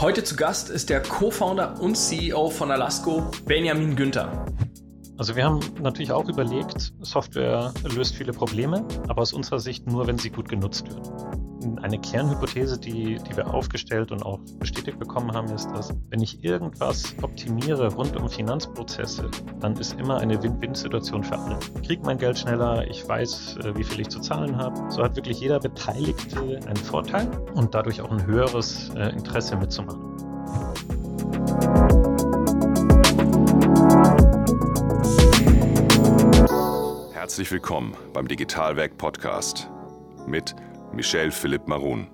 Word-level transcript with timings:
Heute 0.00 0.24
zu 0.24 0.34
Gast 0.34 0.70
ist 0.70 0.88
der 0.88 1.02
Co-Founder 1.02 1.78
und 1.78 1.94
CEO 1.94 2.48
von 2.48 2.70
Alasco, 2.70 3.30
Benjamin 3.44 3.96
Günther. 3.96 4.46
Also 5.18 5.36
wir 5.36 5.44
haben 5.44 5.60
natürlich 5.82 6.10
auch 6.10 6.26
überlegt, 6.26 6.94
Software 7.02 7.74
löst 7.82 8.14
viele 8.14 8.32
Probleme, 8.32 8.82
aber 9.08 9.20
aus 9.20 9.34
unserer 9.34 9.60
Sicht 9.60 9.86
nur, 9.86 10.06
wenn 10.06 10.16
sie 10.16 10.30
gut 10.30 10.48
genutzt 10.48 10.88
wird 10.88 11.49
eine 11.82 11.98
Kernhypothese, 11.98 12.78
die, 12.78 13.16
die 13.16 13.36
wir 13.36 13.52
aufgestellt 13.52 14.12
und 14.12 14.22
auch 14.22 14.38
bestätigt 14.58 14.98
bekommen 14.98 15.32
haben, 15.32 15.48
ist, 15.48 15.68
dass 15.70 15.94
wenn 16.08 16.20
ich 16.20 16.42
irgendwas 16.42 17.14
optimiere 17.22 17.92
rund 17.94 18.16
um 18.16 18.28
Finanzprozesse, 18.28 19.30
dann 19.60 19.76
ist 19.76 19.98
immer 19.98 20.18
eine 20.18 20.42
Win-Win-Situation 20.42 21.22
für 21.24 21.38
alle. 21.38 21.58
Ich 21.80 21.88
kriege 21.88 22.02
mein 22.04 22.18
Geld 22.18 22.38
schneller, 22.38 22.86
ich 22.88 23.06
weiß, 23.06 23.58
äh, 23.64 23.76
wie 23.76 23.84
viel 23.84 24.00
ich 24.00 24.08
zu 24.08 24.20
zahlen 24.20 24.56
habe. 24.56 24.90
So 24.90 25.02
hat 25.02 25.16
wirklich 25.16 25.40
jeder 25.40 25.60
Beteiligte 25.60 26.60
einen 26.66 26.76
Vorteil 26.76 27.28
und 27.54 27.74
dadurch 27.74 28.00
auch 28.00 28.10
ein 28.10 28.24
höheres 28.26 28.90
äh, 28.96 29.10
Interesse 29.10 29.56
mitzumachen. 29.56 30.00
Herzlich 37.12 37.52
willkommen 37.52 37.94
beim 38.12 38.26
Digitalwerk 38.26 38.98
Podcast 38.98 39.68
mit 40.26 40.54
Michel 40.92 41.30
Philipp 41.30 41.68
Marun. 41.68 42.08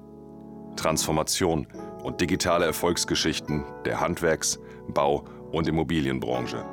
Transformation 0.76 1.66
und 2.02 2.20
digitale 2.20 2.66
Erfolgsgeschichten 2.66 3.64
der 3.84 4.00
Handwerks-, 4.00 4.58
Bau- 4.88 5.24
und 5.50 5.66
Immobilienbranche. 5.66 6.64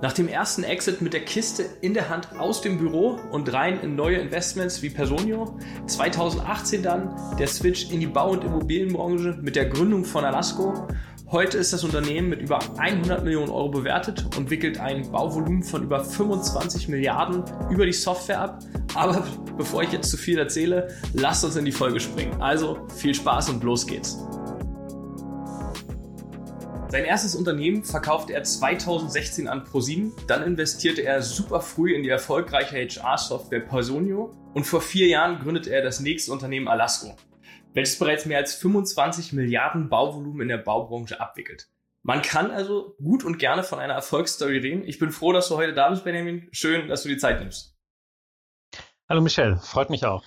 Nach 0.00 0.12
dem 0.12 0.28
ersten 0.28 0.62
Exit 0.64 1.00
mit 1.02 1.12
der 1.12 1.24
Kiste 1.24 1.64
in 1.80 1.94
der 1.94 2.08
Hand 2.08 2.38
aus 2.38 2.60
dem 2.60 2.78
Büro 2.78 3.18
und 3.32 3.52
rein 3.52 3.80
in 3.80 3.96
neue 3.96 4.18
Investments 4.18 4.82
wie 4.82 4.90
Personio, 4.90 5.58
2018 5.86 6.82
dann 6.82 7.16
der 7.38 7.48
Switch 7.48 7.90
in 7.90 8.00
die 8.00 8.06
Bau- 8.06 8.30
und 8.30 8.44
Immobilienbranche 8.44 9.38
mit 9.40 9.56
der 9.56 9.66
Gründung 9.66 10.04
von 10.04 10.24
Alasco 10.24 10.86
Heute 11.30 11.58
ist 11.58 11.74
das 11.74 11.84
Unternehmen 11.84 12.30
mit 12.30 12.40
über 12.40 12.58
100 12.78 13.22
Millionen 13.22 13.50
Euro 13.50 13.68
bewertet 13.68 14.34
und 14.38 14.48
wickelt 14.48 14.80
ein 14.80 15.12
Bauvolumen 15.12 15.62
von 15.62 15.82
über 15.82 16.02
25 16.02 16.88
Milliarden 16.88 17.44
über 17.68 17.84
die 17.84 17.92
Software 17.92 18.40
ab. 18.40 18.60
Aber 18.94 19.26
bevor 19.58 19.82
ich 19.82 19.92
jetzt 19.92 20.10
zu 20.10 20.16
viel 20.16 20.38
erzähle, 20.38 20.88
lasst 21.12 21.44
uns 21.44 21.56
in 21.56 21.66
die 21.66 21.72
Folge 21.72 22.00
springen. 22.00 22.40
Also 22.40 22.78
viel 22.96 23.14
Spaß 23.14 23.50
und 23.50 23.62
los 23.62 23.86
geht's. 23.86 24.18
Sein 26.88 27.04
erstes 27.04 27.34
Unternehmen 27.34 27.84
verkaufte 27.84 28.32
er 28.32 28.44
2016 28.44 29.48
an 29.48 29.64
ProSieben. 29.64 30.14
Dann 30.28 30.42
investierte 30.42 31.02
er 31.02 31.20
super 31.20 31.60
früh 31.60 31.94
in 31.94 32.02
die 32.02 32.08
erfolgreiche 32.08 32.76
HR-Software 32.76 33.60
Personio 33.60 34.30
und 34.54 34.66
vor 34.66 34.80
vier 34.80 35.08
Jahren 35.08 35.40
gründete 35.40 35.68
er 35.74 35.82
das 35.82 36.00
nächste 36.00 36.32
Unternehmen 36.32 36.68
Alasco 36.68 37.14
welches 37.74 37.98
bereits 37.98 38.26
mehr 38.26 38.38
als 38.38 38.54
25 38.54 39.32
Milliarden 39.32 39.88
Bauvolumen 39.88 40.42
in 40.42 40.48
der 40.48 40.58
Baubranche 40.58 41.20
abwickelt. 41.20 41.68
Man 42.02 42.22
kann 42.22 42.50
also 42.50 42.96
gut 43.02 43.24
und 43.24 43.38
gerne 43.38 43.62
von 43.62 43.78
einer 43.78 43.94
Erfolgsstory 43.94 44.58
reden. 44.58 44.86
Ich 44.86 44.98
bin 44.98 45.10
froh, 45.10 45.32
dass 45.32 45.48
du 45.48 45.56
heute 45.56 45.74
da 45.74 45.90
bist, 45.90 46.04
Benjamin. 46.04 46.48
Schön, 46.52 46.88
dass 46.88 47.02
du 47.02 47.08
die 47.08 47.18
Zeit 47.18 47.40
nimmst. 47.40 47.76
Hallo 49.08 49.20
Michelle, 49.20 49.58
freut 49.58 49.90
mich 49.90 50.04
auch. 50.04 50.24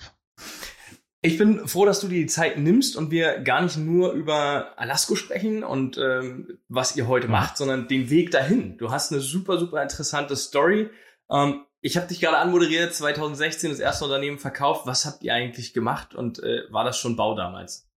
Ich 1.24 1.38
bin 1.38 1.68
froh, 1.68 1.86
dass 1.86 2.00
du 2.00 2.08
dir 2.08 2.18
die 2.18 2.26
Zeit 2.26 2.58
nimmst 2.58 2.96
und 2.96 3.12
wir 3.12 3.38
gar 3.38 3.62
nicht 3.62 3.76
nur 3.76 4.12
über 4.12 4.76
Alasko 4.76 5.14
sprechen 5.14 5.62
und 5.62 5.96
ähm, 5.96 6.58
was 6.68 6.96
ihr 6.96 7.06
heute 7.06 7.28
macht, 7.28 7.56
sondern 7.56 7.86
den 7.86 8.10
Weg 8.10 8.32
dahin. 8.32 8.76
Du 8.76 8.90
hast 8.90 9.12
eine 9.12 9.20
super, 9.20 9.58
super 9.58 9.80
interessante 9.82 10.34
Story. 10.34 10.90
Ähm, 11.30 11.64
ich 11.82 11.96
habe 11.96 12.06
dich 12.06 12.20
gerade 12.20 12.38
anmoderiert, 12.38 12.94
2016 12.94 13.70
das 13.70 13.80
erste 13.80 14.04
Unternehmen 14.04 14.38
verkauft. 14.38 14.86
Was 14.86 15.04
habt 15.04 15.22
ihr 15.24 15.34
eigentlich 15.34 15.74
gemacht 15.74 16.14
und 16.14 16.42
äh, 16.42 16.62
war 16.70 16.84
das 16.84 16.96
schon 16.96 17.16
Bau 17.16 17.34
damals? 17.34 17.88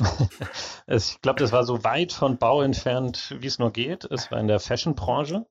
ich 0.88 1.20
glaube, 1.20 1.38
das 1.38 1.52
war 1.52 1.64
so 1.64 1.84
weit 1.84 2.12
von 2.12 2.38
Bau 2.38 2.62
entfernt, 2.62 3.36
wie 3.38 3.46
es 3.46 3.60
nur 3.60 3.72
geht. 3.72 4.04
Es 4.04 4.30
war 4.30 4.40
in 4.40 4.48
der 4.48 4.58
Fashion-Branche. 4.58 5.46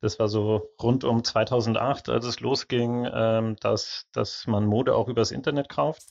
Das 0.00 0.18
war 0.20 0.28
so 0.28 0.70
rund 0.80 1.02
um 1.02 1.24
2008, 1.24 2.10
als 2.10 2.26
es 2.26 2.40
losging, 2.40 3.08
ähm, 3.12 3.56
dass, 3.60 4.06
dass 4.12 4.46
man 4.46 4.66
Mode 4.66 4.94
auch 4.94 5.08
übers 5.08 5.32
Internet 5.32 5.68
kauft. 5.68 6.04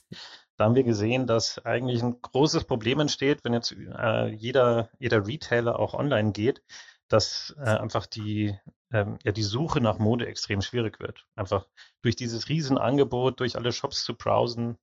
Da 0.58 0.64
haben 0.64 0.74
wir 0.74 0.84
gesehen, 0.84 1.26
dass 1.26 1.64
eigentlich 1.64 2.02
ein 2.02 2.20
großes 2.20 2.64
Problem 2.64 3.00
entsteht, 3.00 3.44
wenn 3.44 3.54
jetzt 3.54 3.72
äh, 3.72 4.26
jeder, 4.28 4.90
jeder 4.98 5.26
Retailer 5.26 5.78
auch 5.78 5.94
online 5.94 6.32
geht, 6.32 6.62
dass 7.08 7.54
äh, 7.58 7.64
einfach 7.64 8.06
die, 8.06 8.58
ähm, 8.92 9.18
ja, 9.24 9.32
die 9.32 9.42
Suche 9.42 9.80
nach 9.80 9.98
Mode 9.98 10.26
extrem 10.26 10.62
schwierig 10.62 11.00
wird. 11.00 11.26
Einfach 11.34 11.66
durch 12.02 12.16
dieses 12.16 12.48
Riesenangebot, 12.48 13.40
durch 13.40 13.56
alle 13.56 13.72
Shops 13.72 14.04
zu 14.04 14.14
browsen, 14.14 14.78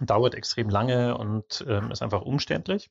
dauert 0.00 0.34
extrem 0.34 0.68
lange 0.68 1.16
und 1.16 1.64
ähm, 1.68 1.90
ist 1.90 2.02
einfach 2.02 2.22
umständlich. 2.22 2.90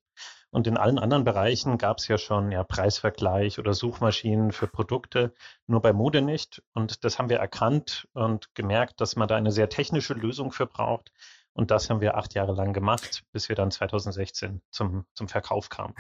Und 0.51 0.67
in 0.67 0.77
allen 0.77 0.99
anderen 0.99 1.23
Bereichen 1.23 1.77
gab 1.77 1.97
es 1.97 2.07
ja 2.07 2.17
schon 2.17 2.51
ja, 2.51 2.63
Preisvergleich 2.63 3.59
oder 3.59 3.73
Suchmaschinen 3.73 4.51
für 4.51 4.67
Produkte, 4.67 5.33
nur 5.67 5.81
bei 5.81 5.93
Mode 5.93 6.21
nicht. 6.21 6.61
Und 6.73 7.03
das 7.03 7.17
haben 7.17 7.29
wir 7.29 7.39
erkannt 7.39 8.07
und 8.13 8.53
gemerkt, 8.53 9.01
dass 9.01 9.15
man 9.15 9.27
da 9.27 9.35
eine 9.35 9.51
sehr 9.51 9.69
technische 9.69 10.13
Lösung 10.13 10.51
für 10.51 10.67
braucht, 10.67 11.11
und 11.53 11.71
das 11.71 11.89
haben 11.89 12.01
wir 12.01 12.17
acht 12.17 12.33
Jahre 12.33 12.53
lang 12.53 12.73
gemacht, 12.73 13.23
bis 13.31 13.47
wir 13.47 13.55
dann 13.55 13.71
2016 13.71 14.61
zum, 14.71 15.05
zum 15.13 15.27
Verkauf 15.27 15.69
kamen. 15.69 15.93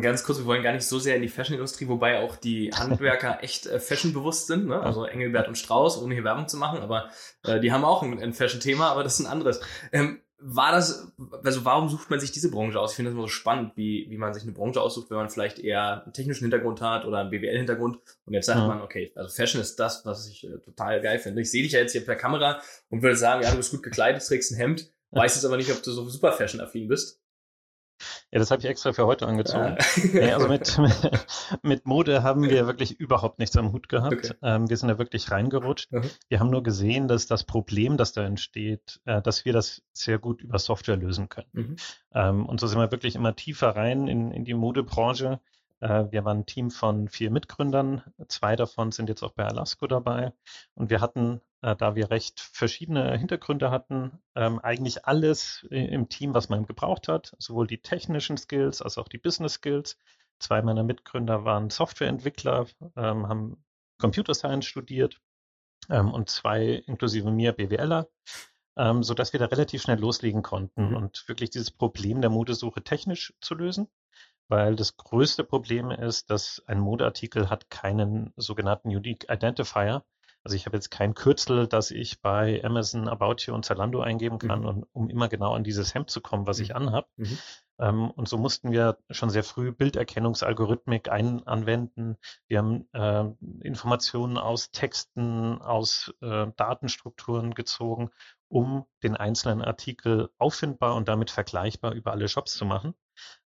Ganz 0.00 0.24
kurz, 0.24 0.38
wir 0.38 0.46
wollen 0.46 0.62
gar 0.62 0.72
nicht 0.72 0.86
so 0.86 0.98
sehr 0.98 1.16
in 1.16 1.22
die 1.22 1.28
Fashion-Industrie, 1.28 1.88
wobei 1.88 2.20
auch 2.20 2.36
die 2.36 2.70
Handwerker 2.74 3.42
echt 3.42 3.66
äh, 3.66 3.78
fashionbewusst 3.78 4.48
sind. 4.48 4.66
Ne? 4.66 4.80
Also 4.80 5.04
Engelbert 5.04 5.48
und 5.48 5.56
Strauß, 5.56 6.02
ohne 6.02 6.14
hier 6.14 6.24
Werbung 6.24 6.48
zu 6.48 6.56
machen, 6.56 6.80
aber 6.80 7.08
äh, 7.44 7.60
die 7.60 7.72
haben 7.72 7.84
auch 7.84 8.02
ein, 8.02 8.20
ein 8.20 8.32
Fashion-Thema, 8.32 8.90
aber 8.90 9.04
das 9.04 9.20
ist 9.20 9.26
ein 9.26 9.32
anderes. 9.32 9.60
Ähm, 9.92 10.20
war 10.38 10.70
das, 10.70 11.12
also 11.44 11.64
warum 11.64 11.88
sucht 11.88 12.10
man 12.10 12.20
sich 12.20 12.30
diese 12.30 12.50
Branche 12.50 12.78
aus? 12.78 12.92
Ich 12.92 12.96
finde 12.96 13.10
das 13.10 13.14
immer 13.14 13.22
so 13.22 13.28
spannend, 13.28 13.72
wie, 13.76 14.06
wie 14.10 14.18
man 14.18 14.34
sich 14.34 14.42
eine 14.42 14.52
Branche 14.52 14.82
aussucht, 14.82 15.08
wenn 15.08 15.16
man 15.16 15.30
vielleicht 15.30 15.58
eher 15.58 16.04
einen 16.04 16.12
technischen 16.12 16.44
Hintergrund 16.44 16.82
hat 16.82 17.06
oder 17.06 17.18
einen 17.18 17.30
BWL-Hintergrund. 17.30 17.98
Und 18.26 18.34
jetzt 18.34 18.46
sagt 18.46 18.60
ja. 18.60 18.66
man, 18.66 18.82
okay, 18.82 19.12
also 19.14 19.34
Fashion 19.34 19.62
ist 19.62 19.76
das, 19.76 20.04
was 20.04 20.28
ich 20.28 20.46
äh, 20.46 20.58
total 20.58 21.00
geil 21.00 21.18
finde. 21.18 21.40
Ich 21.40 21.50
sehe 21.50 21.62
dich 21.62 21.72
ja 21.72 21.80
jetzt 21.80 21.92
hier 21.92 22.04
per 22.04 22.16
Kamera 22.16 22.60
und 22.90 23.02
würde 23.02 23.16
sagen, 23.16 23.42
ja, 23.42 23.50
du 23.50 23.56
bist 23.56 23.70
gut 23.70 23.82
gekleidet, 23.82 24.26
trägst 24.26 24.52
ein 24.52 24.56
Hemd. 24.56 24.92
Weiß 25.16 25.34
jetzt 25.34 25.44
aber 25.44 25.56
nicht, 25.56 25.70
ob 25.72 25.82
du 25.82 25.92
so 25.92 26.08
super 26.08 26.32
fashion-affin 26.32 26.88
bist. 26.88 27.20
Ja, 28.30 28.38
das 28.40 28.50
habe 28.50 28.60
ich 28.60 28.66
extra 28.66 28.92
für 28.92 29.06
heute 29.06 29.26
angezogen. 29.26 29.76
Ja. 29.78 30.04
nee, 30.12 30.32
also 30.32 30.48
mit, 30.48 30.78
mit 31.62 31.86
Mode 31.86 32.22
haben 32.22 32.42
wir 32.42 32.66
wirklich 32.66 33.00
überhaupt 33.00 33.38
nichts 33.38 33.56
am 33.56 33.72
Hut 33.72 33.88
gehabt. 33.88 34.12
Okay. 34.12 34.34
Ähm, 34.42 34.68
wir 34.68 34.76
sind 34.76 34.88
da 34.88 34.98
wirklich 34.98 35.30
reingerutscht. 35.30 35.92
Mhm. 35.92 36.10
Wir 36.28 36.40
haben 36.40 36.50
nur 36.50 36.62
gesehen, 36.62 37.08
dass 37.08 37.26
das 37.26 37.44
Problem, 37.44 37.96
das 37.96 38.12
da 38.12 38.24
entsteht, 38.24 39.00
äh, 39.06 39.22
dass 39.22 39.44
wir 39.44 39.52
das 39.52 39.82
sehr 39.92 40.18
gut 40.18 40.42
über 40.42 40.58
Software 40.58 40.96
lösen 40.96 41.28
können. 41.28 41.48
Mhm. 41.52 41.76
Ähm, 42.14 42.46
und 42.46 42.60
so 42.60 42.66
sind 42.66 42.78
wir 42.78 42.90
wirklich 42.90 43.14
immer 43.14 43.34
tiefer 43.34 43.70
rein 43.70 44.08
in, 44.08 44.32
in 44.32 44.44
die 44.44 44.54
Modebranche. 44.54 45.40
Äh, 45.80 46.04
wir 46.10 46.24
waren 46.24 46.40
ein 46.40 46.46
Team 46.46 46.70
von 46.70 47.08
vier 47.08 47.30
Mitgründern. 47.30 48.02
Zwei 48.28 48.56
davon 48.56 48.92
sind 48.92 49.08
jetzt 49.08 49.22
auch 49.22 49.32
bei 49.32 49.44
Alasco 49.44 49.86
dabei. 49.86 50.32
Und 50.74 50.90
wir 50.90 51.00
hatten, 51.00 51.40
äh, 51.62 51.76
da 51.76 51.94
wir 51.94 52.10
recht 52.10 52.40
verschiedene 52.40 53.16
Hintergründe 53.16 53.70
hatten, 53.70 54.22
ähm, 54.34 54.58
eigentlich 54.58 55.06
alles 55.06 55.66
im 55.70 56.08
Team, 56.08 56.34
was 56.34 56.48
man 56.48 56.66
gebraucht 56.66 57.08
hat. 57.08 57.34
Sowohl 57.38 57.66
die 57.66 57.82
technischen 57.82 58.36
Skills 58.36 58.82
als 58.82 58.98
auch 58.98 59.08
die 59.08 59.18
Business 59.18 59.54
Skills. 59.54 59.98
Zwei 60.38 60.62
meiner 60.62 60.82
Mitgründer 60.82 61.44
waren 61.44 61.70
Softwareentwickler, 61.70 62.66
ähm, 62.96 63.28
haben 63.28 63.64
Computer 63.98 64.34
Science 64.34 64.66
studiert 64.66 65.20
ähm, 65.88 66.12
und 66.12 66.28
zwei 66.28 66.82
inklusive 66.86 67.30
mir 67.30 67.52
BWLer. 67.52 68.08
Ähm, 68.78 69.02
sodass 69.02 69.32
wir 69.32 69.40
da 69.40 69.46
relativ 69.46 69.80
schnell 69.80 69.98
loslegen 69.98 70.42
konnten 70.42 70.90
mhm. 70.90 70.96
und 70.96 71.24
wirklich 71.28 71.48
dieses 71.48 71.70
Problem 71.70 72.20
der 72.20 72.28
Modesuche 72.28 72.82
technisch 72.82 73.32
zu 73.40 73.54
lösen 73.54 73.88
weil 74.48 74.76
das 74.76 74.96
größte 74.96 75.44
Problem 75.44 75.90
ist, 75.90 76.30
dass 76.30 76.62
ein 76.66 76.78
Modeartikel 76.78 77.50
hat 77.50 77.70
keinen 77.70 78.32
sogenannten 78.36 78.88
Unique 78.88 79.26
Identifier. 79.30 80.04
Also 80.46 80.54
ich 80.54 80.66
habe 80.66 80.76
jetzt 80.76 80.92
kein 80.92 81.14
Kürzel, 81.14 81.66
das 81.66 81.90
ich 81.90 82.22
bei 82.22 82.62
Amazon, 82.62 83.08
About 83.08 83.34
You 83.40 83.52
und 83.52 83.64
Zalando 83.64 84.00
eingeben 84.00 84.38
kann, 84.38 84.60
mhm. 84.60 84.66
und, 84.66 84.86
um 84.92 85.10
immer 85.10 85.26
genau 85.28 85.54
an 85.54 85.64
dieses 85.64 85.92
Hemd 85.92 86.08
zu 86.08 86.20
kommen, 86.20 86.46
was 86.46 86.58
mhm. 86.58 86.62
ich 86.62 86.76
anhab. 86.76 87.08
Mhm. 87.16 87.38
Ähm, 87.80 88.10
und 88.12 88.28
so 88.28 88.38
mussten 88.38 88.70
wir 88.70 88.96
schon 89.10 89.28
sehr 89.28 89.42
früh 89.42 89.72
Bilderkennungsalgorithmik 89.72 91.10
ein 91.10 91.44
anwenden. 91.48 92.16
Wir 92.46 92.58
haben 92.58 92.88
äh, 92.92 93.24
Informationen 93.66 94.38
aus 94.38 94.70
Texten, 94.70 95.60
aus 95.60 96.14
äh, 96.20 96.46
Datenstrukturen 96.56 97.52
gezogen, 97.52 98.10
um 98.46 98.86
den 99.02 99.16
einzelnen 99.16 99.62
Artikel 99.62 100.30
auffindbar 100.38 100.94
und 100.94 101.08
damit 101.08 101.32
vergleichbar 101.32 101.92
über 101.92 102.12
alle 102.12 102.28
Shops 102.28 102.54
zu 102.54 102.66
machen. 102.66 102.94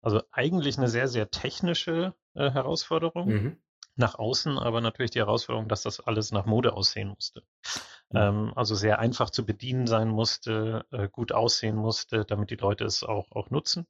Also 0.02 0.20
eigentlich 0.32 0.76
eine 0.76 0.88
sehr, 0.88 1.08
sehr 1.08 1.30
technische 1.30 2.14
äh, 2.34 2.50
Herausforderung. 2.50 3.26
Mhm. 3.26 3.62
Nach 4.00 4.14
außen 4.18 4.58
aber 4.58 4.80
natürlich 4.80 5.10
die 5.10 5.18
Herausforderung, 5.18 5.68
dass 5.68 5.82
das 5.82 6.00
alles 6.00 6.32
nach 6.32 6.46
Mode 6.46 6.72
aussehen 6.72 7.08
musste. 7.08 7.42
Mhm. 8.08 8.18
Ähm, 8.18 8.52
also 8.56 8.74
sehr 8.74 8.98
einfach 8.98 9.28
zu 9.28 9.44
bedienen 9.44 9.86
sein 9.86 10.08
musste, 10.08 10.86
äh, 10.90 11.06
gut 11.10 11.32
aussehen 11.32 11.76
musste, 11.76 12.24
damit 12.24 12.50
die 12.50 12.56
Leute 12.56 12.86
es 12.86 13.04
auch, 13.04 13.30
auch 13.32 13.50
nutzen. 13.50 13.86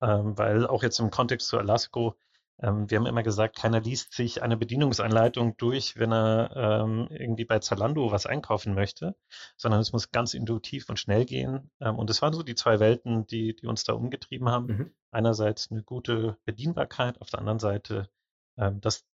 Ähm, 0.00 0.38
weil 0.38 0.66
auch 0.66 0.82
jetzt 0.82 0.98
im 1.00 1.10
Kontext 1.10 1.48
zu 1.48 1.58
Alasco, 1.58 2.16
ähm, 2.62 2.90
wir 2.90 2.96
haben 2.96 3.04
immer 3.04 3.22
gesagt, 3.22 3.56
keiner 3.56 3.78
liest 3.78 4.14
sich 4.14 4.42
eine 4.42 4.56
Bedienungsanleitung 4.56 5.58
durch, 5.58 5.98
wenn 5.98 6.14
er 6.14 6.56
ähm, 6.56 7.08
irgendwie 7.10 7.44
bei 7.44 7.58
Zalando 7.58 8.10
was 8.10 8.24
einkaufen 8.24 8.74
möchte, 8.74 9.14
sondern 9.58 9.80
es 9.80 9.92
muss 9.92 10.12
ganz 10.12 10.32
intuitiv 10.32 10.88
und 10.88 10.98
schnell 10.98 11.26
gehen. 11.26 11.70
Ähm, 11.78 11.98
und 11.98 12.08
es 12.08 12.22
waren 12.22 12.32
so 12.32 12.42
die 12.42 12.54
zwei 12.54 12.80
Welten, 12.80 13.26
die, 13.26 13.54
die 13.54 13.66
uns 13.66 13.84
da 13.84 13.92
umgetrieben 13.92 14.48
haben. 14.48 14.66
Mhm. 14.66 14.94
Einerseits 15.10 15.70
eine 15.70 15.82
gute 15.82 16.38
Bedienbarkeit, 16.46 17.20
auf 17.20 17.28
der 17.28 17.40
anderen 17.40 17.58
Seite 17.58 18.08
ähm, 18.56 18.80
das 18.80 19.04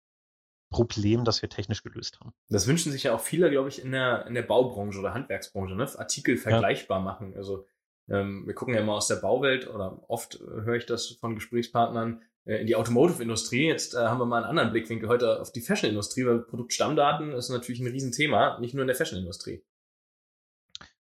Problem, 0.70 1.24
das 1.24 1.42
wir 1.42 1.48
technisch 1.48 1.82
gelöst 1.82 2.20
haben. 2.20 2.32
Das 2.48 2.66
wünschen 2.66 2.92
sich 2.92 3.04
ja 3.04 3.14
auch 3.14 3.20
viele, 3.20 3.50
glaube 3.50 3.68
ich, 3.68 3.82
in 3.82 3.92
der, 3.92 4.26
in 4.26 4.34
der 4.34 4.42
Baubranche 4.42 4.98
oder 4.98 5.14
Handwerksbranche, 5.14 5.74
ne? 5.74 5.88
Artikel 5.98 6.36
vergleichbar 6.36 6.98
ja. 6.98 7.04
machen. 7.04 7.34
Also 7.36 7.66
ähm, 8.08 8.46
wir 8.46 8.54
gucken 8.54 8.74
ja 8.74 8.80
immer 8.80 8.94
aus 8.94 9.08
der 9.08 9.16
Bauwelt 9.16 9.68
oder 9.68 10.02
oft 10.08 10.36
äh, 10.36 10.62
höre 10.64 10.76
ich 10.76 10.86
das 10.86 11.06
von 11.20 11.34
Gesprächspartnern, 11.34 12.22
äh, 12.48 12.56
in 12.60 12.66
die 12.66 12.76
Automotive-Industrie. 12.76 13.66
Jetzt 13.66 13.94
äh, 13.94 13.98
haben 13.98 14.18
wir 14.18 14.26
mal 14.26 14.38
einen 14.38 14.50
anderen 14.50 14.72
Blickwinkel 14.72 15.08
heute 15.08 15.40
auf 15.40 15.52
die 15.52 15.60
Fashion-Industrie, 15.60 16.26
weil 16.26 16.40
Produktstammdaten 16.40 17.32
ist 17.32 17.50
natürlich 17.50 17.80
ein 17.80 17.86
Riesenthema, 17.86 18.58
nicht 18.58 18.74
nur 18.74 18.82
in 18.82 18.88
der 18.88 18.96
Fashion-Industrie. 18.96 19.62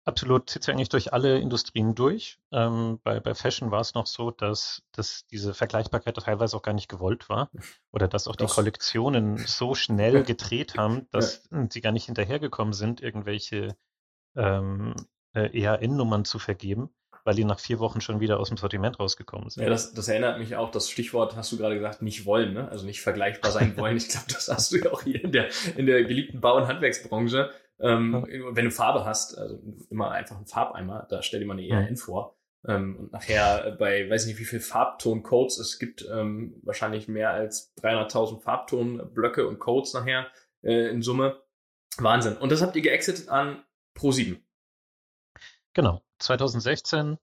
Absolut, 0.05 0.49
zieht 0.49 0.63
sich 0.63 0.73
eigentlich 0.73 0.89
durch 0.89 1.13
alle 1.13 1.39
Industrien 1.39 1.95
durch. 1.95 2.37
Ähm, 2.51 2.99
bei, 3.03 3.21
bei 3.21 3.33
Fashion 3.33 3.71
war 3.71 3.79
es 3.79 3.93
noch 3.93 4.05
so, 4.05 4.31
dass, 4.31 4.83
dass 4.91 5.25
diese 5.27 5.53
Vergleichbarkeit 5.53 6.15
teilweise 6.15 6.57
auch 6.57 6.61
gar 6.61 6.73
nicht 6.73 6.89
gewollt 6.89 7.29
war 7.29 7.49
oder 7.91 8.09
dass 8.09 8.27
auch 8.27 8.35
die 8.35 8.43
das. 8.43 8.55
Kollektionen 8.55 9.37
so 9.37 9.75
schnell 9.75 10.23
gedreht 10.23 10.77
haben, 10.77 11.07
dass 11.11 11.47
ja. 11.51 11.67
sie 11.69 11.79
gar 11.79 11.93
nicht 11.93 12.05
hinterhergekommen 12.05 12.73
sind, 12.73 13.01
irgendwelche 13.01 13.77
ähm, 14.35 14.93
äh, 15.33 15.57
EAN-Nummern 15.57 16.25
zu 16.25 16.37
vergeben 16.37 16.89
weil 17.23 17.35
die 17.35 17.45
nach 17.45 17.59
vier 17.59 17.79
Wochen 17.79 18.01
schon 18.01 18.19
wieder 18.19 18.39
aus 18.39 18.49
dem 18.49 18.57
Sortiment 18.57 18.99
rausgekommen 18.99 19.49
sind. 19.49 19.63
Ja, 19.63 19.69
das, 19.69 19.93
das 19.93 20.07
erinnert 20.07 20.39
mich 20.39 20.55
auch, 20.55 20.71
das 20.71 20.89
Stichwort 20.89 21.35
hast 21.35 21.51
du 21.51 21.57
gerade 21.57 21.75
gesagt, 21.75 22.01
nicht 22.01 22.25
wollen, 22.25 22.53
ne? 22.53 22.69
also 22.69 22.85
nicht 22.85 23.01
vergleichbar 23.01 23.51
sein 23.51 23.77
wollen. 23.77 23.97
Ich 23.97 24.09
glaube, 24.09 24.27
das 24.31 24.49
hast 24.49 24.71
du 24.71 24.77
ja 24.77 24.91
auch 24.91 25.03
hier 25.03 25.23
in 25.23 25.31
der, 25.31 25.47
in 25.77 25.85
der 25.85 26.03
geliebten 26.03 26.41
Bau- 26.41 26.57
und 26.57 26.67
Handwerksbranche. 26.67 27.51
Ähm. 27.83 28.25
Wenn 28.51 28.65
du 28.65 28.71
Farbe 28.71 29.05
hast, 29.05 29.37
also 29.37 29.59
immer 29.89 30.11
einfach 30.11 30.37
einen 30.37 30.47
Farbeimer, 30.47 31.05
da 31.09 31.21
stell 31.21 31.39
dir 31.39 31.45
mal 31.45 31.53
eine 31.53 31.67
ERN 31.67 31.97
vor. 31.97 32.35
Ähm, 32.65 32.95
und 32.97 33.11
nachher 33.11 33.75
bei, 33.77 34.09
weiß 34.09 34.23
ich 34.23 34.29
nicht, 34.29 34.39
wie 34.39 34.45
viel 34.45 34.61
Farbton-Codes 34.61 35.57
es 35.59 35.79
gibt, 35.79 36.07
ähm, 36.09 36.59
wahrscheinlich 36.63 37.07
mehr 37.07 37.31
als 37.31 37.75
300.000 37.81 38.41
Farbton-Blöcke 38.41 39.47
und 39.47 39.59
Codes 39.59 39.93
nachher 39.93 40.27
äh, 40.61 40.89
in 40.89 41.01
Summe. 41.01 41.41
Wahnsinn. 41.97 42.37
Und 42.37 42.51
das 42.51 42.61
habt 42.61 42.75
ihr 42.75 42.81
geexitet 42.81 43.29
an 43.29 43.63
Pro7. 43.95 44.39
Genau. 45.73 46.01
2016 46.19 47.17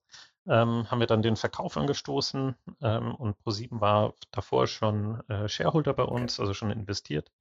ähm, 0.47 0.89
haben 0.89 0.99
wir 0.99 1.07
dann 1.07 1.21
den 1.21 1.35
Verkauf 1.35 1.77
angestoßen 1.77 2.55
ähm, 2.81 3.15
und 3.15 3.37
ProSieben 3.39 3.81
war 3.81 4.13
davor 4.31 4.67
schon 4.67 5.21
äh, 5.27 5.47
Shareholder 5.47 5.93
bei 5.93 6.03
uns, 6.03 6.39
also 6.39 6.53
schon 6.53 6.71
investiert 6.71 7.31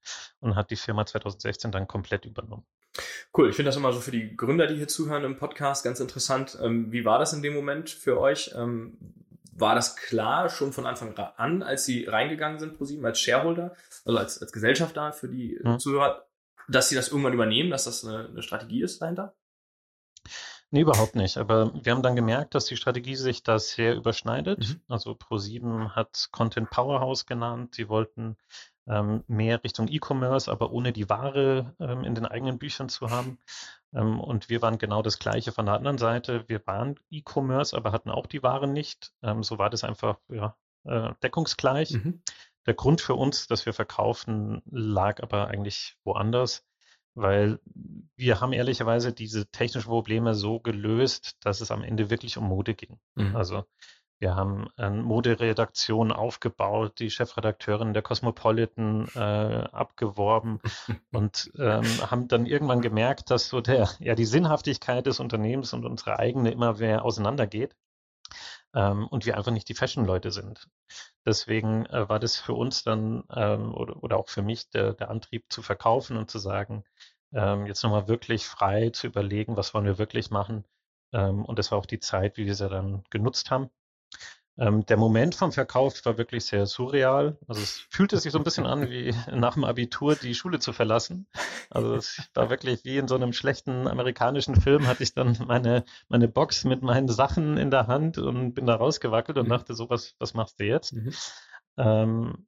und 0.40 0.54
hat 0.54 0.70
die 0.70 0.76
Firma 0.76 1.06
2016 1.06 1.70
dann 1.70 1.86
komplett 1.86 2.24
übernommen. 2.24 2.66
Cool, 3.36 3.50
ich 3.50 3.56
finde 3.56 3.68
das 3.68 3.76
immer 3.76 3.92
so 3.92 4.00
für 4.00 4.10
die 4.10 4.36
Gründer, 4.36 4.66
die 4.66 4.76
hier 4.76 4.88
zuhören 4.88 5.24
im 5.24 5.36
Podcast, 5.36 5.84
ganz 5.84 6.00
interessant. 6.00 6.58
Ähm, 6.60 6.90
wie 6.92 7.04
war 7.04 7.18
das 7.18 7.32
in 7.32 7.42
dem 7.42 7.54
Moment 7.54 7.90
für 7.90 8.20
euch? 8.20 8.52
Ähm, 8.56 8.96
war 9.52 9.74
das 9.74 9.94
klar 9.96 10.48
schon 10.48 10.72
von 10.72 10.86
Anfang 10.86 11.16
an, 11.36 11.62
als 11.62 11.84
Sie 11.84 12.04
reingegangen 12.06 12.58
sind, 12.58 12.76
ProSieben, 12.76 13.04
als 13.04 13.20
Shareholder, 13.20 13.74
also 14.04 14.18
als, 14.18 14.40
als 14.40 14.52
Gesellschafter 14.52 15.12
für 15.12 15.28
die 15.28 15.58
hm. 15.62 15.78
Zuhörer, 15.78 16.26
dass 16.68 16.88
Sie 16.88 16.94
das 16.94 17.08
irgendwann 17.08 17.34
übernehmen, 17.34 17.70
dass 17.70 17.84
das 17.84 18.04
eine, 18.04 18.28
eine 18.28 18.42
Strategie 18.42 18.82
ist 18.82 19.00
dahinter? 19.02 19.34
Nee, 20.72 20.82
überhaupt 20.82 21.16
nicht. 21.16 21.36
Aber 21.36 21.72
wir 21.84 21.92
haben 21.92 22.02
dann 22.02 22.14
gemerkt, 22.14 22.54
dass 22.54 22.66
die 22.66 22.76
Strategie 22.76 23.16
sich 23.16 23.42
da 23.42 23.58
sehr 23.58 23.96
überschneidet. 23.96 24.60
Mhm. 24.60 24.80
Also 24.88 25.12
Pro7 25.12 25.90
hat 25.90 26.28
Content 26.30 26.70
Powerhouse 26.70 27.26
genannt. 27.26 27.74
Sie 27.74 27.88
wollten 27.88 28.36
mehr 29.28 29.62
Richtung 29.62 29.88
E-Commerce, 29.88 30.50
aber 30.50 30.72
ohne 30.72 30.92
die 30.92 31.08
Ware 31.08 31.74
ähm, 31.78 32.02
in 32.04 32.14
den 32.14 32.26
eigenen 32.26 32.58
Büchern 32.58 32.88
zu 32.88 33.10
haben. 33.10 33.38
Ähm, 33.94 34.18
und 34.20 34.48
wir 34.48 34.62
waren 34.62 34.78
genau 34.78 35.02
das 35.02 35.18
Gleiche 35.18 35.52
von 35.52 35.66
der 35.66 35.76
anderen 35.76 35.98
Seite. 35.98 36.44
Wir 36.48 36.66
waren 36.66 36.98
E-Commerce, 37.10 37.76
aber 37.76 37.92
hatten 37.92 38.10
auch 38.10 38.26
die 38.26 38.42
Ware 38.42 38.66
nicht. 38.66 39.12
Ähm, 39.22 39.42
so 39.42 39.58
war 39.58 39.70
das 39.70 39.84
einfach 39.84 40.18
ja, 40.28 40.56
äh, 40.84 41.10
deckungsgleich. 41.22 41.92
Mhm. 41.92 42.22
Der 42.66 42.74
Grund 42.74 43.00
für 43.00 43.14
uns, 43.14 43.46
dass 43.46 43.64
wir 43.64 43.72
verkaufen, 43.72 44.62
lag 44.70 45.22
aber 45.22 45.48
eigentlich 45.48 45.96
woanders 46.04 46.64
weil 47.14 47.58
wir 48.16 48.40
haben 48.40 48.52
ehrlicherweise 48.52 49.12
diese 49.12 49.46
technischen 49.50 49.88
Probleme 49.88 50.34
so 50.34 50.60
gelöst, 50.60 51.36
dass 51.40 51.60
es 51.60 51.70
am 51.70 51.82
Ende 51.82 52.10
wirklich 52.10 52.36
um 52.36 52.44
Mode 52.44 52.74
ging. 52.74 52.98
Mhm. 53.14 53.36
Also 53.36 53.64
wir 54.20 54.36
haben 54.36 54.68
eine 54.76 55.02
Moderedaktion 55.02 56.12
aufgebaut, 56.12 56.98
die 56.98 57.10
Chefredakteurin 57.10 57.94
der 57.94 58.02
Cosmopolitan 58.02 59.08
äh, 59.14 59.18
abgeworben 59.72 60.60
und 61.12 61.50
ähm, 61.58 61.84
haben 62.10 62.28
dann 62.28 62.44
irgendwann 62.44 62.82
gemerkt, 62.82 63.30
dass 63.30 63.48
so 63.48 63.62
der, 63.62 63.88
ja, 63.98 64.14
die 64.14 64.26
Sinnhaftigkeit 64.26 65.06
des 65.06 65.20
Unternehmens 65.20 65.72
und 65.72 65.86
unsere 65.86 66.18
eigene 66.18 66.50
immer 66.50 66.74
mehr 66.74 67.04
auseinandergeht 67.04 67.74
ähm, 68.74 69.06
und 69.08 69.24
wir 69.24 69.38
einfach 69.38 69.52
nicht 69.52 69.68
die 69.70 69.74
Fashion-Leute 69.74 70.30
sind. 70.30 70.68
Deswegen 71.24 71.86
äh, 71.86 72.08
war 72.08 72.18
das 72.20 72.36
für 72.36 72.54
uns 72.54 72.82
dann 72.84 73.24
ähm, 73.34 73.74
oder, 73.74 74.02
oder 74.02 74.18
auch 74.18 74.28
für 74.28 74.42
mich 74.42 74.68
der, 74.70 74.92
der 74.92 75.10
Antrieb 75.10 75.46
zu 75.48 75.62
verkaufen 75.62 76.18
und 76.18 76.30
zu 76.30 76.38
sagen, 76.38 76.84
ähm, 77.32 77.66
jetzt 77.66 77.82
nochmal 77.82 78.08
wirklich 78.08 78.46
frei 78.46 78.90
zu 78.90 79.06
überlegen, 79.06 79.56
was 79.56 79.72
wollen 79.72 79.86
wir 79.86 79.98
wirklich 79.98 80.30
machen. 80.30 80.64
Ähm, 81.12 81.44
und 81.44 81.58
das 81.58 81.70
war 81.70 81.78
auch 81.78 81.86
die 81.86 82.00
Zeit, 82.00 82.36
wie 82.36 82.46
wir 82.46 82.54
sie 82.54 82.68
dann 82.68 83.04
genutzt 83.10 83.50
haben. 83.50 83.70
Ähm, 84.60 84.84
der 84.84 84.98
Moment 84.98 85.34
vom 85.34 85.52
Verkauf 85.52 86.04
war 86.04 86.18
wirklich 86.18 86.44
sehr 86.44 86.66
surreal. 86.66 87.38
Also 87.48 87.62
es 87.62 87.86
fühlte 87.88 88.18
sich 88.18 88.30
so 88.30 88.38
ein 88.38 88.44
bisschen 88.44 88.66
an, 88.66 88.82
wie 88.90 89.14
nach 89.32 89.54
dem 89.54 89.64
Abitur 89.64 90.16
die 90.16 90.34
Schule 90.34 90.58
zu 90.58 90.74
verlassen. 90.74 91.26
Also 91.70 91.94
es 91.94 92.20
war 92.34 92.50
wirklich 92.50 92.84
wie 92.84 92.98
in 92.98 93.08
so 93.08 93.14
einem 93.14 93.32
schlechten 93.32 93.88
amerikanischen 93.88 94.60
Film, 94.60 94.86
hatte 94.86 95.02
ich 95.02 95.14
dann 95.14 95.38
meine, 95.46 95.84
meine 96.08 96.28
Box 96.28 96.64
mit 96.64 96.82
meinen 96.82 97.08
Sachen 97.08 97.56
in 97.56 97.70
der 97.70 97.86
Hand 97.86 98.18
und 98.18 98.52
bin 98.52 98.66
da 98.66 98.74
rausgewackelt 98.74 99.38
und 99.38 99.46
mhm. 99.46 99.50
dachte 99.50 99.74
so, 99.74 99.88
was, 99.88 100.14
was 100.18 100.34
machst 100.34 100.60
du 100.60 100.64
jetzt? 100.64 100.92
Mhm. 100.92 101.12
Ähm, 101.78 102.46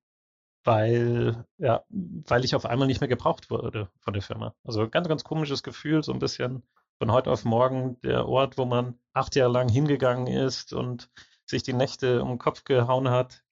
weil, 0.64 1.46
ja, 1.58 1.82
weil 1.88 2.44
ich 2.44 2.54
auf 2.54 2.66
einmal 2.66 2.86
nicht 2.86 3.00
mehr 3.00 3.08
gebraucht 3.08 3.50
wurde 3.50 3.88
von 4.00 4.12
der 4.12 4.22
Firma. 4.22 4.54
Also 4.64 4.88
ganz, 4.88 5.08
ganz 5.08 5.24
komisches 5.24 5.62
Gefühl, 5.62 6.04
so 6.04 6.12
ein 6.12 6.18
bisschen 6.18 6.62
von 6.98 7.10
heute 7.10 7.30
auf 7.30 7.44
morgen 7.44 8.00
der 8.02 8.28
Ort, 8.28 8.58
wo 8.58 8.64
man 8.64 8.98
acht 9.12 9.34
Jahre 9.34 9.52
lang 9.52 9.68
hingegangen 9.68 10.26
ist 10.26 10.72
und 10.72 11.10
sich 11.52 11.62
die 11.62 11.72
Nächte 11.72 12.22
um 12.22 12.28
den 12.30 12.38
Kopf 12.38 12.64
gehauen 12.64 13.08
hat, 13.08 13.42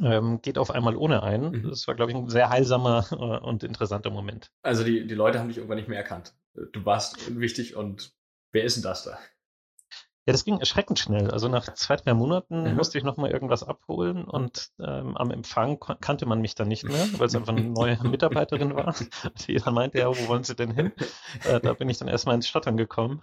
ähm, 0.00 0.40
geht 0.42 0.58
auf 0.58 0.70
einmal 0.70 0.96
ohne 0.96 1.22
ein. 1.22 1.50
Mhm. 1.50 1.70
Das 1.70 1.88
war, 1.88 1.94
glaube 1.94 2.12
ich, 2.12 2.16
ein 2.16 2.28
sehr 2.28 2.50
heilsamer 2.50 3.06
äh, 3.10 3.14
und 3.14 3.64
interessanter 3.64 4.10
Moment. 4.10 4.52
Also 4.62 4.84
die, 4.84 5.06
die 5.06 5.14
Leute 5.14 5.38
haben 5.38 5.48
dich 5.48 5.56
irgendwann 5.56 5.78
nicht 5.78 5.88
mehr 5.88 5.98
erkannt. 5.98 6.34
Du 6.72 6.84
warst 6.84 7.38
wichtig 7.38 7.76
und 7.76 8.12
wer 8.52 8.64
ist 8.64 8.76
denn 8.76 8.82
das 8.82 9.04
da? 9.04 9.18
Ja, 10.26 10.32
das 10.32 10.44
ging 10.44 10.60
erschreckend 10.60 10.98
schnell. 10.98 11.30
Also 11.30 11.48
nach 11.48 11.72
zwei, 11.72 11.96
drei 11.96 12.12
Monaten 12.12 12.64
mhm. 12.64 12.76
musste 12.76 12.98
ich 12.98 13.04
nochmal 13.04 13.30
irgendwas 13.30 13.62
abholen 13.62 14.24
und 14.24 14.72
ähm, 14.78 15.16
am 15.16 15.30
Empfang 15.30 15.78
kannte 15.78 16.26
man 16.26 16.42
mich 16.42 16.54
dann 16.54 16.68
nicht 16.68 16.84
mehr, 16.84 17.06
weil 17.16 17.28
es 17.28 17.34
einfach 17.34 17.56
eine 17.56 17.64
neue 17.64 17.96
Mitarbeiterin 18.06 18.74
war. 18.74 18.94
Die 19.46 19.54
dann 19.54 19.72
meinte, 19.72 20.00
ja, 20.00 20.08
wo 20.08 20.28
wollen 20.28 20.44
Sie 20.44 20.54
denn 20.54 20.72
hin? 20.72 20.92
Äh, 21.44 21.60
da 21.60 21.72
bin 21.72 21.88
ich 21.88 21.96
dann 21.96 22.08
erstmal 22.08 22.34
ins 22.34 22.46
Stottern 22.46 22.76
gekommen. 22.76 23.22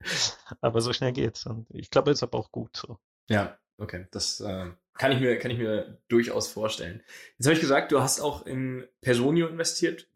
aber 0.60 0.82
so 0.82 0.92
schnell 0.92 1.12
geht's. 1.12 1.46
Und 1.46 1.68
ich 1.70 1.88
glaube, 1.88 2.10
es 2.10 2.18
ist 2.18 2.22
aber 2.22 2.38
auch 2.38 2.52
gut 2.52 2.76
so. 2.76 2.98
Ja, 3.30 3.56
okay. 3.82 4.06
Das 4.10 4.40
äh, 4.40 4.66
kann, 4.94 5.12
ich 5.12 5.20
mir, 5.20 5.38
kann 5.38 5.50
ich 5.50 5.58
mir 5.58 5.98
durchaus 6.08 6.48
vorstellen. 6.48 7.02
Jetzt 7.38 7.46
habe 7.46 7.54
ich 7.54 7.60
gesagt, 7.60 7.92
du 7.92 8.00
hast 8.00 8.20
auch 8.20 8.46
in 8.46 8.86
Personio 9.00 9.48
investiert. 9.48 10.08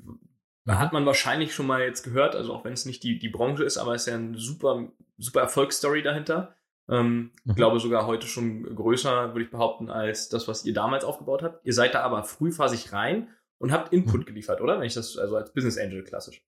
Da 0.65 0.79
hat 0.79 0.93
man 0.93 1.07
wahrscheinlich 1.07 1.55
schon 1.55 1.67
mal 1.67 1.83
jetzt 1.83 2.03
gehört, 2.03 2.35
also 2.35 2.53
auch 2.53 2.65
wenn 2.65 2.73
es 2.73 2.87
nicht 2.87 3.03
die, 3.05 3.19
die 3.19 3.29
Branche 3.29 3.63
ist, 3.63 3.79
aber 3.79 3.95
es 3.95 4.03
ist 4.03 4.09
ja 4.09 4.15
eine 4.15 4.37
super, 4.39 4.89
super 5.17 5.41
Erfolgsstory 5.41 6.03
dahinter. 6.03 6.57
Ähm, 6.89 7.33
mhm. 7.45 7.55
glaube 7.55 7.81
sogar 7.81 8.07
heute 8.07 8.27
schon 8.27 8.63
größer, 8.63 9.35
würde 9.35 9.45
ich 9.45 9.51
behaupten, 9.51 9.91
als 9.91 10.29
das, 10.29 10.47
was 10.47 10.65
ihr 10.65 10.75
damals 10.75 11.05
aufgebaut 11.05 11.43
habt. 11.43 11.67
Ihr 11.67 11.73
seid 11.73 11.95
da 11.95 12.03
aber 12.03 12.23
frühphasig 12.23 12.93
rein 12.93 13.29
und 13.59 13.73
habt 13.73 13.93
Input 13.93 14.21
mhm. 14.21 14.25
geliefert, 14.25 14.61
oder? 14.61 14.79
Wenn 14.79 14.87
ich 14.87 14.95
das, 14.95 15.17
also 15.19 15.37
als 15.37 15.53
Business 15.53 15.79
Angel 15.79 16.05
klassisch. 16.05 16.43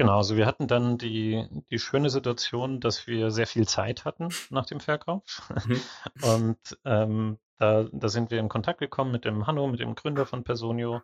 Genau, 0.00 0.16
also 0.16 0.38
wir 0.38 0.46
hatten 0.46 0.66
dann 0.66 0.96
die, 0.96 1.46
die 1.70 1.78
schöne 1.78 2.08
Situation, 2.08 2.80
dass 2.80 3.06
wir 3.06 3.30
sehr 3.30 3.46
viel 3.46 3.68
Zeit 3.68 4.06
hatten 4.06 4.30
nach 4.48 4.64
dem 4.64 4.80
Verkauf. 4.80 5.42
Mhm. 5.66 5.80
Und 6.22 6.78
ähm, 6.86 7.38
da, 7.58 7.84
da 7.92 8.08
sind 8.08 8.30
wir 8.30 8.38
in 8.40 8.48
Kontakt 8.48 8.80
gekommen 8.80 9.12
mit 9.12 9.26
dem 9.26 9.46
Hanno, 9.46 9.66
mit 9.66 9.78
dem 9.78 9.94
Gründer 9.94 10.24
von 10.24 10.42
Personio. 10.42 11.02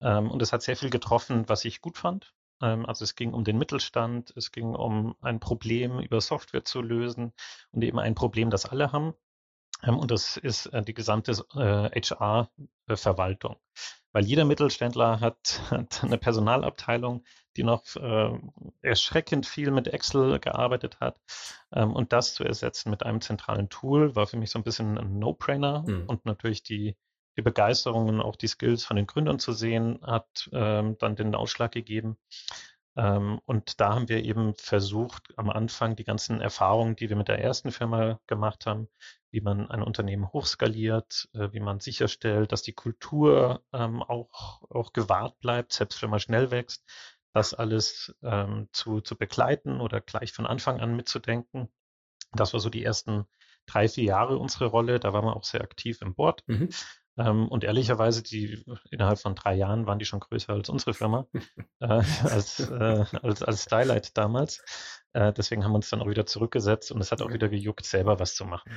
Ähm, 0.00 0.30
und 0.30 0.40
es 0.40 0.52
hat 0.52 0.62
sehr 0.62 0.76
viel 0.76 0.88
getroffen, 0.88 1.48
was 1.48 1.64
ich 1.64 1.80
gut 1.80 1.98
fand. 1.98 2.32
Ähm, 2.62 2.86
also 2.86 3.02
es 3.02 3.16
ging 3.16 3.34
um 3.34 3.42
den 3.42 3.58
Mittelstand, 3.58 4.32
es 4.36 4.52
ging 4.52 4.76
um 4.76 5.16
ein 5.20 5.40
Problem 5.40 5.98
über 5.98 6.20
Software 6.20 6.64
zu 6.64 6.80
lösen 6.80 7.32
und 7.72 7.82
eben 7.82 7.98
ein 7.98 8.14
Problem, 8.14 8.50
das 8.50 8.66
alle 8.66 8.92
haben. 8.92 9.14
Ähm, 9.82 9.98
und 9.98 10.12
das 10.12 10.36
ist 10.36 10.66
äh, 10.66 10.82
die 10.82 10.94
gesamte 10.94 11.32
äh, 11.56 12.00
HR-Verwaltung. 12.00 13.56
Weil 14.18 14.26
jeder 14.26 14.44
Mittelständler 14.44 15.20
hat, 15.20 15.62
hat 15.70 16.02
eine 16.02 16.18
Personalabteilung, 16.18 17.22
die 17.56 17.62
noch 17.62 17.84
äh, 17.94 18.36
erschreckend 18.82 19.46
viel 19.46 19.70
mit 19.70 19.86
Excel 19.86 20.40
gearbeitet 20.40 20.98
hat. 20.98 21.20
Ähm, 21.72 21.92
und 21.92 22.12
das 22.12 22.34
zu 22.34 22.42
ersetzen 22.42 22.90
mit 22.90 23.04
einem 23.04 23.20
zentralen 23.20 23.68
Tool 23.68 24.16
war 24.16 24.26
für 24.26 24.36
mich 24.36 24.50
so 24.50 24.58
ein 24.58 24.64
bisschen 24.64 24.98
ein 24.98 25.20
No-Brainer 25.20 25.84
mhm. 25.86 26.06
und 26.08 26.26
natürlich 26.26 26.64
die, 26.64 26.96
die 27.36 27.42
Begeisterung 27.42 28.08
und 28.08 28.20
auch 28.20 28.34
die 28.34 28.48
Skills 28.48 28.84
von 28.84 28.96
den 28.96 29.06
Gründern 29.06 29.38
zu 29.38 29.52
sehen, 29.52 30.00
hat 30.02 30.50
ähm, 30.52 30.96
dann 30.98 31.14
den 31.14 31.36
Ausschlag 31.36 31.70
gegeben. 31.70 32.16
Ähm, 32.98 33.40
und 33.46 33.80
da 33.80 33.94
haben 33.94 34.08
wir 34.08 34.24
eben 34.24 34.54
versucht, 34.56 35.32
am 35.36 35.50
Anfang 35.50 35.94
die 35.94 36.04
ganzen 36.04 36.40
Erfahrungen, 36.40 36.96
die 36.96 37.08
wir 37.08 37.16
mit 37.16 37.28
der 37.28 37.38
ersten 37.38 37.70
Firma 37.70 38.18
gemacht 38.26 38.66
haben, 38.66 38.88
wie 39.30 39.40
man 39.40 39.70
ein 39.70 39.82
Unternehmen 39.82 40.32
hochskaliert, 40.32 41.28
äh, 41.32 41.52
wie 41.52 41.60
man 41.60 41.78
sicherstellt, 41.78 42.50
dass 42.50 42.62
die 42.62 42.72
Kultur 42.72 43.62
ähm, 43.72 44.02
auch, 44.02 44.62
auch 44.68 44.92
gewahrt 44.92 45.38
bleibt, 45.38 45.72
selbst 45.72 46.02
wenn 46.02 46.10
man 46.10 46.18
schnell 46.18 46.50
wächst, 46.50 46.84
das 47.32 47.54
alles 47.54 48.16
ähm, 48.22 48.68
zu, 48.72 49.00
zu 49.00 49.16
begleiten 49.16 49.80
oder 49.80 50.00
gleich 50.00 50.32
von 50.32 50.46
Anfang 50.46 50.80
an 50.80 50.96
mitzudenken. 50.96 51.68
Das 52.32 52.52
war 52.52 52.58
so 52.58 52.68
die 52.68 52.84
ersten 52.84 53.26
drei, 53.66 53.88
vier 53.88 54.04
Jahre 54.04 54.38
unsere 54.38 54.66
Rolle. 54.66 54.98
Da 54.98 55.12
waren 55.12 55.24
wir 55.24 55.36
auch 55.36 55.44
sehr 55.44 55.62
aktiv 55.62 56.02
im 56.02 56.16
Board. 56.16 56.42
Mhm. 56.46 56.70
Ähm, 57.18 57.48
und 57.48 57.64
ehrlicherweise, 57.64 58.22
die 58.22 58.64
innerhalb 58.90 59.18
von 59.18 59.34
drei 59.34 59.54
Jahren 59.54 59.86
waren 59.86 59.98
die 59.98 60.04
schon 60.04 60.20
größer 60.20 60.52
als 60.52 60.68
unsere 60.68 60.94
Firma, 60.94 61.26
äh, 61.80 62.02
als, 62.24 62.60
äh, 62.60 63.04
als, 63.22 63.42
als 63.42 63.64
Stylight 63.64 64.16
damals. 64.16 64.62
Äh, 65.14 65.32
deswegen 65.32 65.64
haben 65.64 65.72
wir 65.72 65.76
uns 65.76 65.88
dann 65.88 66.00
auch 66.00 66.08
wieder 66.08 66.26
zurückgesetzt 66.26 66.92
und 66.92 67.00
es 67.00 67.10
hat 67.10 67.20
auch 67.20 67.32
wieder 67.32 67.48
gejuckt, 67.48 67.84
selber 67.84 68.20
was 68.20 68.34
zu 68.34 68.44
machen. 68.44 68.70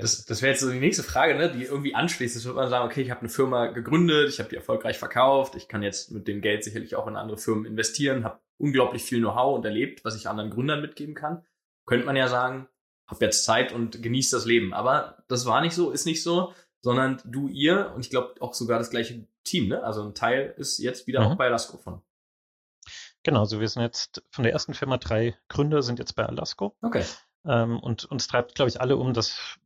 Das, 0.00 0.24
das 0.26 0.42
wäre 0.42 0.52
jetzt 0.52 0.60
so 0.60 0.70
die 0.70 0.78
nächste 0.78 1.02
Frage, 1.02 1.34
ne, 1.34 1.50
die 1.50 1.64
irgendwie 1.64 1.94
anschließt. 1.94 2.36
Das 2.36 2.44
würde 2.44 2.60
man 2.60 2.70
sagen, 2.70 2.86
okay, 2.86 3.02
ich 3.02 3.10
habe 3.10 3.20
eine 3.20 3.30
Firma 3.30 3.66
gegründet, 3.66 4.28
ich 4.28 4.38
habe 4.38 4.48
die 4.48 4.56
erfolgreich 4.56 4.98
verkauft, 4.98 5.56
ich 5.56 5.66
kann 5.66 5.82
jetzt 5.82 6.12
mit 6.12 6.28
dem 6.28 6.40
Geld 6.40 6.62
sicherlich 6.62 6.94
auch 6.94 7.06
in 7.08 7.16
andere 7.16 7.38
Firmen 7.38 7.64
investieren, 7.64 8.22
habe 8.24 8.38
unglaublich 8.58 9.02
viel 9.02 9.18
Know-how 9.18 9.56
und 9.56 9.64
erlebt, 9.64 10.04
was 10.04 10.14
ich 10.14 10.28
anderen 10.28 10.50
Gründern 10.50 10.82
mitgeben 10.82 11.14
kann. 11.14 11.44
Könnte 11.86 12.06
man 12.06 12.16
ja 12.16 12.28
sagen, 12.28 12.68
habe 13.08 13.24
jetzt 13.24 13.44
Zeit 13.44 13.72
und 13.72 14.02
genieße 14.02 14.36
das 14.36 14.44
Leben. 14.44 14.74
Aber 14.74 15.24
das 15.26 15.46
war 15.46 15.62
nicht 15.62 15.74
so, 15.74 15.90
ist 15.90 16.04
nicht 16.04 16.22
so 16.22 16.52
sondern 16.80 17.20
du, 17.24 17.48
ihr 17.48 17.92
und 17.94 18.04
ich 18.04 18.10
glaube 18.10 18.34
auch 18.40 18.54
sogar 18.54 18.78
das 18.78 18.90
gleiche 18.90 19.26
Team, 19.44 19.68
ne? 19.68 19.82
Also 19.82 20.02
ein 20.02 20.14
Teil 20.14 20.54
ist 20.56 20.78
jetzt 20.78 21.06
wieder 21.06 21.20
mhm. 21.20 21.26
auch 21.26 21.36
bei 21.36 21.46
Alasco 21.46 21.76
von. 21.78 22.02
Genau, 23.22 23.40
also 23.40 23.60
wir 23.60 23.68
sind 23.68 23.82
jetzt 23.82 24.22
von 24.30 24.44
der 24.44 24.52
ersten 24.52 24.74
Firma 24.74 24.96
drei 24.96 25.36
Gründer 25.48 25.82
sind 25.82 25.98
jetzt 25.98 26.14
bei 26.14 26.24
Alasco. 26.24 26.76
Okay. 26.82 27.04
Ähm, 27.44 27.78
und 27.80 28.04
uns 28.04 28.26
treibt, 28.26 28.54
glaube 28.54 28.68
ich, 28.68 28.80
alle 28.80 28.96
um, 28.96 29.12
dass 29.12 29.58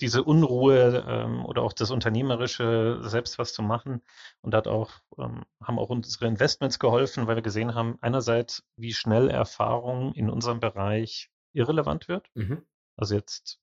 diese 0.00 0.24
Unruhe 0.24 1.04
ähm, 1.06 1.44
oder 1.44 1.62
auch 1.62 1.72
das 1.72 1.90
Unternehmerische, 1.90 3.00
selbst 3.02 3.38
was 3.38 3.52
zu 3.52 3.62
machen. 3.62 4.02
Und 4.40 4.54
hat 4.54 4.66
auch, 4.66 4.90
ähm, 5.18 5.44
haben 5.62 5.78
auch 5.78 5.90
unsere 5.90 6.26
Investments 6.26 6.78
geholfen, 6.78 7.26
weil 7.26 7.36
wir 7.36 7.42
gesehen 7.42 7.74
haben, 7.74 7.98
einerseits, 8.00 8.64
wie 8.76 8.94
schnell 8.94 9.28
Erfahrung 9.28 10.14
in 10.14 10.30
unserem 10.30 10.60
Bereich 10.60 11.30
irrelevant 11.52 12.08
wird. 12.08 12.28
Mhm. 12.34 12.62
Also 12.96 13.14
jetzt 13.14 13.60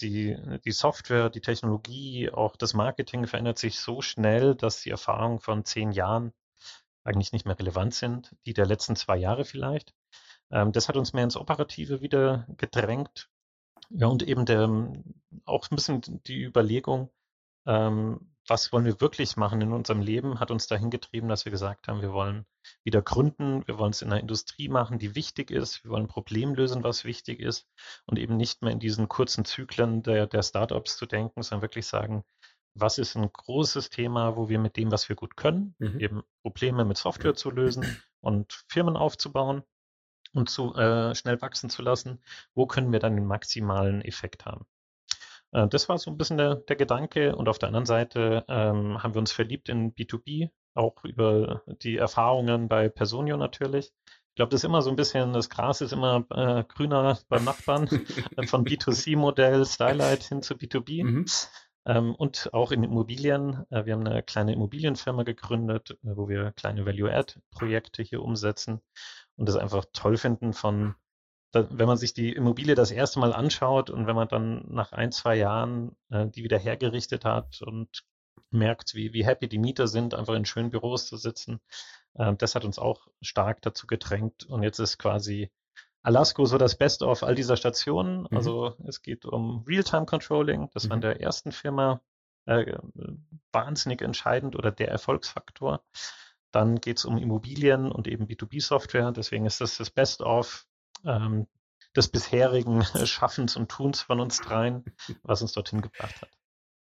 die, 0.00 0.36
die 0.64 0.72
Software, 0.72 1.30
die 1.30 1.40
Technologie, 1.40 2.30
auch 2.30 2.56
das 2.56 2.74
Marketing 2.74 3.26
verändert 3.26 3.58
sich 3.58 3.78
so 3.78 4.02
schnell, 4.02 4.54
dass 4.54 4.82
die 4.82 4.90
Erfahrungen 4.90 5.40
von 5.40 5.64
zehn 5.64 5.92
Jahren 5.92 6.32
eigentlich 7.04 7.32
nicht 7.32 7.46
mehr 7.46 7.58
relevant 7.58 7.94
sind, 7.94 8.34
die 8.46 8.52
der 8.52 8.66
letzten 8.66 8.96
zwei 8.96 9.16
Jahre 9.16 9.44
vielleicht. 9.44 9.94
Ähm, 10.50 10.72
das 10.72 10.88
hat 10.88 10.96
uns 10.96 11.12
mehr 11.12 11.24
ins 11.24 11.36
Operative 11.36 12.00
wieder 12.00 12.46
gedrängt. 12.56 13.30
Ja, 13.90 14.06
und 14.06 14.22
eben 14.22 14.44
der, 14.44 14.68
auch 15.44 15.70
ein 15.70 15.76
bisschen 15.76 16.22
die 16.24 16.42
Überlegung, 16.42 17.10
ähm, 17.66 18.29
was 18.50 18.72
wollen 18.72 18.84
wir 18.84 19.00
wirklich 19.00 19.36
machen 19.36 19.60
in 19.60 19.72
unserem 19.72 20.00
Leben, 20.00 20.40
hat 20.40 20.50
uns 20.50 20.66
dahin 20.66 20.90
getrieben, 20.90 21.28
dass 21.28 21.44
wir 21.44 21.52
gesagt 21.52 21.86
haben, 21.86 22.02
wir 22.02 22.12
wollen 22.12 22.46
wieder 22.82 23.00
gründen, 23.00 23.64
wir 23.68 23.78
wollen 23.78 23.92
es 23.92 24.02
in 24.02 24.10
einer 24.10 24.20
Industrie 24.20 24.68
machen, 24.68 24.98
die 24.98 25.14
wichtig 25.14 25.52
ist, 25.52 25.84
wir 25.84 25.92
wollen 25.92 26.04
ein 26.04 26.08
Problem 26.08 26.54
lösen, 26.54 26.82
was 26.82 27.04
wichtig 27.04 27.38
ist 27.38 27.68
und 28.06 28.18
eben 28.18 28.36
nicht 28.36 28.60
mehr 28.60 28.72
in 28.72 28.80
diesen 28.80 29.08
kurzen 29.08 29.44
Zyklen 29.44 30.02
der, 30.02 30.26
der 30.26 30.42
Startups 30.42 30.96
zu 30.96 31.06
denken, 31.06 31.42
sondern 31.42 31.62
wirklich 31.62 31.86
sagen, 31.86 32.24
was 32.74 32.98
ist 32.98 33.16
ein 33.16 33.32
großes 33.32 33.88
Thema, 33.88 34.36
wo 34.36 34.48
wir 34.48 34.58
mit 34.58 34.76
dem, 34.76 34.90
was 34.90 35.08
wir 35.08 35.14
gut 35.14 35.36
können, 35.36 35.76
mhm. 35.78 36.00
eben 36.00 36.22
Probleme 36.42 36.84
mit 36.84 36.96
Software 36.96 37.34
zu 37.34 37.50
lösen 37.50 38.02
und 38.20 38.64
Firmen 38.68 38.96
aufzubauen 38.96 39.62
und 40.32 40.50
zu 40.50 40.74
äh, 40.74 41.14
schnell 41.14 41.40
wachsen 41.40 41.70
zu 41.70 41.82
lassen, 41.82 42.20
wo 42.54 42.66
können 42.66 42.90
wir 42.90 42.98
dann 42.98 43.14
den 43.14 43.26
maximalen 43.26 44.02
Effekt 44.02 44.44
haben. 44.44 44.66
Äh, 45.52 45.68
das 45.68 45.88
war 45.88 45.98
so 45.98 46.10
ein 46.10 46.16
bisschen 46.16 46.36
der, 46.36 46.56
der 46.56 46.76
Gedanke. 46.76 47.36
Und 47.36 47.48
auf 47.48 47.58
der 47.58 47.68
anderen 47.68 47.86
Seite 47.86 48.44
ähm, 48.48 49.02
haben 49.02 49.14
wir 49.14 49.20
uns 49.20 49.32
verliebt 49.32 49.68
in 49.68 49.94
B2B, 49.94 50.50
auch 50.74 51.04
über 51.04 51.62
die 51.82 51.96
Erfahrungen 51.96 52.68
bei 52.68 52.88
Personio 52.88 53.36
natürlich. 53.36 53.92
Ich 54.30 54.36
glaube, 54.36 54.50
das 54.50 54.60
ist 54.60 54.64
immer 54.64 54.82
so 54.82 54.90
ein 54.90 54.96
bisschen, 54.96 55.32
das 55.32 55.50
Gras 55.50 55.80
ist 55.80 55.92
immer 55.92 56.24
äh, 56.30 56.64
grüner 56.64 57.18
beim 57.28 57.44
Nachbarn, 57.44 57.88
von 58.46 58.64
B2C-Modell, 58.64 59.66
Stylight 59.66 60.22
hin 60.22 60.42
zu 60.42 60.54
B2B. 60.54 61.04
Mhm. 61.04 61.26
Ähm, 61.86 62.14
und 62.14 62.52
auch 62.52 62.72
in 62.72 62.84
Immobilien. 62.84 63.64
Äh, 63.70 63.86
wir 63.86 63.94
haben 63.94 64.06
eine 64.06 64.22
kleine 64.22 64.52
Immobilienfirma 64.52 65.22
gegründet, 65.24 65.98
äh, 66.04 66.16
wo 66.16 66.28
wir 66.28 66.52
kleine 66.52 66.86
Value-Add-Projekte 66.86 68.02
hier 68.02 68.22
umsetzen 68.22 68.80
und 69.36 69.48
das 69.48 69.56
einfach 69.56 69.86
toll 69.92 70.16
finden 70.16 70.52
von 70.52 70.94
wenn 71.52 71.86
man 71.86 71.96
sich 71.96 72.14
die 72.14 72.32
Immobilie 72.32 72.74
das 72.74 72.90
erste 72.90 73.18
Mal 73.18 73.32
anschaut 73.32 73.90
und 73.90 74.06
wenn 74.06 74.14
man 74.14 74.28
dann 74.28 74.64
nach 74.68 74.92
ein, 74.92 75.12
zwei 75.12 75.36
Jahren 75.36 75.96
äh, 76.10 76.26
die 76.28 76.44
wieder 76.44 76.58
hergerichtet 76.58 77.24
hat 77.24 77.60
und 77.62 78.04
merkt, 78.50 78.94
wie, 78.94 79.12
wie 79.12 79.24
happy 79.24 79.48
die 79.48 79.58
Mieter 79.58 79.88
sind, 79.88 80.14
einfach 80.14 80.34
in 80.34 80.44
schönen 80.44 80.70
Büros 80.70 81.06
zu 81.06 81.16
sitzen, 81.16 81.60
äh, 82.14 82.34
das 82.36 82.54
hat 82.54 82.64
uns 82.64 82.78
auch 82.78 83.08
stark 83.20 83.62
dazu 83.62 83.86
gedrängt. 83.86 84.44
Und 84.46 84.62
jetzt 84.62 84.78
ist 84.78 84.98
quasi 84.98 85.50
Alasco 86.02 86.44
so 86.46 86.58
das 86.58 86.76
Beste 86.76 87.06
auf 87.06 87.22
all 87.22 87.34
dieser 87.34 87.56
Stationen. 87.56 88.22
Mhm. 88.22 88.36
Also 88.36 88.76
es 88.86 89.02
geht 89.02 89.24
um 89.24 89.64
Real-Time-Controlling. 89.66 90.70
Das 90.72 90.84
mhm. 90.84 90.88
war 90.90 90.94
in 90.96 91.00
der 91.02 91.20
ersten 91.20 91.52
Firma 91.52 92.00
äh, 92.46 92.78
wahnsinnig 93.52 94.02
entscheidend 94.02 94.56
oder 94.56 94.70
der 94.70 94.88
Erfolgsfaktor. 94.88 95.82
Dann 96.52 96.80
geht 96.80 96.98
es 96.98 97.04
um 97.04 97.16
Immobilien 97.16 97.92
und 97.92 98.08
eben 98.08 98.26
B2B-Software. 98.26 99.12
Deswegen 99.12 99.46
ist 99.46 99.60
das 99.60 99.76
das 99.76 99.90
Best 99.90 100.20
of 100.22 100.66
ähm, 101.04 101.46
des 101.96 102.08
bisherigen 102.08 102.84
Schaffens 103.04 103.56
und 103.56 103.70
Tuns 103.70 104.02
von 104.02 104.20
uns 104.20 104.40
dreien, 104.40 104.84
was 105.22 105.42
uns 105.42 105.52
dorthin 105.52 105.80
gebracht 105.80 106.20
hat. 106.20 106.30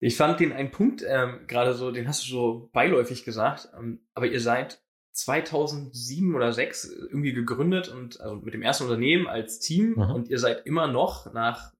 Ich 0.01 0.17
fand 0.17 0.41
den 0.41 0.53
einen 0.53 0.73
Punkt 0.73 1.05
ähm, 1.07 1.47
gerade 1.47 1.75
so, 1.75 1.93
den 1.93 2.09
hast 2.09 2.27
du 2.27 2.31
so 2.31 2.71
beiläufig 2.73 3.25
gesagt, 3.25 3.69
ähm, 3.79 4.05
aber 4.15 4.27
ihr 4.27 4.41
seid 4.41 4.83
2007 5.13 6.35
oder 6.35 6.53
6 6.53 6.85
irgendwie 7.11 7.33
gegründet 7.33 7.89
und 7.89 8.21
also 8.21 8.37
mit 8.37 8.55
dem 8.55 8.63
ersten 8.63 8.85
Unternehmen 8.85 9.29
als 9.29 9.61
Team 9.61 9.91
mhm. 9.91 10.11
und 10.11 10.29
ihr 10.29 10.39
seid 10.39 10.67
immer 10.67 10.89
noch 10.89 11.33
nach 11.33 11.73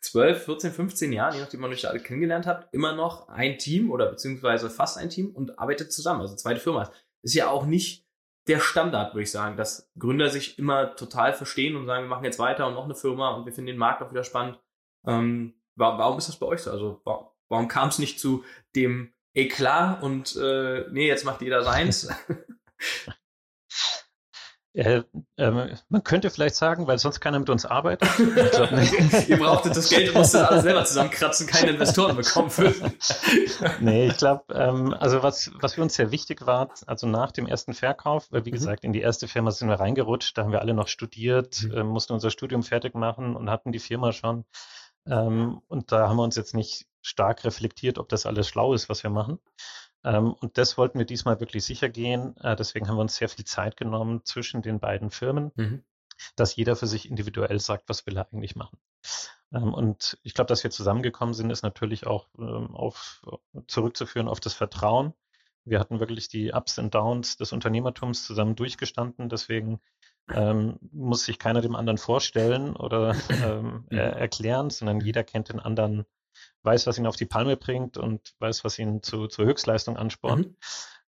12, 0.00 0.44
14, 0.44 0.72
15 0.72 1.12
Jahren, 1.12 1.34
je 1.34 1.40
nachdem 1.40 1.60
man 1.60 1.70
euch 1.70 1.88
alle 1.88 2.00
kennengelernt 2.00 2.46
habt, 2.46 2.72
immer 2.72 2.94
noch 2.94 3.28
ein 3.28 3.58
Team 3.58 3.90
oder 3.90 4.06
beziehungsweise 4.10 4.70
fast 4.70 4.98
ein 4.98 5.10
Team 5.10 5.30
und 5.34 5.58
arbeitet 5.58 5.92
zusammen, 5.92 6.20
also 6.20 6.34
zweite 6.36 6.60
Firma. 6.60 6.90
Ist 7.22 7.34
ja 7.34 7.50
auch 7.50 7.66
nicht 7.66 8.05
der 8.46 8.60
Standard, 8.60 9.14
würde 9.14 9.22
ich 9.22 9.30
sagen, 9.30 9.56
dass 9.56 9.90
Gründer 9.98 10.30
sich 10.30 10.58
immer 10.58 10.94
total 10.94 11.32
verstehen 11.32 11.76
und 11.76 11.86
sagen, 11.86 12.04
wir 12.04 12.08
machen 12.08 12.24
jetzt 12.24 12.38
weiter 12.38 12.66
und 12.66 12.74
noch 12.74 12.84
eine 12.84 12.94
Firma 12.94 13.30
und 13.30 13.44
wir 13.44 13.52
finden 13.52 13.68
den 13.68 13.78
Markt 13.78 14.02
auch 14.02 14.10
wieder 14.10 14.24
spannend. 14.24 14.60
Ähm, 15.06 15.54
warum 15.74 16.18
ist 16.18 16.28
das 16.28 16.38
bei 16.38 16.46
euch 16.46 16.62
so? 16.62 16.70
Also 16.70 17.00
warum, 17.48 17.68
kam 17.68 17.88
es 17.88 17.98
nicht 17.98 18.20
zu 18.20 18.44
dem 18.74 19.12
Eklat 19.34 20.02
und 20.02 20.36
äh, 20.36 20.86
nee, 20.90 21.06
jetzt 21.06 21.24
macht 21.24 21.42
jeder 21.42 21.62
seins? 21.62 22.08
Äh, 24.76 25.04
äh, 25.36 25.74
man 25.88 26.04
könnte 26.04 26.28
vielleicht 26.28 26.54
sagen, 26.54 26.86
weil 26.86 26.98
sonst 26.98 27.20
keiner 27.20 27.38
mit 27.38 27.48
uns 27.48 27.64
arbeitet. 27.64 28.10
Ihr 29.28 29.38
brauchtet 29.38 29.74
das 29.74 29.88
Geld, 29.88 30.12
musstet 30.12 30.42
alles 30.42 30.64
selber 30.64 30.84
zusammenkratzen, 30.84 31.46
keine 31.46 31.70
Investoren 31.70 32.14
bekommen. 32.14 32.50
nee, 33.80 34.08
ich 34.08 34.18
glaube, 34.18 34.44
ähm, 34.52 34.92
also 34.92 35.22
was, 35.22 35.50
was 35.60 35.74
für 35.74 35.82
uns 35.82 35.94
sehr 35.94 36.10
wichtig 36.10 36.46
war, 36.46 36.68
also 36.86 37.06
nach 37.06 37.32
dem 37.32 37.46
ersten 37.46 37.72
Verkauf, 37.72 38.30
weil 38.30 38.44
wie 38.44 38.50
mhm. 38.50 38.54
gesagt, 38.54 38.84
in 38.84 38.92
die 38.92 39.00
erste 39.00 39.28
Firma 39.28 39.50
sind 39.50 39.68
wir 39.68 39.80
reingerutscht, 39.80 40.36
da 40.36 40.42
haben 40.42 40.52
wir 40.52 40.60
alle 40.60 40.74
noch 40.74 40.88
studiert, 40.88 41.62
mhm. 41.62 41.72
äh, 41.72 41.82
mussten 41.82 42.12
unser 42.12 42.30
Studium 42.30 42.62
fertig 42.62 42.94
machen 42.94 43.34
und 43.34 43.48
hatten 43.48 43.72
die 43.72 43.78
Firma 43.78 44.12
schon. 44.12 44.44
Ähm, 45.06 45.62
und 45.68 45.90
da 45.90 46.10
haben 46.10 46.16
wir 46.16 46.24
uns 46.24 46.36
jetzt 46.36 46.54
nicht 46.54 46.86
stark 47.00 47.44
reflektiert, 47.44 47.98
ob 47.98 48.10
das 48.10 48.26
alles 48.26 48.46
schlau 48.46 48.74
ist, 48.74 48.90
was 48.90 49.02
wir 49.02 49.10
machen. 49.10 49.38
Ähm, 50.06 50.32
und 50.34 50.56
das 50.56 50.78
wollten 50.78 50.98
wir 50.98 51.04
diesmal 51.04 51.40
wirklich 51.40 51.64
sicher 51.64 51.88
gehen. 51.88 52.36
Äh, 52.38 52.54
deswegen 52.54 52.88
haben 52.88 52.96
wir 52.96 53.02
uns 53.02 53.16
sehr 53.16 53.28
viel 53.28 53.44
Zeit 53.44 53.76
genommen 53.76 54.24
zwischen 54.24 54.62
den 54.62 54.78
beiden 54.78 55.10
Firmen, 55.10 55.50
mhm. 55.56 55.82
dass 56.36 56.54
jeder 56.54 56.76
für 56.76 56.86
sich 56.86 57.10
individuell 57.10 57.58
sagt, 57.58 57.88
was 57.88 58.06
will 58.06 58.16
er 58.16 58.28
eigentlich 58.32 58.54
machen. 58.54 58.78
Ähm, 59.52 59.74
und 59.74 60.18
ich 60.22 60.32
glaube, 60.34 60.48
dass 60.48 60.62
wir 60.62 60.70
zusammengekommen 60.70 61.34
sind, 61.34 61.50
ist 61.50 61.62
natürlich 61.62 62.06
auch 62.06 62.28
ähm, 62.38 62.74
auf, 62.76 63.26
zurückzuführen 63.66 64.28
auf 64.28 64.38
das 64.38 64.54
Vertrauen. 64.54 65.12
Wir 65.64 65.80
hatten 65.80 65.98
wirklich 65.98 66.28
die 66.28 66.52
Ups 66.52 66.78
und 66.78 66.94
Downs 66.94 67.36
des 67.36 67.52
Unternehmertums 67.52 68.24
zusammen 68.24 68.54
durchgestanden. 68.54 69.28
Deswegen 69.28 69.80
ähm, 70.32 70.78
muss 70.92 71.24
sich 71.24 71.40
keiner 71.40 71.60
dem 71.60 71.74
anderen 71.74 71.98
vorstellen 71.98 72.76
oder 72.76 73.16
ähm, 73.44 73.86
mhm. 73.90 73.98
erklären, 73.98 74.70
sondern 74.70 75.00
jeder 75.00 75.24
kennt 75.24 75.48
den 75.48 75.58
anderen 75.58 76.06
weiß, 76.66 76.86
was 76.86 76.98
ihn 76.98 77.06
auf 77.06 77.16
die 77.16 77.26
Palme 77.26 77.56
bringt 77.56 77.96
und 77.96 78.34
weiß, 78.40 78.64
was 78.64 78.78
ihn 78.78 79.02
zu, 79.02 79.28
zur 79.28 79.46
Höchstleistung 79.46 79.96
anspornt. 79.96 80.48
Mhm. 80.48 80.56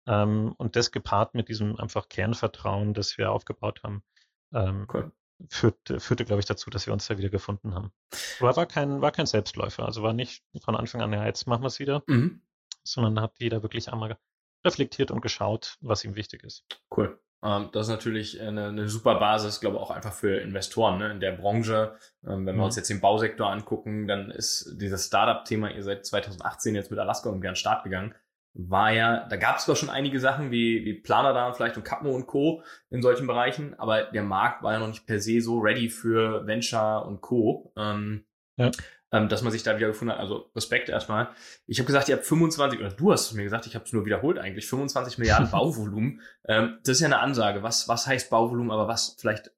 Ähm, 0.06 0.54
und 0.58 0.76
das 0.76 0.92
gepaart 0.92 1.34
mit 1.34 1.48
diesem 1.48 1.76
einfach 1.80 2.08
Kernvertrauen, 2.08 2.94
das 2.94 3.18
wir 3.18 3.32
aufgebaut 3.32 3.82
haben, 3.82 4.04
ähm, 4.52 4.86
cool. 4.94 5.10
führte, 5.48 5.98
führte 5.98 6.24
glaube 6.24 6.40
ich, 6.40 6.46
dazu, 6.46 6.70
dass 6.70 6.86
wir 6.86 6.92
uns 6.92 7.06
da 7.08 7.18
wieder 7.18 7.30
gefunden 7.30 7.74
haben. 7.74 7.90
Aber 8.38 8.54
war 8.54 8.66
kein, 8.66 9.00
war 9.00 9.10
kein 9.10 9.26
Selbstläufer. 9.26 9.84
Also 9.84 10.02
war 10.02 10.12
nicht 10.12 10.44
von 10.62 10.76
Anfang 10.76 11.02
an, 11.02 11.12
ja, 11.12 11.26
jetzt 11.26 11.46
machen 11.46 11.62
wir 11.62 11.68
es 11.68 11.80
wieder. 11.80 12.04
Mhm. 12.06 12.42
sondern 12.84 13.20
hat 13.20 13.40
jeder 13.40 13.62
wirklich 13.62 13.92
einmal 13.92 14.16
reflektiert 14.64 15.10
und 15.10 15.20
geschaut, 15.20 15.78
was 15.80 16.04
ihm 16.04 16.14
wichtig 16.14 16.44
ist. 16.44 16.64
Cool. 16.94 17.18
Ähm, 17.44 17.70
das 17.72 17.86
ist 17.86 17.92
natürlich 17.92 18.40
eine, 18.40 18.68
eine 18.68 18.88
super 18.88 19.16
Basis, 19.16 19.60
glaube 19.60 19.76
ich, 19.76 19.82
auch 19.82 19.90
einfach 19.90 20.12
für 20.12 20.38
Investoren 20.38 20.98
ne? 20.98 21.10
in 21.10 21.20
der 21.20 21.32
Branche. 21.32 21.96
Ähm, 22.24 22.46
wenn 22.46 22.46
wir 22.46 22.52
mhm. 22.54 22.62
uns 22.62 22.76
jetzt 22.76 22.90
den 22.90 23.00
Bausektor 23.00 23.50
angucken, 23.50 24.06
dann 24.06 24.30
ist 24.30 24.76
dieses 24.80 25.06
Startup-Thema, 25.06 25.70
ihr 25.70 25.82
seid 25.82 26.06
2018 26.06 26.74
jetzt 26.74 26.90
mit 26.90 27.00
Alaska 27.00 27.30
und 27.30 27.44
an 27.46 27.56
Start 27.56 27.84
gegangen, 27.84 28.14
war 28.54 28.90
ja, 28.90 29.28
da 29.28 29.36
gab 29.36 29.58
es 29.58 29.64
zwar 29.64 29.76
schon 29.76 29.90
einige 29.90 30.18
Sachen 30.18 30.50
wie, 30.50 30.84
wie 30.86 30.94
Planer 30.94 31.34
da 31.34 31.52
vielleicht 31.52 31.76
und 31.76 31.84
Capmo 31.84 32.10
und 32.10 32.26
Co. 32.26 32.62
in 32.88 33.02
solchen 33.02 33.26
Bereichen, 33.26 33.78
aber 33.78 34.04
der 34.04 34.22
Markt 34.22 34.62
war 34.62 34.72
ja 34.72 34.78
noch 34.78 34.88
nicht 34.88 35.06
per 35.06 35.20
se 35.20 35.42
so 35.42 35.58
ready 35.58 35.90
für 35.90 36.46
Venture 36.46 37.04
und 37.06 37.20
Co. 37.20 37.72
Ähm, 37.76 38.24
ja 38.56 38.70
ähm, 39.12 39.28
dass 39.28 39.42
man 39.42 39.52
sich 39.52 39.62
da 39.62 39.76
wieder 39.76 39.88
gefunden 39.88 40.12
hat. 40.12 40.20
Also 40.20 40.50
Respekt 40.54 40.88
erstmal. 40.88 41.28
Ich 41.66 41.78
habe 41.78 41.86
gesagt, 41.86 42.08
ihr 42.08 42.16
habt 42.16 42.26
25, 42.26 42.80
oder 42.80 42.90
du 42.90 43.12
hast 43.12 43.26
es 43.26 43.32
mir 43.32 43.44
gesagt, 43.44 43.66
ich 43.66 43.74
habe 43.74 43.84
es 43.84 43.92
nur 43.92 44.04
wiederholt 44.04 44.38
eigentlich, 44.38 44.66
25 44.66 45.18
Milliarden 45.18 45.50
Bauvolumen. 45.52 46.20
Ähm, 46.44 46.78
das 46.84 46.96
ist 46.96 47.00
ja 47.00 47.06
eine 47.06 47.20
Ansage. 47.20 47.62
Was, 47.62 47.88
was 47.88 48.06
heißt 48.06 48.30
Bauvolumen, 48.30 48.70
aber 48.70 48.88
was 48.88 49.16
vielleicht 49.18 49.50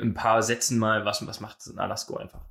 ein 0.00 0.14
paar 0.14 0.42
Sätzen 0.42 0.78
mal, 0.78 1.04
was, 1.04 1.26
was 1.26 1.40
macht 1.40 1.66
ein 1.66 1.78
Alasko 1.78 2.16
einfach? 2.16 2.44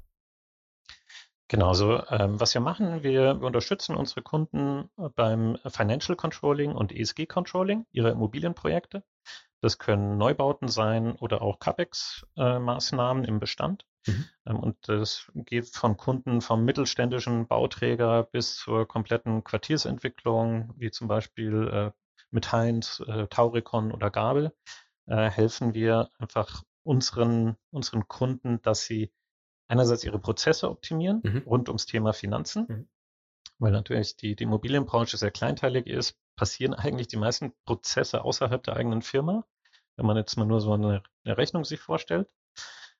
Genau, 1.49 1.73
so 1.73 2.03
ähm, 2.09 2.41
was 2.41 2.53
wir 2.53 2.59
machen, 2.59 3.03
wir, 3.03 3.39
wir 3.39 3.47
unterstützen 3.47 3.95
unsere 3.95 4.21
Kunden 4.21 4.89
beim 5.15 5.57
Financial 5.65 6.17
Controlling 6.17 6.73
und 6.73 6.91
ESG 6.91 7.25
Controlling 7.25 7.85
ihrer 7.91 8.11
Immobilienprojekte. 8.11 9.03
Das 9.61 9.79
können 9.79 10.17
Neubauten 10.17 10.67
sein 10.67 11.15
oder 11.15 11.41
auch 11.41 11.59
CAPEX-Maßnahmen 11.59 13.23
äh, 13.23 13.27
im 13.27 13.39
Bestand. 13.39 13.85
Mhm. 14.07 14.25
Ähm, 14.45 14.59
und 14.59 14.77
das 14.87 15.31
geht 15.35 15.67
von 15.67 15.97
Kunden 15.97 16.41
vom 16.41 16.65
mittelständischen 16.65 17.47
Bauträger 17.47 18.23
bis 18.23 18.55
zur 18.55 18.87
kompletten 18.87 19.43
Quartiersentwicklung, 19.43 20.73
wie 20.77 20.91
zum 20.91 21.07
Beispiel 21.07 21.67
äh, 21.67 21.91
mit 22.31 22.51
Heinz, 22.51 23.01
äh, 23.07 23.27
Tauricon 23.27 23.91
oder 23.91 24.09
Gabel, 24.09 24.53
äh, 25.05 25.29
helfen 25.29 25.73
wir 25.73 26.09
einfach 26.19 26.63
unseren, 26.83 27.57
unseren 27.71 28.07
Kunden, 28.07 28.61
dass 28.61 28.85
sie 28.85 29.11
einerseits 29.67 30.03
ihre 30.03 30.19
Prozesse 30.19 30.69
optimieren 30.69 31.21
mhm. 31.23 31.43
rund 31.45 31.69
ums 31.69 31.85
Thema 31.85 32.13
Finanzen, 32.13 32.65
mhm. 32.67 32.89
weil 33.59 33.71
natürlich 33.71 34.15
die, 34.15 34.35
die 34.35 34.43
Immobilienbranche 34.43 35.17
sehr 35.17 35.31
kleinteilig 35.31 35.87
ist, 35.87 36.17
passieren 36.35 36.73
eigentlich 36.73 37.07
die 37.07 37.17
meisten 37.17 37.53
Prozesse 37.65 38.23
außerhalb 38.23 38.63
der 38.63 38.75
eigenen 38.75 39.01
Firma, 39.01 39.45
wenn 39.97 40.05
man 40.05 40.17
jetzt 40.17 40.37
mal 40.37 40.45
nur 40.45 40.61
so 40.61 40.73
eine, 40.73 41.03
eine 41.25 41.37
Rechnung 41.37 41.65
sich 41.65 41.79
vorstellt. 41.79 42.29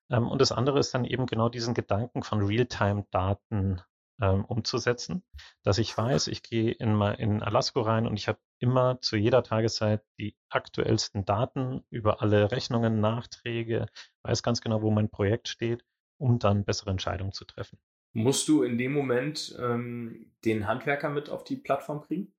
Ähm, 0.10 0.28
und 0.28 0.42
das 0.42 0.52
andere 0.52 0.80
ist 0.80 0.94
dann 0.94 1.06
eben 1.06 1.26
genau 1.26 1.50
diesen 1.50 1.74
Gedanken 1.74 2.24
von 2.24 2.42
Realtime-Daten 2.42 3.82
ähm, 4.20 4.46
umzusetzen, 4.46 5.24
dass 5.64 5.78
ich 5.78 5.96
weiß, 5.96 6.28
ich 6.28 6.44
gehe 6.44 6.72
in, 6.72 7.00
in 7.02 7.44
Alasko 7.44 7.82
rein 7.82 8.08
und 8.08 8.18
ich 8.18 8.28
habe 8.28 8.40
immer 8.60 9.00
zu 9.02 9.16
jeder 9.16 9.44
Tageszeit 9.44 10.04
die 10.18 10.36
aktuellsten 10.50 11.26
Daten 11.26 11.84
über 11.90 12.22
alle 12.22 12.52
Rechnungen, 12.52 13.00
Nachträge, 13.00 13.88
weiß 14.24 14.42
ganz 14.42 14.62
genau, 14.62 14.82
wo 14.82 14.90
mein 14.90 15.10
Projekt 15.10 15.48
steht, 15.48 15.86
um 16.18 16.40
dann 16.40 16.66
bessere 16.66 16.90
Entscheidungen 16.90 17.32
zu 17.32 17.46
treffen. 17.46 17.78
Musst 18.14 18.48
du 18.48 18.64
in 18.64 18.80
dem 18.80 18.94
Moment 18.94 19.56
ähm, 19.60 20.34
den 20.44 20.68
Handwerker 20.68 21.10
mit 21.10 21.30
auf 21.30 21.44
die 21.44 21.58
Plattform 21.58 22.02
kriegen? 22.02 22.34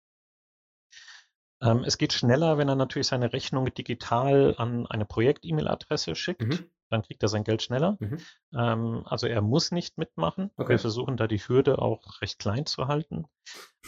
Ähm, 1.62 1.84
es 1.84 1.98
geht 1.98 2.12
schneller, 2.12 2.58
wenn 2.58 2.68
er 2.68 2.75
natürlich 2.75 3.06
seine 3.06 3.32
Rechnung 3.32 3.72
digital 3.72 4.56
an 4.58 4.87
eine 4.87 5.04
Projekt-E-Mail-Adresse 5.04 6.16
schickt. 6.16 6.42
Mhm 6.42 6.70
dann 6.90 7.02
kriegt 7.02 7.23
er 7.23 7.28
sein 7.28 7.45
Geld 7.45 7.62
schneller. 7.62 7.97
Mhm. 8.00 8.18
Ähm, 8.54 9.02
also 9.07 9.26
er 9.26 9.42
muss 9.42 9.71
nicht 9.73 9.99
mitmachen. 9.99 10.50
Okay. 10.57 10.71
Wir 10.71 10.78
versuchen 10.78 11.16
da 11.16 11.26
die 11.26 11.38
Hürde 11.38 11.80
auch 11.80 12.21
recht 12.21 12.38
klein 12.38 12.66
zu 12.66 12.88
halten. 12.88 13.26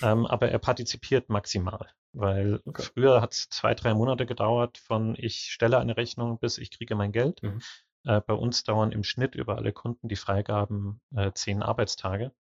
Ähm, 0.03 0.27
aber 0.27 0.51
er 0.51 0.59
partizipiert 0.59 1.29
maximal, 1.29 1.91
weil 2.13 2.61
okay. 2.65 2.83
früher 2.83 3.21
hat 3.21 3.33
es 3.33 3.49
zwei, 3.49 3.75
drei 3.75 3.95
Monate 3.95 4.27
gedauert 4.27 4.79
von 4.79 5.15
ich 5.17 5.51
stelle 5.51 5.79
eine 5.79 5.97
Rechnung 5.97 6.39
bis 6.39 6.59
ich 6.59 6.71
kriege 6.71 6.95
mein 6.95 7.13
Geld. 7.13 7.43
Mhm. 7.43 7.61
Äh, 8.05 8.21
bei 8.21 8.35
uns 8.35 8.65
dauern 8.65 8.93
im 8.93 9.05
Schnitt 9.05 9.35
über 9.35 9.57
alle 9.57 9.73
Kunden 9.73 10.09
die 10.09 10.17
Freigaben 10.17 11.01
äh, 11.15 11.33
zehn 11.33 11.63
Arbeitstage. 11.63 12.33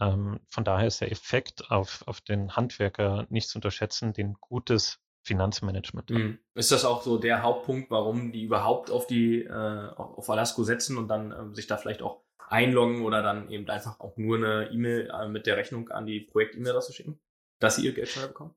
Ähm, 0.00 0.40
von 0.48 0.64
daher 0.64 0.86
ist 0.86 1.00
der 1.00 1.12
Effekt 1.12 1.70
auf, 1.70 2.02
auf 2.06 2.20
den 2.20 2.56
Handwerker 2.56 3.26
nicht 3.28 3.48
zu 3.48 3.58
unterschätzen, 3.58 4.12
den 4.12 4.34
gutes 4.40 4.98
Finanzmanagement. 5.22 6.10
Mhm. 6.10 6.38
Ist 6.54 6.72
das 6.72 6.84
auch 6.84 7.02
so 7.02 7.18
der 7.18 7.42
Hauptpunkt, 7.42 7.90
warum 7.90 8.32
die 8.32 8.44
überhaupt 8.44 8.90
auf 8.90 9.06
die 9.06 9.42
äh, 9.42 9.88
auf 9.96 10.28
Alasco 10.30 10.64
setzen 10.64 10.96
und 10.96 11.08
dann 11.08 11.32
ähm, 11.32 11.54
sich 11.54 11.66
da 11.66 11.76
vielleicht 11.76 12.02
auch 12.02 12.22
einloggen 12.48 13.02
oder 13.02 13.22
dann 13.22 13.48
eben 13.50 13.68
einfach 13.68 14.00
auch 14.00 14.16
nur 14.16 14.36
eine 14.36 14.70
E-Mail 14.70 15.10
äh, 15.10 15.28
mit 15.28 15.46
der 15.46 15.56
Rechnung 15.56 15.90
an 15.90 16.06
die 16.06 16.20
Projekt-E-Mail-Adresse 16.20 16.92
schicken, 16.92 17.20
dass 17.58 17.76
sie 17.76 17.84
ihr 17.84 17.92
Geld 17.92 18.08
schneller 18.08 18.28
bekommen? 18.28 18.54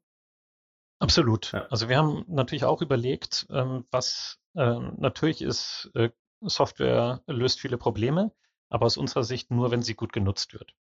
Absolut. 0.99 1.52
Ja. 1.52 1.67
Also 1.67 1.89
wir 1.89 1.97
haben 1.97 2.23
natürlich 2.28 2.63
auch 2.63 2.82
überlegt, 2.82 3.45
ähm, 3.49 3.86
was 3.91 4.39
äh, 4.56 4.80
natürlich 4.97 5.41
ist, 5.41 5.91
äh, 5.95 6.10
Software 6.41 7.21
löst 7.28 7.60
viele 7.60 7.78
Probleme, 7.78 8.32
aber 8.69 8.86
aus 8.86 8.97
unserer 8.97 9.23
Sicht 9.23 9.52
nur, 9.52 9.71
wenn 9.71 9.82
sie 9.82 9.95
gut 9.95 10.13
genutzt 10.13 10.54
wird. 10.54 10.73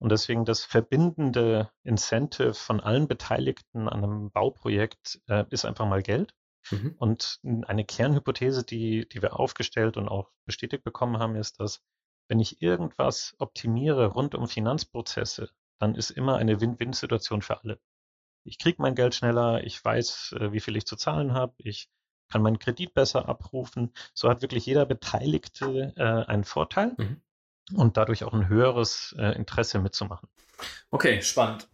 Und 0.00 0.10
deswegen 0.10 0.46
das 0.46 0.64
verbindende 0.64 1.70
Incentive 1.82 2.54
von 2.54 2.80
allen 2.80 3.06
Beteiligten 3.06 3.86
an 3.86 4.02
einem 4.02 4.30
Bauprojekt 4.30 5.20
äh, 5.28 5.44
ist 5.50 5.66
einfach 5.66 5.86
mal 5.86 6.02
Geld. 6.02 6.34
Mhm. 6.70 6.94
Und 6.96 7.40
eine 7.66 7.84
Kernhypothese, 7.84 8.64
die, 8.64 9.06
die 9.08 9.20
wir 9.20 9.38
aufgestellt 9.38 9.98
und 9.98 10.08
auch 10.08 10.30
bestätigt 10.46 10.84
bekommen 10.84 11.18
haben, 11.18 11.36
ist, 11.36 11.60
dass 11.60 11.82
wenn 12.28 12.40
ich 12.40 12.62
irgendwas 12.62 13.34
optimiere 13.38 14.06
rund 14.06 14.34
um 14.34 14.48
Finanzprozesse, 14.48 15.50
dann 15.78 15.94
ist 15.94 16.10
immer 16.10 16.36
eine 16.36 16.60
Win-Win-Situation 16.60 17.42
für 17.42 17.62
alle. 17.62 17.78
Ich 18.44 18.58
kriege 18.58 18.80
mein 18.80 18.94
Geld 18.94 19.14
schneller, 19.14 19.64
ich 19.64 19.84
weiß, 19.84 20.34
äh, 20.38 20.52
wie 20.52 20.60
viel 20.60 20.76
ich 20.76 20.86
zu 20.86 20.96
zahlen 20.96 21.34
habe, 21.34 21.54
ich 21.58 21.90
kann 22.30 22.40
meinen 22.40 22.58
Kredit 22.58 22.94
besser 22.94 23.28
abrufen. 23.28 23.92
So 24.14 24.30
hat 24.30 24.40
wirklich 24.40 24.64
jeder 24.64 24.86
Beteiligte 24.86 25.92
äh, 25.96 26.02
einen 26.02 26.44
Vorteil. 26.44 26.94
Mhm 26.96 27.20
und 27.74 27.96
dadurch 27.96 28.24
auch 28.24 28.32
ein 28.32 28.48
höheres 28.48 29.14
äh, 29.18 29.34
Interesse 29.36 29.78
mitzumachen. 29.78 30.28
Okay, 30.90 31.22
spannend. 31.22 31.68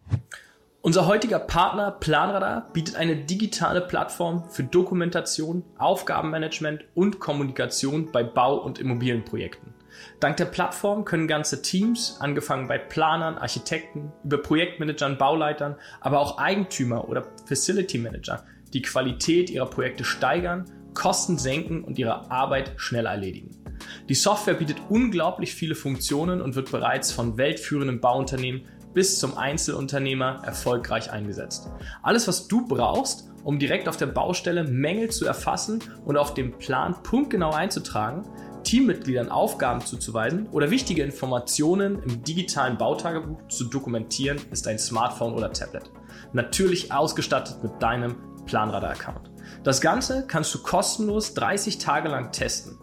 Unser 0.83 1.07
heutiger 1.07 1.41
Partner 1.41 1.91
Planradar 1.91 2.73
bietet 2.73 2.95
eine 2.95 3.17
digitale 3.17 3.81
Plattform 3.81 4.49
für 4.51 4.63
Dokumentation, 4.63 5.65
Aufgabenmanagement 5.79 6.85
und 6.95 7.19
Kommunikation 7.19 8.13
bei 8.13 8.23
Bau- 8.23 8.59
und 8.59 8.79
Immobilienprojekten. 8.79 9.75
Dank 10.21 10.37
der 10.37 10.45
Plattform 10.45 11.05
können 11.05 11.27
ganze 11.27 11.63
Teams, 11.63 12.19
angefangen 12.21 12.69
bei 12.69 12.79
Planern, 12.79 13.37
Architekten, 13.39 14.13
über 14.23 14.39
Projektmanagern, 14.39 15.19
Bauleitern, 15.19 15.77
aber 16.01 16.21
auch 16.21 16.39
Eigentümer 16.39 17.09
oder 17.09 17.27
Facility 17.47 17.99
Manager 17.99 18.45
die 18.73 18.83
Qualität 18.83 19.51
ihrer 19.51 19.67
Projekte 19.67 20.05
steigern, 20.05 20.67
Kosten 20.95 21.39
senken 21.39 21.83
und 21.85 21.99
ihre 21.99 22.31
Arbeit 22.31 22.73
schneller 22.77 23.11
erledigen. 23.11 23.66
Die 24.09 24.15
Software 24.15 24.55
bietet 24.55 24.79
unglaublich 24.89 25.55
viele 25.55 25.75
Funktionen 25.75 26.41
und 26.41 26.55
wird 26.55 26.71
bereits 26.71 27.13
von 27.13 27.37
weltführenden 27.37 28.01
Bauunternehmen 28.01 28.63
bis 28.95 29.19
zum 29.19 29.37
Einzelunternehmer 29.37 30.43
erfolgreich 30.45 31.11
eingesetzt. 31.11 31.69
Alles, 32.03 32.27
was 32.29 32.49
du 32.49 32.67
brauchst, 32.67 33.29
um 33.45 33.59
direkt 33.59 33.89
auf 33.89 33.97
der 33.97 34.07
Baustelle 34.07 34.65
Mängel 34.65 35.11
zu 35.11 35.27
erfassen 35.27 35.81
und 36.05 36.17
auf 36.17 36.35
dem 36.35 36.57
Plan 36.59 36.95
punktgenau 37.03 37.53
einzutragen, 37.53 38.25
Teammitgliedern 38.65 39.29
Aufgaben 39.29 39.81
zuzuweisen 39.81 40.49
oder 40.49 40.71
wichtige 40.71 41.05
Informationen 41.05 42.03
im 42.03 42.25
digitalen 42.25 42.77
Bautagebuch 42.79 43.47
zu 43.49 43.67
dokumentieren, 43.67 44.41
ist 44.51 44.67
ein 44.67 44.79
Smartphone 44.79 45.35
oder 45.35 45.53
Tablet. 45.53 45.91
Natürlich 46.33 46.91
ausgestattet 46.91 47.63
mit 47.63 47.81
deinem 47.81 48.17
Planradar-Account. 48.47 49.31
Das 49.63 49.81
Ganze 49.81 50.27
kannst 50.27 50.53
du 50.55 50.63
kostenlos 50.63 51.35
30 51.35 51.79
Tage 51.79 52.09
lang 52.09 52.33
testen. 52.33 52.79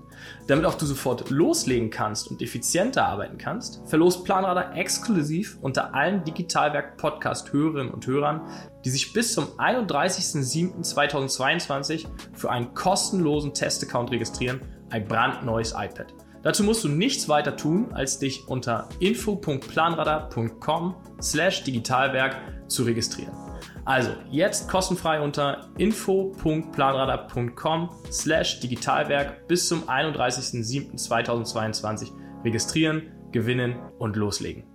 Damit 0.47 0.65
auch 0.65 0.73
du 0.75 0.85
sofort 0.85 1.29
loslegen 1.29 1.89
kannst 1.89 2.29
und 2.29 2.41
effizienter 2.41 3.05
arbeiten 3.05 3.37
kannst, 3.37 3.81
verlost 3.87 4.25
Planradar 4.25 4.75
exklusiv 4.75 5.57
unter 5.61 5.95
allen 5.95 6.23
Digitalwerk-Podcast-Hörerinnen 6.23 7.93
und 7.93 8.07
Hörern, 8.07 8.41
die 8.83 8.89
sich 8.89 9.13
bis 9.13 9.33
zum 9.33 9.45
31.07.2022 9.57 12.07
für 12.33 12.49
einen 12.51 12.73
kostenlosen 12.73 13.53
Testaccount 13.53 14.11
registrieren, 14.11 14.59
ein 14.89 15.07
brandneues 15.07 15.71
iPad. 15.71 16.13
Dazu 16.43 16.63
musst 16.63 16.83
du 16.83 16.89
nichts 16.89 17.29
weiter 17.29 17.55
tun, 17.55 17.93
als 17.93 18.19
dich 18.19 18.47
unter 18.47 18.89
info.planradar.com 18.99 20.95
slash 21.21 21.63
digitalwerk 21.63 22.35
zu 22.67 22.83
registrieren. 22.83 23.42
Also 23.85 24.11
jetzt 24.31 24.67
kostenfrei 24.69 25.21
unter 25.21 25.69
info.planradar.com 25.77 27.89
slash 28.11 28.59
Digitalwerk 28.61 29.47
bis 29.47 29.67
zum 29.67 29.83
31.07.2022 29.83 32.07
registrieren, 32.43 33.11
gewinnen 33.31 33.75
und 33.99 34.15
loslegen. 34.15 34.72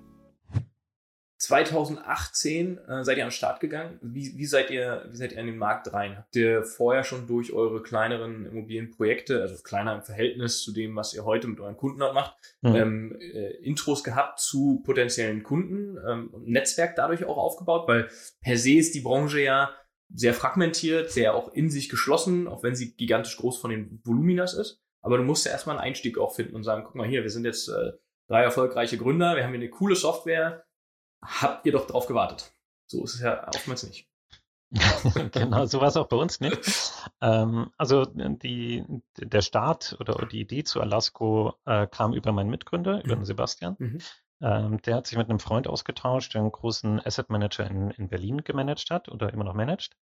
2018 1.39 2.79
äh, 2.79 3.05
seid 3.05 3.17
ihr 3.17 3.23
an 3.23 3.29
den 3.29 3.35
Start 3.35 3.61
gegangen. 3.61 3.99
Wie, 4.03 4.37
wie, 4.37 4.45
seid 4.45 4.71
ihr, 4.71 5.07
wie 5.09 5.17
seid 5.17 5.33
ihr 5.33 5.39
in 5.39 5.47
den 5.47 5.57
Markt 5.57 5.93
rein? 5.93 6.17
Habt 6.17 6.35
ihr 6.35 6.65
vorher 6.65 7.05
schon 7.05 7.29
durch 7.29 7.53
eure 7.53 7.81
kleineren 7.81 8.45
Immobilienprojekte, 8.45 9.41
also 9.41 9.63
kleiner 9.63 9.95
im 9.95 10.03
Verhältnis 10.03 10.63
zu 10.63 10.73
dem, 10.73 10.97
was 10.97 11.15
ihr 11.15 11.25
heute 11.25 11.47
mit 11.47 11.61
euren 11.61 11.77
Kunden 11.77 11.99
macht, 11.99 12.37
mhm. 12.61 12.75
ähm, 12.75 13.19
äh, 13.21 13.51
Intros 13.63 14.03
gehabt 14.03 14.41
zu 14.41 14.83
potenziellen 14.85 15.45
Kunden 15.45 15.97
ähm, 16.09 16.29
und 16.33 16.49
Netzwerk 16.49 16.97
dadurch 16.97 17.25
auch 17.25 17.37
aufgebaut? 17.37 17.87
Weil 17.87 18.09
per 18.41 18.57
se 18.57 18.73
ist 18.73 18.97
die 18.97 19.01
Branche 19.01 19.41
ja 19.41 19.71
sehr 20.13 20.35
fragmentiert, 20.35 21.13
sehr 21.13 21.35
auch 21.35 21.53
in 21.53 21.71
sich 21.71 21.89
geschlossen, 21.89 22.49
auch 22.49 22.65
wenn 22.65 22.75
sie 22.75 22.97
gigantisch 22.97 23.37
groß 23.37 23.61
von 23.61 23.71
den 23.71 24.01
Voluminas 24.03 24.55
ist. 24.55 24.81
Aber 25.03 25.19
du 25.19 25.23
musst 25.23 25.47
ja 25.47 25.53
erstmal 25.53 25.77
einen 25.77 25.87
Einstieg 25.87 26.19
auch 26.19 26.35
finden 26.35 26.57
und 26.57 26.65
sagen, 26.65 26.83
guck 26.85 26.97
mal 26.97 27.07
hier, 27.07 27.23
wir 27.23 27.31
sind 27.31 27.45
jetzt 27.45 27.69
äh, 27.69 27.93
drei 28.27 28.43
erfolgreiche 28.43 28.99
Gründer, 28.99 29.37
wir 29.37 29.45
haben 29.45 29.53
hier 29.53 29.61
eine 29.61 29.71
coole 29.71 29.95
Software, 29.95 30.65
habt 31.23 31.67
ihr 31.67 31.73
doch 31.73 31.87
drauf 31.87 32.07
gewartet. 32.07 32.53
So 32.87 33.05
ist 33.05 33.15
es 33.15 33.21
ja 33.21 33.47
oftmals 33.49 33.87
nicht. 33.87 34.09
genau, 35.33 35.67
so 35.67 35.81
war 35.81 35.89
es 35.89 35.97
auch 35.97 36.09
bei 36.09 36.17
uns 36.17 36.41
nicht. 36.41 36.59
Ähm, 37.21 37.71
also 37.77 38.05
die, 38.05 38.85
der 39.17 39.41
Start 39.43 39.97
oder 40.01 40.27
die 40.27 40.41
Idee 40.41 40.65
zu 40.65 40.81
Alasco 40.81 41.55
äh, 41.65 41.87
kam 41.87 42.13
über 42.13 42.33
meinen 42.33 42.51
Mitgründer, 42.51 43.05
über 43.05 43.17
den 43.17 43.25
Sebastian. 43.25 43.77
Mhm. 43.79 43.99
Ähm, 44.41 44.81
der 44.83 44.97
hat 44.97 45.07
sich 45.07 45.19
mit 45.19 45.29
einem 45.29 45.41
Freund 45.41 45.67
ausgetauscht, 45.67 46.35
der 46.35 46.43
einen 46.43 46.53
großen 46.53 47.05
Asset 47.05 47.29
Manager 47.29 47.67
in, 47.67 47.91
in 47.93 48.09
Berlin 48.09 48.45
gemanagt 48.45 48.91
hat 48.91 49.09
oder 49.09 49.33
immer 49.33 49.45
noch 49.45 49.55
managt. 49.55 49.97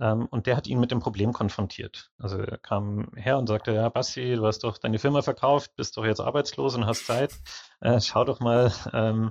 Ähm, 0.00 0.26
und 0.26 0.46
der 0.46 0.56
hat 0.56 0.66
ihn 0.66 0.80
mit 0.80 0.90
dem 0.90 0.98
Problem 0.98 1.32
konfrontiert. 1.32 2.10
Also 2.18 2.38
er 2.38 2.58
kam 2.58 3.12
her 3.14 3.38
und 3.38 3.46
sagte, 3.46 3.72
ja, 3.72 3.88
Basti, 3.88 4.34
du 4.34 4.46
hast 4.46 4.64
doch 4.64 4.78
deine 4.78 4.98
Firma 4.98 5.22
verkauft, 5.22 5.76
bist 5.76 5.96
doch 5.96 6.04
jetzt 6.04 6.20
arbeitslos 6.20 6.74
und 6.74 6.86
hast 6.86 7.06
Zeit. 7.06 7.34
Äh, 7.80 8.00
schau 8.00 8.24
doch 8.24 8.40
mal, 8.40 8.72
ähm, 8.92 9.30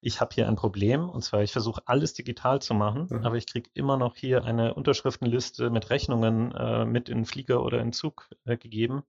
ich 0.00 0.20
habe 0.20 0.34
hier 0.34 0.48
ein 0.48 0.56
Problem. 0.56 1.08
Und 1.08 1.22
zwar, 1.22 1.42
ich 1.42 1.52
versuche 1.52 1.82
alles 1.86 2.12
digital 2.12 2.60
zu 2.60 2.74
machen, 2.74 3.06
mhm. 3.08 3.24
aber 3.24 3.36
ich 3.36 3.46
kriege 3.46 3.70
immer 3.74 3.96
noch 3.96 4.16
hier 4.16 4.44
eine 4.44 4.74
Unterschriftenliste 4.74 5.70
mit 5.70 5.88
Rechnungen 5.88 6.52
äh, 6.52 6.84
mit 6.84 7.08
in 7.08 7.24
Flieger 7.24 7.62
oder 7.62 7.80
in 7.80 7.92
Zug 7.92 8.28
äh, 8.44 8.56
gegeben. 8.56 9.02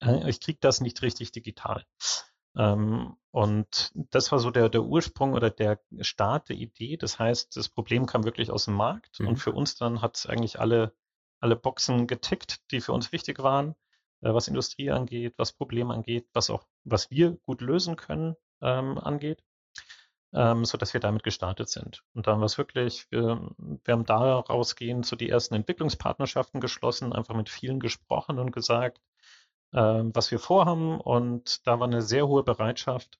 Äh, 0.00 0.30
ich 0.30 0.40
kriege 0.40 0.58
das 0.60 0.80
nicht 0.80 1.02
richtig 1.02 1.32
digital. 1.32 1.84
Ähm, 2.56 3.16
und 3.30 3.92
das 3.94 4.32
war 4.32 4.38
so 4.38 4.50
der, 4.50 4.68
der 4.68 4.84
Ursprung 4.84 5.34
oder 5.34 5.50
der 5.50 5.78
Start 6.00 6.48
der 6.48 6.56
Idee. 6.56 6.96
Das 6.96 7.18
heißt, 7.18 7.56
das 7.56 7.68
Problem 7.68 8.06
kam 8.06 8.24
wirklich 8.24 8.50
aus 8.50 8.64
dem 8.64 8.74
Markt 8.74 9.20
mhm. 9.20 9.28
und 9.28 9.36
für 9.36 9.52
uns 9.52 9.76
dann 9.76 10.00
hat 10.00 10.16
es 10.16 10.26
eigentlich 10.26 10.58
alle, 10.58 10.94
alle 11.40 11.56
Boxen 11.56 12.06
getickt, 12.06 12.70
die 12.70 12.80
für 12.80 12.92
uns 12.92 13.12
wichtig 13.12 13.38
waren, 13.40 13.74
äh, 14.22 14.32
was 14.32 14.48
Industrie 14.48 14.90
angeht, 14.90 15.34
was 15.36 15.52
Probleme 15.52 15.92
angeht, 15.92 16.26
was 16.32 16.48
auch, 16.48 16.66
was 16.84 17.10
wir 17.10 17.32
gut 17.42 17.60
lösen 17.60 17.96
können, 17.96 18.36
ähm, 18.62 18.98
angeht. 18.98 19.42
Ähm, 20.32 20.64
so 20.64 20.76
dass 20.76 20.92
wir 20.92 21.00
damit 21.00 21.22
gestartet 21.22 21.68
sind. 21.68 22.02
Und 22.12 22.26
dann 22.26 22.40
war 22.40 22.46
es 22.46 22.58
wirklich, 22.58 23.06
wir, 23.10 23.54
wir 23.58 23.92
haben 23.92 24.04
daraus 24.04 24.76
gehend 24.76 25.06
so 25.06 25.14
die 25.14 25.30
ersten 25.30 25.54
Entwicklungspartnerschaften 25.54 26.60
geschlossen, 26.60 27.12
einfach 27.12 27.34
mit 27.34 27.48
vielen 27.48 27.80
gesprochen 27.80 28.38
und 28.38 28.50
gesagt, 28.50 29.00
was 29.80 30.30
wir 30.30 30.38
vorhaben. 30.38 31.00
Und 31.00 31.66
da 31.66 31.78
war 31.80 31.86
eine 31.86 32.02
sehr 32.02 32.26
hohe 32.26 32.42
Bereitschaft, 32.42 33.18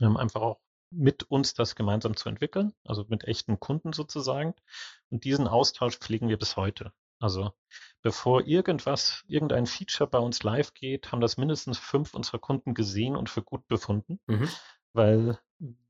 ähm, 0.00 0.16
einfach 0.16 0.42
auch 0.42 0.60
mit 0.90 1.24
uns 1.24 1.54
das 1.54 1.74
gemeinsam 1.74 2.16
zu 2.16 2.28
entwickeln, 2.28 2.72
also 2.84 3.04
mit 3.08 3.24
echten 3.24 3.58
Kunden 3.58 3.92
sozusagen. 3.92 4.54
Und 5.10 5.24
diesen 5.24 5.48
Austausch 5.48 5.98
pflegen 5.98 6.28
wir 6.28 6.38
bis 6.38 6.56
heute. 6.56 6.92
Also 7.20 7.52
bevor 8.02 8.46
irgendwas, 8.46 9.24
irgendein 9.26 9.66
Feature 9.66 10.08
bei 10.08 10.18
uns 10.18 10.42
live 10.42 10.74
geht, 10.74 11.10
haben 11.10 11.20
das 11.20 11.36
mindestens 11.36 11.78
fünf 11.78 12.14
unserer 12.14 12.38
Kunden 12.38 12.74
gesehen 12.74 13.16
und 13.16 13.30
für 13.30 13.42
gut 13.42 13.66
befunden, 13.66 14.20
mhm. 14.26 14.48
weil 14.92 15.38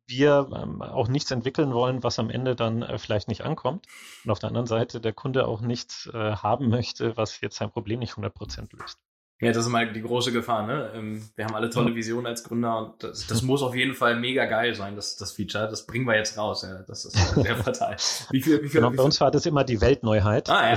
wir 0.07 0.49
ähm, 0.55 0.83
auch 0.83 1.09
nichts 1.09 1.31
entwickeln 1.31 1.73
wollen, 1.73 2.03
was 2.03 2.19
am 2.19 2.31
Ende 2.31 2.55
dann 2.55 2.83
äh, 2.83 2.99
vielleicht 2.99 3.29
nicht 3.29 3.43
ankommt. 3.43 3.87
Und 4.25 4.31
auf 4.31 4.39
der 4.39 4.49
anderen 4.49 4.67
Seite 4.67 5.01
der 5.01 5.15
Kunde 5.15 5.49
auch 5.49 5.61
nichts 5.61 6.07
äh, 6.13 6.37
haben 6.37 6.69
möchte, 6.69 7.17
was 7.17 7.41
jetzt 7.41 7.57
sein 7.57 7.71
Problem 7.71 8.01
nicht 8.01 8.15
100% 8.15 8.77
löst. 8.77 8.99
Ja, 9.41 9.51
das 9.51 9.67
ist 9.67 9.71
mal 9.71 9.93
die 9.93 10.01
große 10.01 10.31
Gefahr, 10.31 10.65
ne? 10.65 10.93
Ähm, 10.95 11.29
wir 11.35 11.45
haben 11.45 11.57
alle 11.57 11.69
tolle 11.69 11.95
Visionen 11.95 12.27
als 12.27 12.45
Gründer 12.45 12.79
und 12.79 13.03
das, 13.03 13.27
das 13.27 13.43
muss 13.43 13.63
auf 13.63 13.75
jeden 13.75 13.95
Fall 13.95 14.15
mega 14.17 14.47
geil 14.47 14.77
sein, 14.77 14.95
das, 14.95 15.17
das 15.17 15.33
Feature. 15.33 15.69
Das 15.69 15.87
bringen 15.87 16.07
wir 16.07 16.17
jetzt 16.17 16.39
raus, 16.39 16.63
ja. 16.63 16.85
Das 16.87 17.05
ist 17.05 17.17
sehr 17.35 17.57
fatal. 17.57 17.97
Wie 18.31 18.41
viel, 18.41 18.63
wie 18.63 18.69
viel, 18.69 18.81
genau, 18.81 18.89
wie 18.89 18.91
viel? 18.93 18.97
bei 18.99 19.03
uns 19.03 19.21
war 19.21 19.33
das 19.33 19.45
immer 19.45 19.65
die 19.65 19.81
Weltneuheit. 19.81 20.49
Ah, 20.49 20.71
ja. 20.71 20.77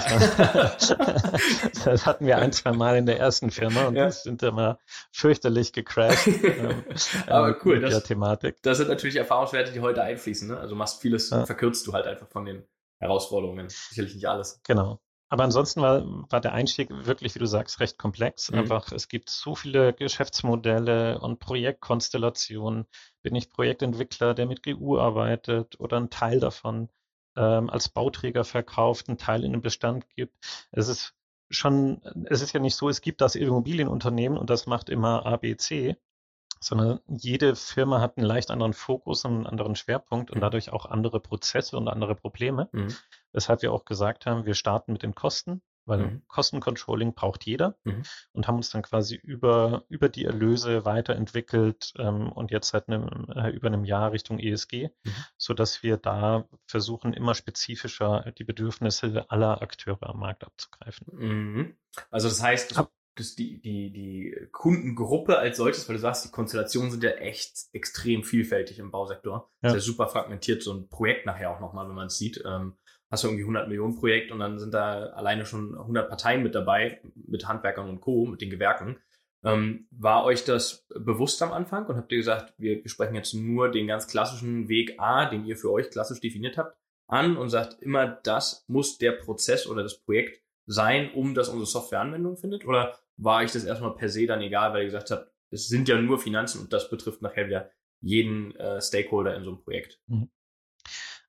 Das, 0.54 0.96
das, 1.86 2.06
hatten 2.08 2.26
wir 2.26 2.40
ein, 2.40 2.52
zwei 2.52 2.72
Mal 2.72 2.98
in 2.98 3.06
der 3.06 3.20
ersten 3.20 3.52
Firma 3.52 3.86
und 3.86 3.96
ja. 3.96 4.06
das 4.06 4.24
sind 4.24 4.42
immer 4.42 4.80
fürchterlich 5.12 5.74
gecrashed. 5.74 6.28
Ähm, 6.58 6.84
Aber 7.28 7.56
cool, 7.66 7.80
das, 7.80 8.04
Thematik. 8.04 8.58
das 8.64 8.78
sind 8.78 8.88
natürlich 8.88 9.18
Erfahrungswerte, 9.18 9.72
die 9.72 9.80
heute 9.80 10.02
einfließen, 10.02 10.48
ne? 10.48 10.58
Also 10.58 10.76
machst 10.76 11.02
vieles, 11.02 11.30
ja. 11.30 11.46
verkürzt 11.46 11.86
du 11.86 11.94
halt 11.94 12.08
einfach 12.08 12.28
von 12.28 12.46
den 12.46 12.64
Herausforderungen. 13.00 13.68
Sicherlich 13.70 14.16
nicht 14.16 14.28
alles. 14.28 14.60
Genau. 14.66 15.00
Aber 15.30 15.44
ansonsten 15.44 15.82
war, 15.82 16.04
war 16.32 16.40
der 16.40 16.54
Einstieg 16.54 16.90
wirklich, 16.90 17.36
wie 17.36 17.40
du 17.40 17.46
sagst, 17.48 17.80
recht 17.80 17.98
komplex. 17.98 18.52
Mhm. 18.52 18.60
Einfach, 18.60 18.92
es 18.92 19.10
gibt 19.10 19.30
so 19.30 19.56
viele 19.56 19.94
Geschäftsmodelle 19.94 21.20
und 21.20 21.40
Projektkonstellationen. 21.40 22.86
Bin 23.24 23.36
ich 23.36 23.50
Projektentwickler, 23.50 24.34
der 24.34 24.46
mit 24.46 24.64
GU 24.64 24.98
arbeitet 24.98 25.80
oder 25.80 25.98
ein 25.98 26.10
Teil 26.10 26.40
davon 26.40 26.90
ähm, 27.36 27.70
als 27.70 27.90
Bauträger 27.90 28.46
verkauft, 28.46 29.10
einen 29.10 29.18
Teil 29.18 29.44
in 29.44 29.52
den 29.52 29.62
Bestand 29.62 30.10
gibt. 30.10 30.38
Es 30.72 30.88
ist 30.88 31.14
schon, 31.50 32.02
es 32.30 32.42
ist 32.42 32.54
ja 32.54 32.60
nicht 32.60 32.76
so, 32.76 32.90
es 32.90 33.02
gibt 33.02 33.22
das 33.22 33.36
Immobilienunternehmen 33.36 34.38
und 34.38 34.50
das 34.50 34.66
macht 34.66 34.90
immer 34.90 35.26
ABC, 35.26 35.98
sondern 36.60 37.00
jede 37.08 37.56
Firma 37.56 38.02
hat 38.02 38.18
einen 38.18 38.26
leicht 38.26 38.52
anderen 38.52 38.74
Fokus 38.74 39.26
und 39.26 39.34
einen 39.34 39.48
anderen 39.48 39.76
Schwerpunkt 39.76 40.32
und 40.32 40.38
mhm. 40.38 40.42
dadurch 40.42 40.72
auch 40.72 40.86
andere 40.86 41.20
Prozesse 41.20 41.78
und 41.78 41.88
andere 41.88 42.16
Probleme. 42.16 42.70
Mhm. 42.72 42.96
Weshalb 43.32 43.62
wir 43.62 43.74
auch 43.74 43.86
gesagt 43.86 44.26
haben, 44.26 44.46
wir 44.46 44.54
starten 44.54 44.94
mit 44.94 45.04
den 45.04 45.16
Kosten, 45.16 45.62
weil 45.88 46.00
mhm. 46.00 46.22
Kostencontrolling 46.28 47.14
braucht 47.14 47.46
jeder 47.46 47.78
mhm. 47.84 48.04
und 48.34 48.48
haben 48.48 48.58
uns 48.58 48.70
dann 48.70 48.82
quasi 48.82 49.16
über, 49.16 49.86
über 49.90 50.10
die 50.10 50.26
Erlöse 50.26 50.86
weiterentwickelt 50.86 51.94
ähm, 51.98 52.32
und 52.32 52.52
jetzt 52.52 52.70
seit 52.70 52.90
einem, 52.90 53.28
äh, 53.34 53.50
über 53.50 53.68
einem 53.68 53.86
Jahr 53.86 54.12
Richtung 54.12 54.40
ESG, 54.40 54.90
mhm. 55.04 55.12
so 55.38 55.54
dass 55.54 55.84
wir 55.84 55.98
da 55.98 56.46
versuchen, 56.66 57.14
immer 57.14 57.34
spezifischer 57.36 58.32
die 58.38 58.44
Bedürfnisse 58.44 59.26
aller 59.30 59.62
Akteure 59.62 60.10
am 60.10 60.20
Markt 60.20 60.44
abzugreifen. 60.44 61.08
Mhm. 61.12 61.78
Also 62.12 62.28
das 62.28 62.44
heißt, 62.44 62.78
Ab 62.78 62.92
das 63.20 63.36
die, 63.36 63.62
die, 63.62 63.92
die 63.92 64.48
Kundengruppe 64.52 65.38
als 65.38 65.58
solches, 65.58 65.88
weil 65.88 65.96
du 65.96 66.02
sagst, 66.02 66.26
die 66.26 66.32
Konstellationen 66.32 66.92
sind 66.92 67.04
ja 67.04 67.12
echt 67.12 67.68
extrem 67.74 68.24
vielfältig 68.24 68.80
im 68.80 68.92
Bausektor. 68.92 69.52
Ja. 69.62 69.70
Ist 69.70 69.76
ja 69.76 69.80
super 69.80 70.08
fragmentiert, 70.08 70.64
so 70.64 70.74
ein 70.74 70.88
Projekt 70.90 71.26
nachher 71.26 71.52
auch 71.52 71.60
nochmal, 71.60 71.88
wenn 71.88 71.96
man 71.96 72.08
es 72.08 72.18
sieht. 72.18 72.44
Ähm, 72.46 72.78
hast 73.10 73.24
du 73.24 73.28
irgendwie 73.28 73.44
100 73.44 73.68
Millionen 73.68 73.96
Projekt 73.96 74.32
und 74.32 74.40
dann 74.40 74.60
sind 74.60 74.74
da 74.74 75.08
alleine 75.08 75.46
schon 75.46 75.78
100 75.78 76.10
Parteien 76.10 76.44
mit 76.44 76.56
dabei, 76.56 77.02
mit 77.16 77.48
Handwerkern 77.48 77.90
und 77.90 78.02
Co., 78.02 78.26
mit 78.26 78.42
den 78.42 78.50
Gewerken. 78.50 78.98
Ähm, 79.44 79.88
war 79.92 80.26
euch 80.26 80.44
das 80.44 80.88
bewusst 80.90 81.42
am 81.42 81.52
Anfang 81.52 81.86
und 81.86 81.96
habt 81.96 82.12
ihr 82.12 82.18
gesagt, 82.18 82.54
wir, 82.58 82.84
wir 82.84 82.90
sprechen 82.90 83.16
jetzt 83.16 83.34
nur 83.34 83.70
den 83.70 83.88
ganz 83.88 84.08
klassischen 84.08 84.68
Weg 84.68 84.96
A, 85.00 85.30
den 85.30 85.46
ihr 85.46 85.56
für 85.56 85.72
euch 85.72 85.90
klassisch 85.90 86.20
definiert 86.20 86.58
habt, 86.58 86.76
an 87.08 87.38
und 87.38 87.50
sagt, 87.50 87.82
immer 87.82 88.08
das 88.08 88.66
muss 88.68 88.98
der 88.98 89.14
Prozess 89.14 89.68
oder 89.68 89.84
das 89.84 90.00
Projekt 90.00 90.42
sein, 90.66 91.12
um 91.14 91.34
dass 91.34 91.50
unsere 91.50 91.66
Software 91.66 92.02
Anwendung 92.02 92.36
findet? 92.36 92.66
Oder 92.66 93.00
war 93.18 93.44
ich 93.44 93.52
das 93.52 93.66
erstmal 93.66 93.96
per 93.96 94.10
se 94.10 94.26
dann 94.28 94.42
egal, 94.42 94.74
weil 94.74 94.82
ihr 94.82 94.86
gesagt 94.86 95.12
habt, 95.12 95.32
es 95.50 95.68
sind 95.68 95.88
ja 95.88 96.00
nur 96.00 96.20
Finanzen 96.20 96.62
und 96.62 96.74
das 96.74 96.90
betrifft 96.90 97.22
nachher 97.22 97.48
wieder 97.48 97.72
jeden 98.02 98.56
äh, 98.56 98.82
Stakeholder 98.82 99.36
in 99.36 99.44
so 99.44 99.52
einem 99.52 99.64
Projekt? 99.64 100.00
Mhm. 100.08 100.30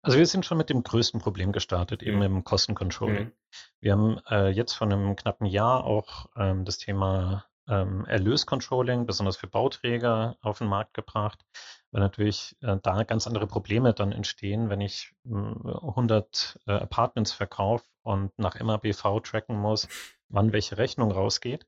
Also 0.01 0.19
wir 0.19 0.27
sind 0.27 0.47
schon 0.47 0.59
mit 0.59 0.71
dem 0.71 0.83
größten 0.83 1.21
Problem 1.21 1.53
gestartet, 1.53 2.03
eben 2.03 2.19
mhm. 2.19 2.23
im 2.23 2.45
Kostencontrolling. 2.45 3.25
Mhm. 3.25 3.33
Wir 3.81 3.93
haben 3.93 4.21
äh, 4.31 4.49
jetzt 4.49 4.75
vor 4.75 4.87
einem 4.87 5.17
knappen 5.17 5.47
Jahr 5.47 5.85
auch 5.85 6.27
ähm, 6.37 6.65
das 6.65 6.79
Thema 6.79 7.47
ähm, 7.69 8.05
Erlöscontrolling, 8.07 9.07
besonders 9.07 9.37
für 9.37 9.49
Bauträger, 9.49 10.37
auf 10.41 10.59
den 10.59 10.69
Markt 10.69 10.95
gebracht, 10.95 11.45
weil 11.91 12.01
natürlich 12.01 12.57
äh, 12.61 12.77
da 12.83 13.03
ganz 13.05 13.27
andere 13.27 13.47
Probleme 13.47 13.95
dann 13.95 14.13
entstehen, 14.13 14.69
wenn 14.71 14.81
ich 14.81 15.13
äh, 15.25 15.31
100 15.31 16.61
äh, 16.67 16.73
Apartments 16.73 17.33
verkaufe 17.33 17.85
und 18.03 18.39
nach 18.39 18.61
MABV 18.61 19.21
tracken 19.23 19.57
muss, 19.59 19.89
wann 20.29 20.53
welche 20.53 20.79
Rechnung 20.79 21.11
rausgeht. 21.11 21.67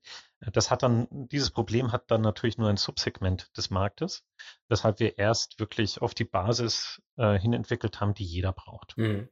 Das 0.52 0.70
hat 0.70 0.82
dann, 0.82 1.06
dieses 1.10 1.50
Problem 1.50 1.92
hat 1.92 2.10
dann 2.10 2.22
natürlich 2.22 2.58
nur 2.58 2.68
ein 2.68 2.76
Subsegment 2.76 3.54
des 3.56 3.70
Marktes, 3.70 4.24
weshalb 4.68 5.00
wir 5.00 5.18
erst 5.18 5.60
wirklich 5.60 6.00
auf 6.00 6.14
die 6.14 6.24
Basis 6.24 7.02
äh, 7.16 7.38
hin 7.38 7.52
entwickelt 7.52 8.00
haben, 8.00 8.14
die 8.14 8.24
jeder 8.24 8.52
braucht. 8.52 8.96
Mhm. 8.96 9.28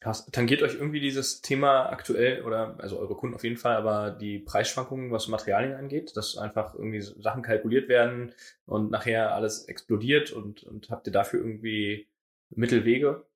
Krass. 0.00 0.24
Tangiert 0.32 0.62
euch 0.62 0.74
irgendwie 0.74 1.00
dieses 1.00 1.42
Thema 1.42 1.90
aktuell 1.90 2.42
oder 2.44 2.74
also 2.78 2.98
eure 2.98 3.14
Kunden 3.14 3.34
auf 3.34 3.44
jeden 3.44 3.58
Fall, 3.58 3.76
aber 3.76 4.10
die 4.10 4.38
Preisschwankungen, 4.38 5.10
was 5.10 5.28
Materialien 5.28 5.74
angeht, 5.74 6.16
dass 6.16 6.38
einfach 6.38 6.74
irgendwie 6.74 7.02
Sachen 7.02 7.42
kalkuliert 7.42 7.90
werden 7.90 8.32
und 8.64 8.90
nachher 8.90 9.34
alles 9.34 9.66
explodiert 9.66 10.32
und, 10.32 10.62
und 10.62 10.88
habt 10.88 11.06
ihr 11.06 11.12
dafür 11.12 11.40
irgendwie 11.40 12.08
Mittelwege? 12.48 13.26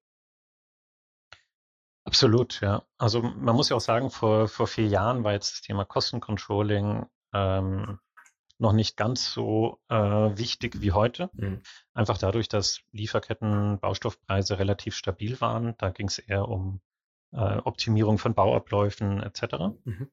Absolut, 2.05 2.63
ja. 2.63 2.83
Also 2.97 3.21
man 3.21 3.55
muss 3.57 3.69
ja 3.69 3.77
auch 3.77 3.81
sagen, 3.81 4.11
vor, 4.11 4.49
vor 4.49 4.67
vier 4.67 4.87
Jahren 4.87 5.23
war 5.23 5.33
jetzt 5.33 5.53
das 5.53 5.61
Thema 5.61 5.85
Kostencontrolling 5.85 7.05
ähm, 7.35 7.99
noch 8.59 8.73
nicht 8.73 8.97
ganz 8.97 9.33
so 9.33 9.81
äh, 9.89 9.97
wichtig 9.97 10.81
wie 10.81 10.93
heute. 10.93 11.31
Mhm. 11.35 11.61
Einfach 11.93 12.19
dadurch, 12.19 12.49
dass 12.49 12.81
Lieferketten, 12.93 13.79
Baustoffpreise 13.81 14.59
relativ 14.59 14.95
stabil 14.95 15.41
waren. 15.41 15.75
Da 15.79 15.91
ging 15.91 16.09
es 16.09 16.19
eher 16.19 16.49
um 16.49 16.81
äh, 17.33 17.59
Optimierung 17.59 18.19
von 18.19 18.35
Bauabläufen 18.35 19.23
etc. 19.23 19.77
Mhm. 19.85 20.11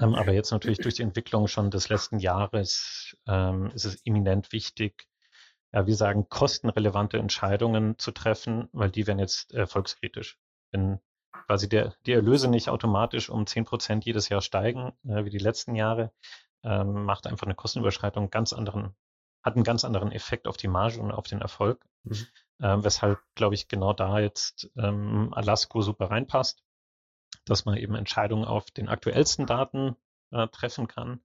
Ähm, 0.00 0.14
aber 0.14 0.32
jetzt 0.32 0.50
natürlich 0.50 0.78
durch 0.78 0.94
die 0.94 1.02
Entwicklung 1.02 1.46
schon 1.46 1.70
des 1.70 1.88
letzten 1.88 2.18
Jahres 2.18 3.16
ähm, 3.26 3.70
ist 3.72 3.84
es 3.84 4.04
eminent 4.04 4.52
wichtig, 4.52 5.06
ja, 5.72 5.86
wir 5.86 5.94
sagen, 5.94 6.28
kostenrelevante 6.28 7.18
Entscheidungen 7.18 7.96
zu 7.98 8.10
treffen, 8.10 8.68
weil 8.72 8.90
die 8.90 9.06
werden 9.06 9.20
jetzt 9.20 9.52
erfolgskritisch. 9.52 10.38
Wenn 10.72 10.98
quasi 11.46 11.68
der, 11.68 11.94
die 12.06 12.12
Erlöse 12.12 12.48
nicht 12.48 12.68
automatisch 12.68 13.30
um 13.30 13.46
zehn 13.46 13.64
Prozent 13.64 14.04
jedes 14.04 14.28
Jahr 14.28 14.40
steigen, 14.40 14.92
äh, 15.04 15.24
wie 15.24 15.30
die 15.30 15.38
letzten 15.38 15.76
Jahre, 15.76 16.12
ähm, 16.62 17.04
macht 17.04 17.26
einfach 17.26 17.46
eine 17.46 17.54
Kostenüberschreitung 17.54 18.30
ganz 18.30 18.52
anderen, 18.52 18.94
hat 19.42 19.54
einen 19.54 19.64
ganz 19.64 19.84
anderen 19.84 20.12
Effekt 20.12 20.46
auf 20.46 20.56
die 20.56 20.68
Marge 20.68 21.00
und 21.00 21.12
auf 21.12 21.26
den 21.26 21.40
Erfolg. 21.40 21.84
Mhm. 22.04 22.26
Ähm, 22.62 22.84
weshalb, 22.84 23.18
glaube 23.34 23.54
ich, 23.54 23.68
genau 23.68 23.92
da 23.92 24.18
jetzt 24.18 24.70
ähm, 24.76 25.32
Alasco 25.32 25.80
super 25.80 26.10
reinpasst, 26.10 26.62
dass 27.46 27.64
man 27.64 27.76
eben 27.76 27.94
Entscheidungen 27.94 28.44
auf 28.44 28.70
den 28.70 28.88
aktuellsten 28.88 29.46
Daten 29.46 29.96
äh, 30.30 30.46
treffen 30.48 30.86
kann. 30.86 31.20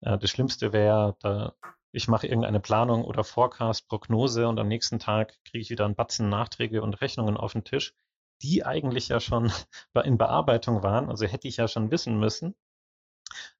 Äh, 0.00 0.18
das 0.18 0.30
Schlimmste 0.30 0.72
wäre, 0.72 1.16
da 1.20 1.54
ich 1.90 2.06
mache 2.06 2.26
irgendeine 2.26 2.60
Planung 2.60 3.04
oder 3.04 3.24
Forecast, 3.24 3.88
Prognose 3.88 4.46
und 4.46 4.58
am 4.60 4.68
nächsten 4.68 4.98
Tag 4.98 5.36
kriege 5.44 5.62
ich 5.62 5.70
wieder 5.70 5.84
einen 5.84 5.94
Batzen 5.94 6.28
Nachträge 6.28 6.82
und 6.82 7.00
Rechnungen 7.00 7.36
auf 7.36 7.52
den 7.52 7.64
Tisch, 7.64 7.94
die 8.42 8.64
eigentlich 8.64 9.08
ja 9.08 9.20
schon 9.20 9.50
in 10.04 10.18
Bearbeitung 10.18 10.82
waren, 10.82 11.08
also 11.08 11.26
hätte 11.26 11.48
ich 11.48 11.56
ja 11.56 11.66
schon 11.66 11.90
wissen 11.90 12.18
müssen. 12.18 12.54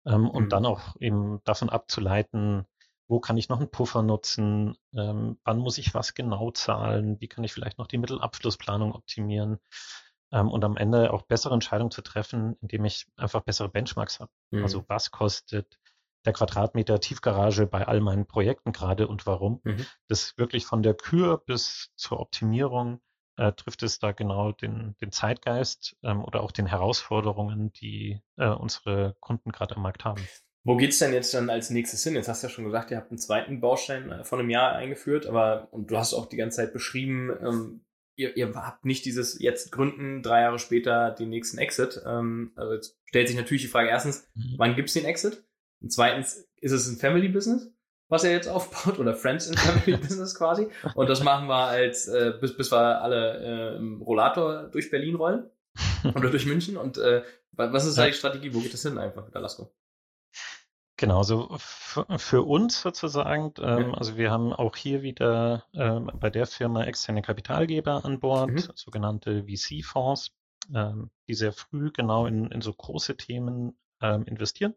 Ähm, 0.09 0.23
mhm. 0.23 0.31
Und 0.31 0.53
dann 0.53 0.67
auch 0.67 0.97
eben 1.01 1.41
davon 1.45 1.69
abzuleiten, 1.69 2.65
wo 3.09 3.21
kann 3.21 3.37
ich 3.37 3.49
noch 3.49 3.59
einen 3.59 3.71
Puffer 3.71 4.03
nutzen, 4.03 4.77
ähm, 4.95 5.39
wann 5.45 5.59
muss 5.59 5.79
ich 5.79 5.95
was 5.95 6.15
genau 6.15 6.51
zahlen, 6.51 7.21
wie 7.21 7.29
kann 7.29 7.45
ich 7.45 7.53
vielleicht 7.53 7.79
noch 7.79 7.87
die 7.87 7.99
Mittelabschlussplanung 7.99 8.93
optimieren 8.95 9.59
ähm, 10.33 10.49
und 10.49 10.65
am 10.65 10.77
Ende 10.77 11.13
auch 11.13 11.23
bessere 11.23 11.55
Entscheidungen 11.55 11.91
zu 11.91 12.03
treffen, 12.03 12.57
indem 12.61 12.85
ich 12.85 13.07
einfach 13.17 13.43
bessere 13.43 13.69
Benchmarks 13.69 14.21
habe. 14.21 14.31
Mhm. 14.51 14.63
Also 14.63 14.85
was 14.89 15.11
kostet 15.11 15.79
der 16.25 16.33
Quadratmeter 16.33 17.01
Tiefgarage 17.01 17.67
bei 17.67 17.87
all 17.87 18.01
meinen 18.01 18.27
Projekten 18.27 18.73
gerade 18.73 19.09
und 19.09 19.27
warum. 19.27 19.61
Mhm. 19.65 19.87
Das 20.09 20.37
wirklich 20.37 20.67
von 20.67 20.83
der 20.83 20.95
Kür 20.95 21.39
bis 21.39 21.91
zur 21.97 22.21
Optimierung 22.21 23.01
äh, 23.39 23.53
trifft 23.53 23.83
es 23.83 23.99
da 23.99 24.13
genau 24.13 24.53
den, 24.53 24.97
den 25.01 25.13
Zeitgeist 25.13 25.97
ähm, 26.03 26.23
oder 26.25 26.43
auch 26.43 26.53
den 26.53 26.67
Herausforderungen, 26.67 27.73
die 27.73 28.21
äh, 28.37 28.49
unsere 28.49 29.17
Kunden 29.21 29.53
gerade 29.53 29.77
am 29.77 29.83
Markt 29.83 30.05
haben. 30.05 30.23
Wo 30.65 30.77
geht's 30.77 30.99
denn 30.99 31.15
jetzt 31.15 31.33
dann 31.33 31.49
als 31.49 31.71
nächstes 31.71 32.05
hin? 32.05 32.15
Jetzt 32.15 32.29
hast 32.29 32.43
du 32.43 32.49
ja 32.49 32.53
schon 32.53 32.65
gesagt, 32.65 32.91
ihr 32.91 32.99
habt 32.99 33.11
einen 33.11 33.19
zweiten 33.19 33.61
Baustein 33.61 34.11
äh, 34.11 34.25
von 34.25 34.41
einem 34.41 34.51
Jahr 34.51 34.73
eingeführt, 34.73 35.27
aber 35.27 35.69
und 35.71 35.91
du 35.91 35.97
hast 35.97 36.13
auch 36.13 36.27
die 36.27 36.37
ganze 36.37 36.57
Zeit 36.57 36.73
beschrieben, 36.73 37.31
ähm, 37.41 37.85
ihr, 38.17 38.37
ihr 38.37 38.53
habt 38.55 38.85
nicht 38.85 39.05
dieses 39.05 39.41
jetzt 39.41 39.71
gründen, 39.71 40.23
drei 40.23 40.43
Jahre 40.43 40.59
später 40.59 41.13
den 41.13 41.31
nächsten 41.31 41.59
Exit. 41.59 42.03
Ähm, 42.05 42.53
also 42.57 42.75
jetzt 42.75 42.99
stellt 43.05 43.29
sich 43.29 43.37
natürlich 43.37 43.63
die 43.63 43.69
Frage 43.69 43.89
erstens, 43.89 44.29
mhm. 44.35 44.55
wann 44.59 44.75
gibt's 44.75 44.95
den 44.95 45.05
Exit? 45.05 45.45
Und 45.81 45.93
zweitens, 45.93 46.49
ist 46.61 46.73
es 46.73 46.89
ein 46.89 46.99
Family 46.99 47.29
Business, 47.29 47.73
was 48.09 48.25
er 48.25 48.33
jetzt 48.33 48.49
aufbaut, 48.49 48.99
oder 48.99 49.15
Friends 49.15 49.49
in 49.49 49.57
Family 49.57 49.97
Business 50.01 50.35
quasi? 50.35 50.69
Und 50.95 51.09
das 51.09 51.23
machen 51.23 51.49
wir 51.49 51.67
als, 51.67 52.09
äh, 52.09 52.33
bis, 52.41 52.57
bis 52.57 52.73
wir 52.73 53.03
alle 53.03 53.75
äh, 53.75 53.77
im 53.77 54.03
Rollator 54.03 54.65
durch 54.65 54.91
Berlin 54.91 55.17
rollen 55.17 55.51
oder 56.15 56.31
durch 56.31 56.47
München. 56.47 56.77
Und 56.77 56.99
äh, 56.99 57.23
was 57.53 57.87
ist 57.87 57.99
da 57.99 58.07
die 58.07 58.13
Strategie? 58.13 58.55
Wo 58.55 58.61
geht 58.61 58.73
das 58.73 58.83
hin 58.83 58.99
einfach 58.99 59.25
mit 59.25 59.35
Alasko? 59.37 59.73
Genau, 60.97 61.23
so 61.23 61.57
für 61.59 62.43
uns 62.43 62.81
sozusagen, 62.81 63.55
ähm, 63.61 63.95
also 63.95 64.17
wir 64.17 64.33
haben 64.33 64.53
auch 64.53 64.75
hier 64.75 65.03
wieder 65.03 65.65
ähm, 65.73 66.11
bei 66.19 66.29
der 66.29 66.45
Firma 66.45 66.83
externe 66.85 67.23
Kapitalgeber 67.23 68.05
an 68.05 68.19
Bord, 68.19 68.51
mhm. 68.51 68.65
sogenannte 68.75 69.45
VC-Fonds, 69.45 70.33
ähm, 70.75 71.11
die 71.29 71.35
sehr 71.35 71.53
früh 71.53 71.93
genau 71.93 72.27
in, 72.27 72.51
in 72.51 72.63
so 72.63 72.73
große 72.73 73.17
Themen 73.17 73.79
ähm, 74.03 74.25
investieren. 74.25 74.75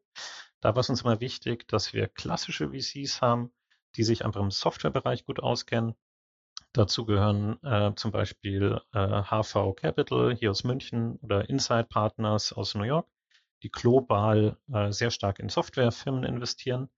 Da 0.62 0.76
war 0.76 0.82
es 0.82 0.90
uns 0.90 1.02
immer 1.02 1.20
wichtig, 1.20 1.68
dass 1.68 1.94
wir 1.94 2.08
klassische 2.08 2.70
VCs 2.70 3.22
haben, 3.22 3.52
die 3.96 4.04
sich 4.04 4.24
einfach 4.24 4.42
im 4.42 4.52
Softwarebereich 4.52 5.26
gut 5.26 5.42
auskennen. 5.42 5.96
Dazu 6.74 7.06
gehören 7.06 7.62
äh, 7.64 7.94
zum 7.96 8.12
Beispiel 8.12 8.80
äh, 8.94 9.24
HV 9.24 9.76
Capital 9.76 10.34
hier 10.34 10.52
aus 10.52 10.64
München 10.64 11.18
oder 11.18 11.50
Inside 11.50 11.86
Partners 11.86 12.54
aus 12.54 12.76
New 12.76 12.84
York, 12.84 13.08
die 13.64 13.72
global 13.72 14.58
äh, 14.72 14.92
sehr 14.92 15.12
stark 15.12 15.40
in 15.40 15.50
Softwarefirmen 15.50 16.24
investieren. 16.24 16.90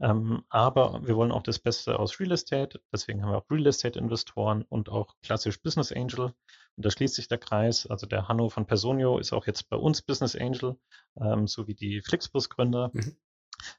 Ähm, 0.00 0.44
aber 0.48 1.04
wir 1.04 1.16
wollen 1.16 1.32
auch 1.32 1.42
das 1.42 1.58
Beste 1.58 1.98
aus 1.98 2.20
Real 2.20 2.32
Estate. 2.32 2.80
Deswegen 2.92 3.22
haben 3.22 3.32
wir 3.32 3.38
auch 3.38 3.50
Real 3.50 3.66
Estate 3.66 3.98
Investoren 3.98 4.62
und 4.62 4.88
auch 4.88 5.14
klassisch 5.22 5.60
Business 5.60 5.92
Angel. 5.92 6.32
Und 6.78 6.84
da 6.84 6.90
schließt 6.90 7.16
sich 7.16 7.26
der 7.26 7.38
Kreis. 7.38 7.88
Also 7.88 8.06
der 8.06 8.28
Hanno 8.28 8.50
von 8.50 8.64
Personio 8.64 9.18
ist 9.18 9.32
auch 9.32 9.48
jetzt 9.48 9.68
bei 9.68 9.76
uns 9.76 10.00
Business 10.00 10.36
Angel, 10.36 10.76
ähm, 11.20 11.48
so 11.48 11.66
wie 11.66 11.74
die 11.74 12.00
Flixbus-Gründer. 12.02 12.92
Mhm. 12.92 13.16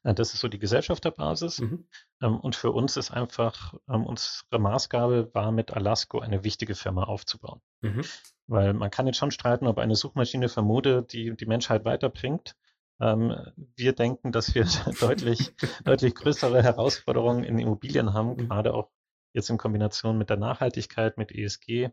Äh, 0.03 0.13
das 0.13 0.33
ist 0.33 0.41
so 0.41 0.49
die 0.49 0.59
Gesellschafterbasis. 0.59 1.61
Mhm. 1.61 1.87
Ähm, 2.21 2.37
und 2.41 2.57
für 2.57 2.71
uns 2.71 2.97
ist 2.97 3.11
einfach, 3.11 3.73
ähm, 3.89 4.05
unsere 4.05 4.59
Maßgabe 4.59 5.33
war 5.33 5.53
mit 5.53 5.71
Alasco 5.71 6.19
eine 6.19 6.43
wichtige 6.43 6.75
Firma 6.75 7.05
aufzubauen. 7.05 7.61
Mhm. 7.79 8.01
Weil 8.47 8.73
man 8.73 8.91
kann 8.91 9.07
jetzt 9.07 9.17
schon 9.17 9.31
streiten, 9.31 9.67
ob 9.67 9.77
eine 9.77 9.95
Suchmaschine 9.95 10.49
für 10.49 10.61
Mode 10.61 11.03
die, 11.03 11.37
die 11.37 11.45
Menschheit 11.45 11.85
weiterbringt. 11.85 12.57
Ähm, 12.99 13.33
wir 13.77 13.93
denken, 13.93 14.33
dass 14.33 14.53
wir 14.55 14.65
deutlich, 14.99 15.53
deutlich 15.85 16.15
größere 16.15 16.61
Herausforderungen 16.61 17.45
in 17.45 17.59
Immobilien 17.59 18.13
haben, 18.13 18.31
mhm. 18.31 18.49
gerade 18.49 18.73
auch 18.73 18.89
jetzt 19.31 19.49
in 19.49 19.57
Kombination 19.57 20.17
mit 20.17 20.29
der 20.29 20.35
Nachhaltigkeit, 20.35 21.17
mit 21.17 21.31
ESG, 21.31 21.91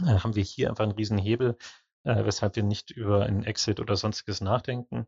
äh, 0.00 0.18
haben 0.18 0.34
wir 0.34 0.42
hier 0.42 0.68
einfach 0.68 0.84
einen 0.84 0.92
riesen 0.92 1.18
Hebel, 1.18 1.56
äh, 2.04 2.24
weshalb 2.24 2.56
wir 2.56 2.62
nicht 2.62 2.90
über 2.90 3.24
einen 3.24 3.44
Exit 3.44 3.80
oder 3.80 3.96
sonstiges 3.96 4.40
nachdenken 4.40 5.06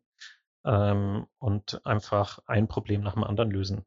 ähm, 0.65 1.27
und 1.39 1.85
einfach 1.87 2.41
ein 2.47 2.69
Problem 2.69 3.03
nach 3.03 3.15
dem 3.15 3.25
anderen 3.25 3.51
lösen. 3.51 3.85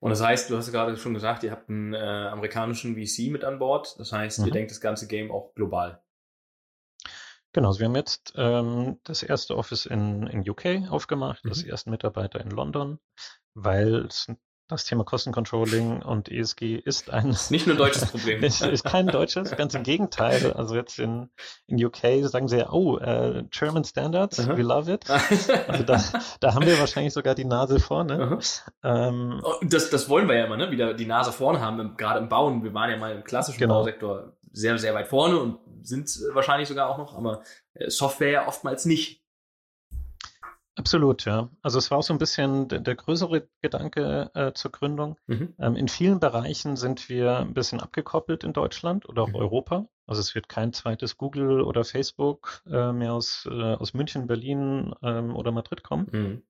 Und 0.00 0.10
das 0.10 0.22
heißt, 0.22 0.50
du 0.50 0.56
hast 0.56 0.72
gerade 0.72 0.96
schon 0.96 1.14
gesagt, 1.14 1.42
ihr 1.42 1.50
habt 1.50 1.68
einen 1.68 1.92
äh, 1.92 1.98
amerikanischen 1.98 2.94
VC 2.94 3.30
mit 3.30 3.44
an 3.44 3.58
Bord. 3.58 3.98
Das 3.98 4.12
heißt, 4.12 4.40
mhm. 4.40 4.46
ihr 4.46 4.52
denkt 4.52 4.70
das 4.70 4.80
ganze 4.80 5.06
Game 5.06 5.30
auch 5.30 5.54
global. 5.54 6.02
Genau, 7.52 7.68
also 7.68 7.80
wir 7.80 7.86
haben 7.86 7.96
jetzt 7.96 8.34
ähm, 8.36 9.00
das 9.04 9.22
erste 9.22 9.56
Office 9.56 9.86
in, 9.86 10.26
in 10.26 10.48
UK 10.48 10.90
aufgemacht, 10.90 11.44
mhm. 11.44 11.50
das 11.50 11.62
ersten 11.62 11.90
Mitarbeiter 11.90 12.40
in 12.40 12.50
London, 12.50 12.98
weil 13.54 14.06
es 14.06 14.30
das 14.68 14.84
Thema 14.84 15.02
Kostencontrolling 15.02 16.02
und 16.02 16.28
ESG 16.30 16.76
ist 16.76 17.10
ein. 17.10 17.34
Nicht 17.48 17.66
nur 17.66 17.74
ein 17.74 17.78
deutsches 17.78 18.10
Problem. 18.10 18.42
ist, 18.44 18.62
ist 18.62 18.84
kein 18.84 19.06
deutsches, 19.06 19.56
ganz 19.56 19.74
im 19.74 19.82
Gegenteil. 19.82 20.52
Also 20.52 20.76
jetzt 20.76 20.98
in, 20.98 21.30
in 21.66 21.82
UK 21.82 22.28
sagen 22.28 22.48
sie 22.48 22.58
ja, 22.58 22.70
oh, 22.70 22.98
uh, 22.98 23.42
German 23.50 23.84
Standards, 23.84 24.38
-huh. 24.38 24.56
we 24.56 24.62
love 24.62 24.92
it. 24.92 25.04
Also 25.68 25.82
da, 25.82 26.02
da 26.40 26.54
haben 26.54 26.66
wir 26.66 26.78
wahrscheinlich 26.78 27.12
sogar 27.12 27.34
die 27.34 27.44
Nase 27.44 27.80
vorne. 27.80 28.38
Ähm, 28.82 29.40
oh, 29.42 29.54
das, 29.62 29.90
das 29.90 30.08
wollen 30.08 30.28
wir 30.28 30.36
ja 30.36 30.44
immer, 30.44 30.56
ne? 30.56 30.70
Wieder 30.70 30.94
die 30.94 31.06
Nase 31.06 31.32
vorne 31.32 31.60
haben, 31.60 31.96
gerade 31.96 32.20
im 32.20 32.28
Bauen. 32.28 32.62
Wir 32.62 32.74
waren 32.74 32.90
ja 32.90 32.96
mal 32.96 33.14
im 33.14 33.24
klassischen 33.24 33.58
genau. 33.58 33.80
Bausektor 33.80 34.32
sehr, 34.52 34.78
sehr 34.78 34.94
weit 34.94 35.08
vorne 35.08 35.38
und 35.38 35.58
sind 35.82 36.08
wahrscheinlich 36.32 36.68
sogar 36.68 36.88
auch 36.88 36.98
noch, 36.98 37.16
aber 37.16 37.42
äh, 37.74 37.90
Software 37.90 38.30
ja 38.30 38.48
oftmals 38.48 38.84
nicht. 38.84 39.22
Absolut, 40.78 41.24
ja. 41.24 41.50
Also 41.60 41.78
es 41.78 41.90
war 41.90 41.98
auch 41.98 42.04
so 42.04 42.14
ein 42.14 42.20
bisschen 42.20 42.68
der, 42.68 42.78
der 42.78 42.94
größere 42.94 43.48
Gedanke 43.62 44.30
äh, 44.34 44.52
zur 44.52 44.70
Gründung. 44.70 45.18
Mhm. 45.26 45.54
Ähm, 45.58 45.74
in 45.74 45.88
vielen 45.88 46.20
Bereichen 46.20 46.76
sind 46.76 47.08
wir 47.08 47.38
ein 47.38 47.52
bisschen 47.52 47.80
abgekoppelt 47.80 48.44
in 48.44 48.52
Deutschland 48.52 49.08
oder 49.08 49.24
auch 49.24 49.28
mhm. 49.30 49.34
Europa. 49.34 49.88
Also 50.06 50.20
es 50.20 50.36
wird 50.36 50.48
kein 50.48 50.72
zweites 50.72 51.16
Google 51.16 51.62
oder 51.62 51.82
Facebook 51.82 52.62
äh, 52.70 52.92
mehr 52.92 53.12
aus, 53.12 53.48
äh, 53.50 53.74
aus 53.74 53.92
München, 53.92 54.28
Berlin 54.28 54.94
ähm, 55.02 55.34
oder 55.34 55.50
Madrid 55.50 55.82
kommen. 55.82 56.06
Mhm. 56.12 56.42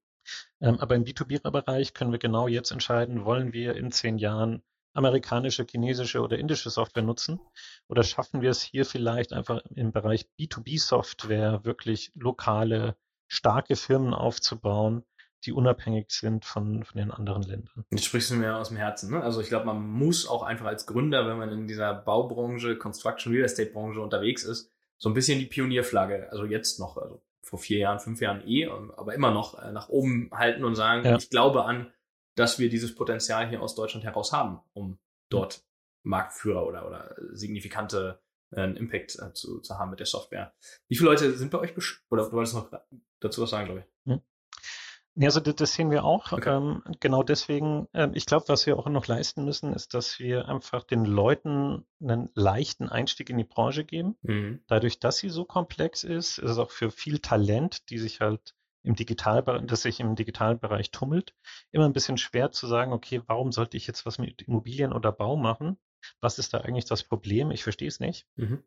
Ähm, 0.60 0.78
aber 0.78 0.94
im 0.94 1.04
B2B-Bereich 1.04 1.94
können 1.94 2.12
wir 2.12 2.18
genau 2.18 2.48
jetzt 2.48 2.70
entscheiden, 2.70 3.24
wollen 3.24 3.54
wir 3.54 3.76
in 3.76 3.90
zehn 3.92 4.18
Jahren 4.18 4.62
amerikanische, 4.92 5.64
chinesische 5.64 6.20
oder 6.20 6.38
indische 6.38 6.68
Software 6.68 7.02
nutzen? 7.02 7.40
Oder 7.88 8.02
schaffen 8.02 8.42
wir 8.42 8.50
es 8.50 8.60
hier 8.60 8.84
vielleicht 8.84 9.32
einfach 9.32 9.62
im 9.74 9.90
Bereich 9.90 10.28
B2B-Software 10.38 11.64
wirklich 11.64 12.12
lokale 12.14 12.94
starke 13.28 13.76
Firmen 13.76 14.14
aufzubauen, 14.14 15.04
die 15.44 15.52
unabhängig 15.52 16.10
sind 16.10 16.44
von, 16.44 16.82
von 16.82 16.98
den 16.98 17.10
anderen 17.10 17.42
Ländern. 17.42 17.84
Jetzt 17.90 18.06
sprichst 18.06 18.30
du 18.30 18.34
mir 18.34 18.56
aus 18.56 18.68
dem 18.68 18.76
Herzen. 18.76 19.12
Ne? 19.12 19.22
Also 19.22 19.40
ich 19.40 19.48
glaube, 19.48 19.66
man 19.66 19.80
muss 19.80 20.26
auch 20.26 20.42
einfach 20.42 20.66
als 20.66 20.86
Gründer, 20.86 21.28
wenn 21.28 21.38
man 21.38 21.50
in 21.50 21.68
dieser 21.68 21.94
Baubranche, 21.94 22.76
Construction, 22.76 23.32
Real 23.32 23.44
Estate 23.44 23.70
Branche 23.70 24.00
unterwegs 24.00 24.42
ist, 24.42 24.72
so 24.98 25.08
ein 25.08 25.14
bisschen 25.14 25.38
die 25.38 25.46
Pionierflagge, 25.46 26.28
also 26.32 26.44
jetzt 26.44 26.80
noch, 26.80 26.96
also 26.96 27.22
vor 27.42 27.58
vier 27.58 27.78
Jahren, 27.78 28.00
fünf 28.00 28.20
Jahren 28.20 28.46
eh, 28.46 28.66
aber 28.66 29.14
immer 29.14 29.30
noch 29.30 29.62
äh, 29.62 29.70
nach 29.70 29.88
oben 29.88 30.28
halten 30.32 30.64
und 30.64 30.74
sagen, 30.74 31.04
ja. 31.04 31.16
ich 31.16 31.30
glaube 31.30 31.64
an, 31.64 31.92
dass 32.34 32.58
wir 32.58 32.68
dieses 32.68 32.94
Potenzial 32.94 33.48
hier 33.48 33.62
aus 33.62 33.74
Deutschland 33.74 34.04
heraus 34.04 34.32
haben, 34.32 34.60
um 34.72 34.98
dort 35.28 35.62
Marktführer 36.02 36.66
oder, 36.66 36.86
oder 36.86 37.14
signifikante 37.32 38.20
einen 38.50 38.76
Impact 38.76 39.18
äh, 39.18 39.32
zu, 39.32 39.60
zu 39.60 39.78
haben 39.78 39.90
mit 39.90 40.00
der 40.00 40.06
Software. 40.06 40.54
Wie 40.88 40.96
viele 40.96 41.10
Leute 41.10 41.36
sind 41.36 41.50
bei 41.50 41.58
euch 41.58 41.74
oder 42.10 42.26
du 42.26 42.32
wolltest 42.32 42.54
noch 42.54 42.70
dazu 43.20 43.42
was 43.42 43.50
sagen, 43.50 43.66
glaube 43.66 43.80
ich? 43.80 44.12
Hm. 44.12 44.22
Ja, 45.20 45.26
also 45.26 45.40
das, 45.40 45.72
sehen 45.72 45.90
wir 45.90 46.04
auch. 46.04 46.30
Okay. 46.30 46.56
Ähm, 46.56 46.82
genau 47.00 47.24
deswegen, 47.24 47.88
äh, 47.92 48.08
ich 48.14 48.24
glaube, 48.24 48.44
was 48.46 48.66
wir 48.66 48.78
auch 48.78 48.88
noch 48.88 49.08
leisten 49.08 49.44
müssen, 49.44 49.72
ist, 49.72 49.92
dass 49.92 50.20
wir 50.20 50.48
einfach 50.48 50.84
den 50.84 51.04
Leuten 51.04 51.84
einen 52.00 52.30
leichten 52.34 52.88
Einstieg 52.88 53.28
in 53.28 53.36
die 53.36 53.44
Branche 53.44 53.84
geben. 53.84 54.16
Mhm. 54.22 54.62
Dadurch, 54.68 55.00
dass 55.00 55.16
sie 55.16 55.28
so 55.28 55.44
komplex 55.44 56.04
ist, 56.04 56.38
ist 56.38 56.50
es 56.50 56.58
auch 56.58 56.70
für 56.70 56.92
viel 56.92 57.18
Talent, 57.18 57.90
die 57.90 57.98
sich 57.98 58.20
halt 58.20 58.54
im 58.84 58.94
Digitalbereich, 58.94 59.66
das 59.66 59.82
sich 59.82 59.98
im 59.98 60.14
Digitalbereich 60.14 60.92
tummelt, 60.92 61.34
immer 61.72 61.86
ein 61.86 61.92
bisschen 61.92 62.16
schwer 62.16 62.52
zu 62.52 62.68
sagen, 62.68 62.92
okay, 62.92 63.20
warum 63.26 63.50
sollte 63.50 63.76
ich 63.76 63.88
jetzt 63.88 64.06
was 64.06 64.18
mit 64.18 64.42
Immobilien 64.42 64.92
oder 64.92 65.10
Bau 65.10 65.36
machen? 65.36 65.78
Was 66.20 66.38
ist 66.38 66.54
da 66.54 66.58
eigentlich 66.58 66.84
das 66.84 67.04
Problem? 67.04 67.50
Ich 67.50 67.62
verstehe 67.62 67.88
es 67.88 68.00
nicht. 68.00 68.26
Mhm. 68.36 68.62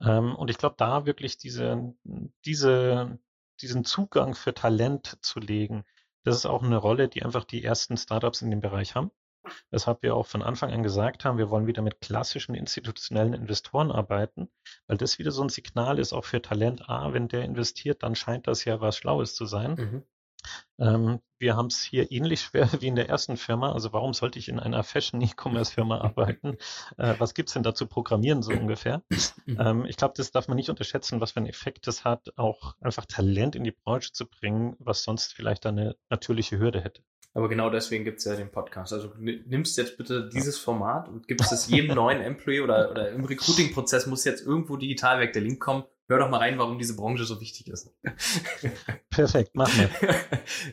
Ähm, 0.00 0.34
und 0.34 0.50
ich 0.50 0.58
glaube, 0.58 0.76
da 0.78 1.06
wirklich 1.06 1.38
diese, 1.38 1.94
diese, 2.44 3.18
diesen 3.60 3.84
Zugang 3.84 4.34
für 4.34 4.54
Talent 4.54 5.18
zu 5.22 5.40
legen, 5.40 5.84
das 6.24 6.36
ist 6.36 6.46
auch 6.46 6.62
eine 6.62 6.76
Rolle, 6.76 7.08
die 7.08 7.22
einfach 7.22 7.44
die 7.44 7.64
ersten 7.64 7.96
Startups 7.96 8.42
in 8.42 8.50
dem 8.50 8.60
Bereich 8.60 8.94
haben. 8.94 9.10
Weshalb 9.70 10.02
wir 10.02 10.14
auch 10.14 10.26
von 10.26 10.42
Anfang 10.42 10.70
an 10.70 10.84
gesagt 10.84 11.24
haben, 11.24 11.36
wir 11.36 11.50
wollen 11.50 11.66
wieder 11.66 11.82
mit 11.82 12.00
klassischen 12.00 12.54
institutionellen 12.54 13.34
Investoren 13.34 13.90
arbeiten, 13.90 14.48
weil 14.86 14.98
das 14.98 15.18
wieder 15.18 15.32
so 15.32 15.42
ein 15.42 15.48
Signal 15.48 15.98
ist 15.98 16.12
auch 16.12 16.24
für 16.24 16.40
Talent. 16.40 16.88
Ah, 16.88 17.12
wenn 17.12 17.26
der 17.26 17.42
investiert, 17.42 18.04
dann 18.04 18.14
scheint 18.14 18.46
das 18.46 18.64
ja 18.64 18.80
was 18.80 18.96
Schlaues 18.96 19.34
zu 19.34 19.46
sein. 19.46 19.74
Mhm. 19.74 20.02
Ähm, 20.78 21.20
wir 21.38 21.56
haben 21.56 21.66
es 21.66 21.82
hier 21.82 22.10
ähnlich 22.12 22.40
schwer 22.40 22.68
wie 22.80 22.86
in 22.86 22.96
der 22.96 23.08
ersten 23.08 23.36
Firma. 23.36 23.72
Also 23.72 23.92
warum 23.92 24.14
sollte 24.14 24.38
ich 24.38 24.48
in 24.48 24.58
einer 24.58 24.82
Fashion-E-Commerce-Firma 24.84 26.00
arbeiten? 26.02 26.56
Äh, 26.98 27.14
was 27.18 27.34
gibt's 27.34 27.52
denn 27.52 27.62
da 27.62 27.74
zu 27.74 27.86
programmieren 27.86 28.42
so 28.42 28.52
ungefähr? 28.52 29.02
Mhm. 29.46 29.58
Ähm, 29.60 29.84
ich 29.86 29.96
glaube, 29.96 30.14
das 30.16 30.30
darf 30.30 30.48
man 30.48 30.56
nicht 30.56 30.70
unterschätzen, 30.70 31.20
was 31.20 31.32
für 31.32 31.38
einen 31.38 31.46
Effekt 31.46 31.86
das 31.86 32.04
hat, 32.04 32.32
auch 32.36 32.76
einfach 32.80 33.06
Talent 33.06 33.56
in 33.56 33.64
die 33.64 33.72
Branche 33.72 34.12
zu 34.12 34.26
bringen, 34.28 34.76
was 34.78 35.02
sonst 35.02 35.34
vielleicht 35.34 35.66
eine 35.66 35.96
natürliche 36.08 36.58
Hürde 36.58 36.80
hätte. 36.80 37.02
Aber 37.34 37.48
genau 37.48 37.70
deswegen 37.70 38.04
gibt's 38.04 38.24
ja 38.24 38.36
den 38.36 38.50
Podcast. 38.50 38.92
Also 38.92 39.12
nimmst 39.18 39.78
jetzt 39.78 39.96
bitte 39.96 40.28
dieses 40.28 40.58
Format 40.58 41.08
und 41.08 41.26
gibst 41.28 41.50
es 41.50 41.66
jedem 41.66 41.96
neuen 41.96 42.20
Employee 42.22 42.60
oder, 42.60 42.90
oder 42.90 43.10
im 43.10 43.24
Recruiting-Prozess 43.24 44.06
muss 44.06 44.24
jetzt 44.24 44.44
irgendwo 44.46 44.76
digital 44.76 45.18
weg 45.18 45.32
der 45.32 45.42
Link 45.42 45.58
kommen 45.58 45.84
hör 46.08 46.18
doch 46.18 46.28
mal 46.28 46.38
rein, 46.38 46.58
warum 46.58 46.78
diese 46.78 46.96
Branche 46.96 47.24
so 47.24 47.40
wichtig 47.40 47.68
ist. 47.68 47.94
Perfekt, 49.10 49.54
machen 49.54 49.88
wir. 50.00 50.14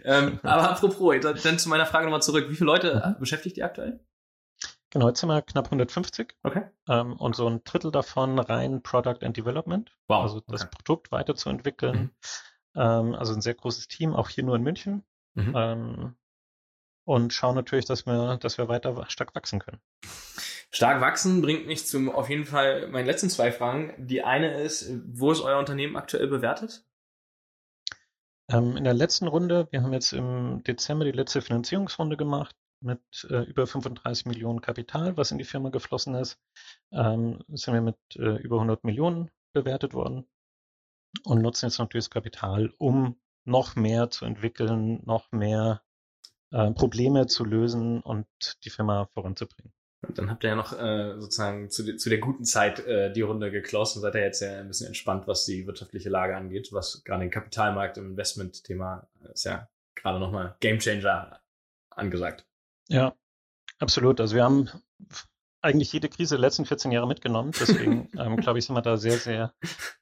ähm, 0.06 0.40
aber 0.44 0.72
apropos, 0.72 1.16
dann 1.22 1.60
zu 1.60 1.70
meiner 1.70 1.86
Frage 1.86 2.06
nochmal 2.06 2.22
zurück. 2.22 2.50
Wie 2.50 2.56
viele 2.56 2.68
Leute 2.68 3.16
mhm. 3.16 3.20
beschäftigt 3.20 3.58
ihr 3.58 3.66
aktuell? 3.66 4.00
Genau, 4.92 5.08
jetzt 5.08 5.20
sind 5.20 5.30
wir 5.30 5.42
knapp 5.42 5.66
150. 5.66 6.36
Okay. 6.44 6.64
Ähm, 6.88 7.14
und 7.14 7.36
so 7.36 7.48
ein 7.48 7.64
Drittel 7.64 7.92
davon 7.92 8.40
rein 8.40 8.82
Product 8.82 9.24
and 9.24 9.38
Development. 9.38 9.96
Wow. 10.08 10.24
Also 10.24 10.42
das 10.48 10.64
okay. 10.64 10.72
Produkt 10.76 11.12
weiterzuentwickeln. 11.12 11.98
Mhm. 11.98 12.12
Ähm, 12.76 13.16
also 13.16 13.34
ein 13.34 13.42
sehr 13.42 13.54
großes 13.54 13.88
Team, 13.88 14.14
auch 14.14 14.30
hier 14.30 14.44
nur 14.44 14.56
in 14.56 14.64
München. 14.64 15.04
Mhm. 15.36 16.16
Und 17.10 17.34
schauen 17.34 17.56
natürlich, 17.56 17.86
dass 17.86 18.06
wir, 18.06 18.38
dass 18.38 18.60
wir 18.60 18.68
weiter 18.68 19.04
stark 19.10 19.34
wachsen 19.34 19.58
können. 19.58 19.82
Stark 20.70 21.02
wachsen 21.02 21.42
bringt 21.42 21.66
mich 21.66 21.88
zum 21.88 22.08
auf 22.08 22.30
jeden 22.30 22.46
Fall 22.46 22.88
meinen 22.90 23.08
letzten 23.08 23.32
zwei 23.32 23.52
Fragen. 23.52 23.96
Die 23.98 24.22
eine 24.22 24.62
ist, 24.62 24.92
wo 25.08 25.32
ist 25.32 25.42
euer 25.42 25.58
Unternehmen 25.58 25.96
aktuell 25.96 26.28
bewertet? 26.28 26.86
Ähm, 28.48 28.78
in 28.78 28.84
der 28.84 28.94
letzten 28.94 29.28
Runde, 29.28 29.68
wir 29.72 29.82
haben 29.82 29.92
jetzt 29.92 30.14
im 30.14 30.62
Dezember 30.68 31.04
die 31.04 31.12
letzte 31.12 31.42
Finanzierungsrunde 31.42 32.16
gemacht 32.16 32.56
mit 32.80 33.02
äh, 33.28 33.42
über 33.42 33.66
35 33.66 34.28
Millionen 34.28 34.62
Kapital, 34.62 35.18
was 35.18 35.32
in 35.32 35.40
die 35.40 35.46
Firma 35.46 35.70
geflossen 35.70 36.14
ist. 36.14 36.40
Ähm, 36.92 37.44
sind 37.48 37.74
wir 37.74 37.82
mit 37.82 37.98
äh, 38.18 38.36
über 38.36 38.58
100 38.58 38.84
Millionen 38.84 39.32
bewertet 39.52 39.96
worden 39.96 40.28
und 41.24 41.42
nutzen 41.42 41.66
jetzt 41.66 41.80
natürlich 41.80 42.06
das 42.06 42.12
Kapital, 42.12 42.72
um 42.78 43.20
noch 43.46 43.76
mehr 43.76 44.12
zu 44.12 44.26
entwickeln, 44.26 45.02
noch 45.08 45.32
mehr 45.32 45.82
äh, 46.52 46.72
Probleme 46.72 47.28
zu 47.28 47.46
lösen 47.46 48.02
und 48.02 48.28
die 48.64 48.70
Firma 48.70 49.06
voranzubringen. 49.14 49.74
Und 50.08 50.18
dann 50.18 50.30
habt 50.30 50.44
ihr 50.44 50.52
ja 50.52 50.56
noch 50.56 50.72
äh, 50.72 51.20
sozusagen 51.20 51.70
zu, 51.70 51.98
zu 51.98 52.10
der 52.10 52.20
guten 52.20 52.46
Zeit 52.46 52.80
äh, 52.88 53.12
die 53.12 53.22
Runde 53.22 53.52
geklost 53.52 53.96
und 53.96 54.02
seid 54.02 54.16
ja 54.16 54.22
jetzt 54.22 54.42
ja 54.42 54.60
ein 54.60 54.68
bisschen 54.68 54.88
entspannt, 54.88 55.28
was 55.28 55.46
die 55.46 55.68
wirtschaftliche 55.68 56.10
Lage 56.10 56.38
angeht, 56.38 56.70
was 56.72 57.04
gerade 57.04 57.22
den 57.22 57.32
Kapitalmarkt 57.32 57.98
im 57.98 58.12
Investment-Thema 58.12 59.08
ist 59.34 59.44
ja 59.44 59.68
gerade 59.96 60.20
nochmal 60.20 60.56
Gamechanger 60.62 61.42
angesagt. 61.90 62.46
Ja, 62.88 63.14
absolut. 63.80 64.22
Also 64.22 64.36
wir 64.36 64.44
haben 64.44 64.70
eigentlich 65.62 65.92
jede 65.92 66.10
Krise 66.10 66.36
der 66.36 66.42
letzten 66.42 66.66
14 66.66 66.92
Jahre 66.92 67.08
mitgenommen. 67.08 67.52
Deswegen 67.60 68.10
ähm, 68.18 68.38
glaube 68.38 68.60
ich, 68.60 68.66
sind 68.66 68.76
wir 68.76 68.82
da 68.82 68.98
sehr, 68.98 69.18
sehr 69.18 69.54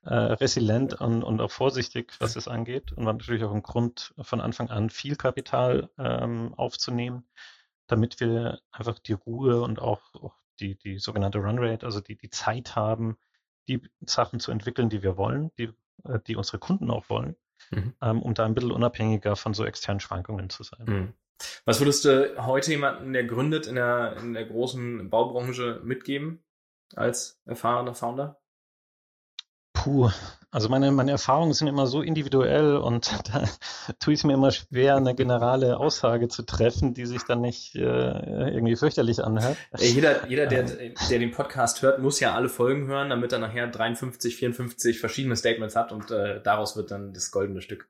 äh, 0.03 0.13
resilient 0.13 0.93
und, 1.01 1.23
und 1.23 1.41
auch 1.41 1.51
vorsichtig, 1.51 2.13
was 2.19 2.35
es 2.35 2.47
angeht. 2.47 2.91
Und 2.93 3.05
war 3.05 3.13
natürlich 3.13 3.43
auch 3.43 3.53
ein 3.53 3.63
Grund, 3.63 4.13
von 4.19 4.41
Anfang 4.41 4.69
an 4.69 4.89
viel 4.89 5.15
Kapital 5.15 5.89
ähm, 5.97 6.53
aufzunehmen 6.55 7.25
damit 7.87 8.19
wir 8.19 8.59
einfach 8.71 8.99
die 8.99 9.13
Ruhe 9.13 9.61
und 9.61 9.79
auch, 9.79 10.13
auch 10.13 10.35
die, 10.59 10.75
die 10.75 10.99
sogenannte 10.99 11.39
Runrate, 11.39 11.85
also 11.85 12.01
die, 12.01 12.15
die 12.15 12.29
Zeit 12.29 12.75
haben, 12.75 13.17
die 13.67 13.81
Sachen 14.01 14.39
zu 14.39 14.51
entwickeln, 14.51 14.89
die 14.89 15.03
wir 15.03 15.17
wollen, 15.17 15.51
die, 15.57 15.73
äh, 16.03 16.19
die 16.27 16.35
unsere 16.35 16.59
Kunden 16.59 16.91
auch 16.91 17.09
wollen, 17.09 17.35
mhm. 17.71 17.93
ähm, 18.01 18.21
um 18.21 18.33
da 18.33 18.45
ein 18.45 18.53
bisschen 18.53 18.71
unabhängiger 18.71 19.35
von 19.35 19.53
so 19.53 19.65
externen 19.65 19.99
Schwankungen 19.99 20.49
zu 20.49 20.63
sein. 20.63 20.85
Mhm. 20.85 21.13
Was 21.65 21.79
würdest 21.79 22.05
du 22.05 22.45
heute 22.45 22.71
jemanden, 22.71 23.13
der 23.13 23.25
gründet 23.25 23.67
in 23.67 23.75
der, 23.75 24.17
in 24.17 24.33
der 24.33 24.45
großen 24.45 25.09
Baubranche 25.09 25.81
mitgeben 25.83 26.43
als 26.95 27.39
erfahrener 27.45 27.93
Founder? 27.93 28.39
Puh, 29.73 30.09
also 30.49 30.69
meine, 30.69 30.91
meine 30.91 31.11
Erfahrungen 31.11 31.53
sind 31.53 31.67
immer 31.67 31.85
so 31.85 32.01
individuell 32.01 32.77
und 32.77 33.11
da 33.31 33.47
tue 33.99 34.13
ich 34.13 34.21
es 34.21 34.23
mir 34.23 34.33
immer 34.33 34.51
schwer, 34.51 34.95
eine 34.95 35.13
generale 35.13 35.77
Aussage 35.77 36.29
zu 36.29 36.43
treffen, 36.43 36.93
die 36.93 37.05
sich 37.05 37.23
dann 37.23 37.41
nicht 37.41 37.75
äh, 37.75 37.79
irgendwie 37.81 38.75
fürchterlich 38.75 39.23
anhört. 39.23 39.57
Jeder, 39.77 40.27
jeder 40.27 40.47
der, 40.47 40.63
der 40.63 41.19
den 41.19 41.31
Podcast 41.31 41.83
hört, 41.83 41.99
muss 41.99 42.19
ja 42.19 42.33
alle 42.33 42.49
Folgen 42.49 42.87
hören, 42.87 43.09
damit 43.09 43.33
er 43.33 43.39
nachher 43.39 43.67
53, 43.67 44.35
54 44.37 44.99
verschiedene 44.99 45.35
Statements 45.35 45.75
hat 45.75 45.91
und 45.91 46.09
äh, 46.09 46.41
daraus 46.41 46.75
wird 46.75 46.89
dann 46.89 47.13
das 47.13 47.31
goldene 47.31 47.61
Stück. 47.61 47.87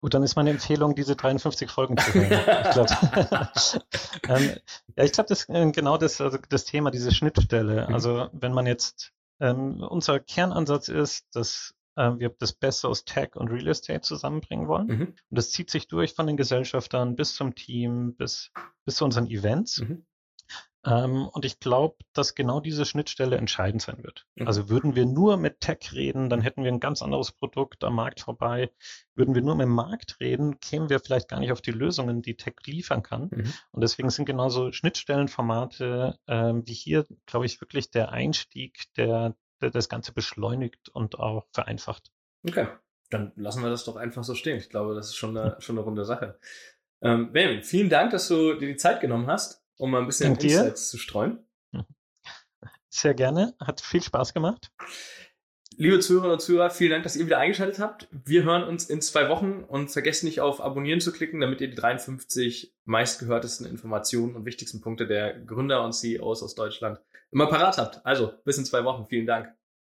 Gut, 0.00 0.14
dann 0.14 0.22
ist 0.22 0.36
meine 0.36 0.50
Empfehlung, 0.50 0.94
diese 0.94 1.16
53 1.16 1.70
Folgen 1.70 1.96
zu 1.96 2.14
hören. 2.14 2.30
ich 2.30 2.70
glaube, 2.70 3.82
ähm, 4.28 4.56
ja, 4.96 5.04
ich 5.04 5.12
glaube, 5.12 5.28
das 5.28 5.48
äh, 5.48 5.70
genau 5.72 5.98
das, 5.98 6.20
also 6.20 6.38
das 6.48 6.64
Thema, 6.64 6.90
diese 6.90 7.12
Schnittstelle. 7.12 7.88
Mhm. 7.88 7.94
Also 7.94 8.28
wenn 8.32 8.52
man 8.52 8.66
jetzt 8.66 9.12
ähm, 9.40 9.80
unser 9.80 10.20
Kernansatz 10.20 10.88
ist, 10.88 11.26
dass 11.34 11.74
äh, 11.96 12.12
wir 12.18 12.30
das 12.30 12.52
Beste 12.52 12.88
aus 12.88 13.04
Tech 13.04 13.34
und 13.34 13.48
Real 13.48 13.66
Estate 13.66 14.02
zusammenbringen 14.02 14.68
wollen. 14.68 14.86
Mhm. 14.86 15.00
Und 15.02 15.16
das 15.30 15.50
zieht 15.50 15.70
sich 15.70 15.88
durch 15.88 16.14
von 16.14 16.26
den 16.26 16.36
Gesellschaftern 16.36 17.16
bis 17.16 17.34
zum 17.34 17.54
Team, 17.54 18.14
bis, 18.14 18.52
bis 18.84 18.96
zu 18.96 19.04
unseren 19.04 19.26
Events. 19.26 19.80
Mhm. 19.80 20.06
Ähm, 20.88 21.28
und 21.28 21.44
ich 21.44 21.60
glaube, 21.60 21.96
dass 22.14 22.34
genau 22.34 22.60
diese 22.60 22.86
Schnittstelle 22.86 23.36
entscheidend 23.36 23.82
sein 23.82 24.02
wird. 24.02 24.26
Mhm. 24.36 24.46
Also 24.46 24.70
würden 24.70 24.94
wir 24.94 25.04
nur 25.04 25.36
mit 25.36 25.60
Tech 25.60 25.92
reden, 25.92 26.30
dann 26.30 26.40
hätten 26.40 26.64
wir 26.64 26.72
ein 26.72 26.80
ganz 26.80 27.02
anderes 27.02 27.32
Produkt 27.32 27.84
am 27.84 27.94
Markt 27.94 28.20
vorbei. 28.20 28.70
Würden 29.14 29.34
wir 29.34 29.42
nur 29.42 29.54
mit 29.54 29.66
dem 29.66 29.74
Markt 29.74 30.18
reden, 30.20 30.60
kämen 30.60 30.88
wir 30.88 31.00
vielleicht 31.00 31.28
gar 31.28 31.40
nicht 31.40 31.52
auf 31.52 31.60
die 31.60 31.72
Lösungen, 31.72 32.22
die 32.22 32.36
Tech 32.36 32.54
liefern 32.64 33.02
kann. 33.02 33.28
Mhm. 33.30 33.52
Und 33.72 33.82
deswegen 33.82 34.08
sind 34.08 34.24
genauso 34.24 34.72
Schnittstellenformate 34.72 36.18
äh, 36.26 36.54
wie 36.54 36.72
hier, 36.72 37.04
glaube 37.26 37.44
ich, 37.44 37.60
wirklich 37.60 37.90
der 37.90 38.10
Einstieg, 38.10 38.84
der, 38.96 39.36
der 39.60 39.70
das 39.70 39.90
Ganze 39.90 40.12
beschleunigt 40.12 40.88
und 40.88 41.18
auch 41.18 41.46
vereinfacht. 41.52 42.10
Okay, 42.48 42.68
dann 43.10 43.32
lassen 43.36 43.62
wir 43.62 43.68
das 43.68 43.84
doch 43.84 43.96
einfach 43.96 44.24
so 44.24 44.34
stehen. 44.34 44.56
Ich 44.56 44.70
glaube, 44.70 44.94
das 44.94 45.08
ist 45.08 45.16
schon 45.16 45.36
eine, 45.36 45.56
schon 45.60 45.76
eine 45.76 45.84
runde 45.84 46.06
Sache. 46.06 46.38
Ähm, 47.02 47.32
ben, 47.32 47.62
vielen 47.62 47.90
Dank, 47.90 48.10
dass 48.12 48.28
du 48.28 48.54
dir 48.54 48.68
die 48.68 48.76
Zeit 48.76 49.00
genommen 49.00 49.26
hast 49.26 49.67
um 49.78 49.90
mal 49.90 50.00
ein 50.00 50.06
bisschen 50.06 50.34
Dank 50.34 50.44
Insights 50.44 50.82
dir. 50.82 50.90
zu 50.90 50.98
streuen. 50.98 51.38
Sehr 52.90 53.14
gerne, 53.14 53.54
hat 53.60 53.80
viel 53.80 54.02
Spaß 54.02 54.34
gemacht. 54.34 54.70
Liebe 55.76 56.00
Zuhörerinnen 56.00 56.32
und 56.32 56.40
Zuhörer, 56.40 56.70
vielen 56.70 56.90
Dank, 56.90 57.04
dass 57.04 57.14
ihr 57.14 57.26
wieder 57.26 57.38
eingeschaltet 57.38 57.78
habt. 57.78 58.08
Wir 58.10 58.42
hören 58.42 58.64
uns 58.64 58.90
in 58.90 59.00
zwei 59.00 59.28
Wochen 59.28 59.62
und 59.62 59.90
vergesst 59.90 60.24
nicht 60.24 60.40
auf 60.40 60.60
Abonnieren 60.60 61.00
zu 61.00 61.12
klicken, 61.12 61.40
damit 61.40 61.60
ihr 61.60 61.68
die 61.68 61.76
53 61.76 62.74
meistgehörtesten 62.84 63.64
Informationen 63.64 64.34
und 64.34 64.44
wichtigsten 64.44 64.80
Punkte 64.80 65.06
der 65.06 65.38
Gründer 65.38 65.84
und 65.84 65.92
CEOs 65.92 66.42
aus 66.42 66.56
Deutschland 66.56 66.98
immer 67.30 67.46
parat 67.46 67.78
habt. 67.78 68.04
Also, 68.04 68.32
bis 68.44 68.58
in 68.58 68.64
zwei 68.64 68.82
Wochen. 68.82 69.06
Vielen 69.06 69.26
Dank. 69.26 69.54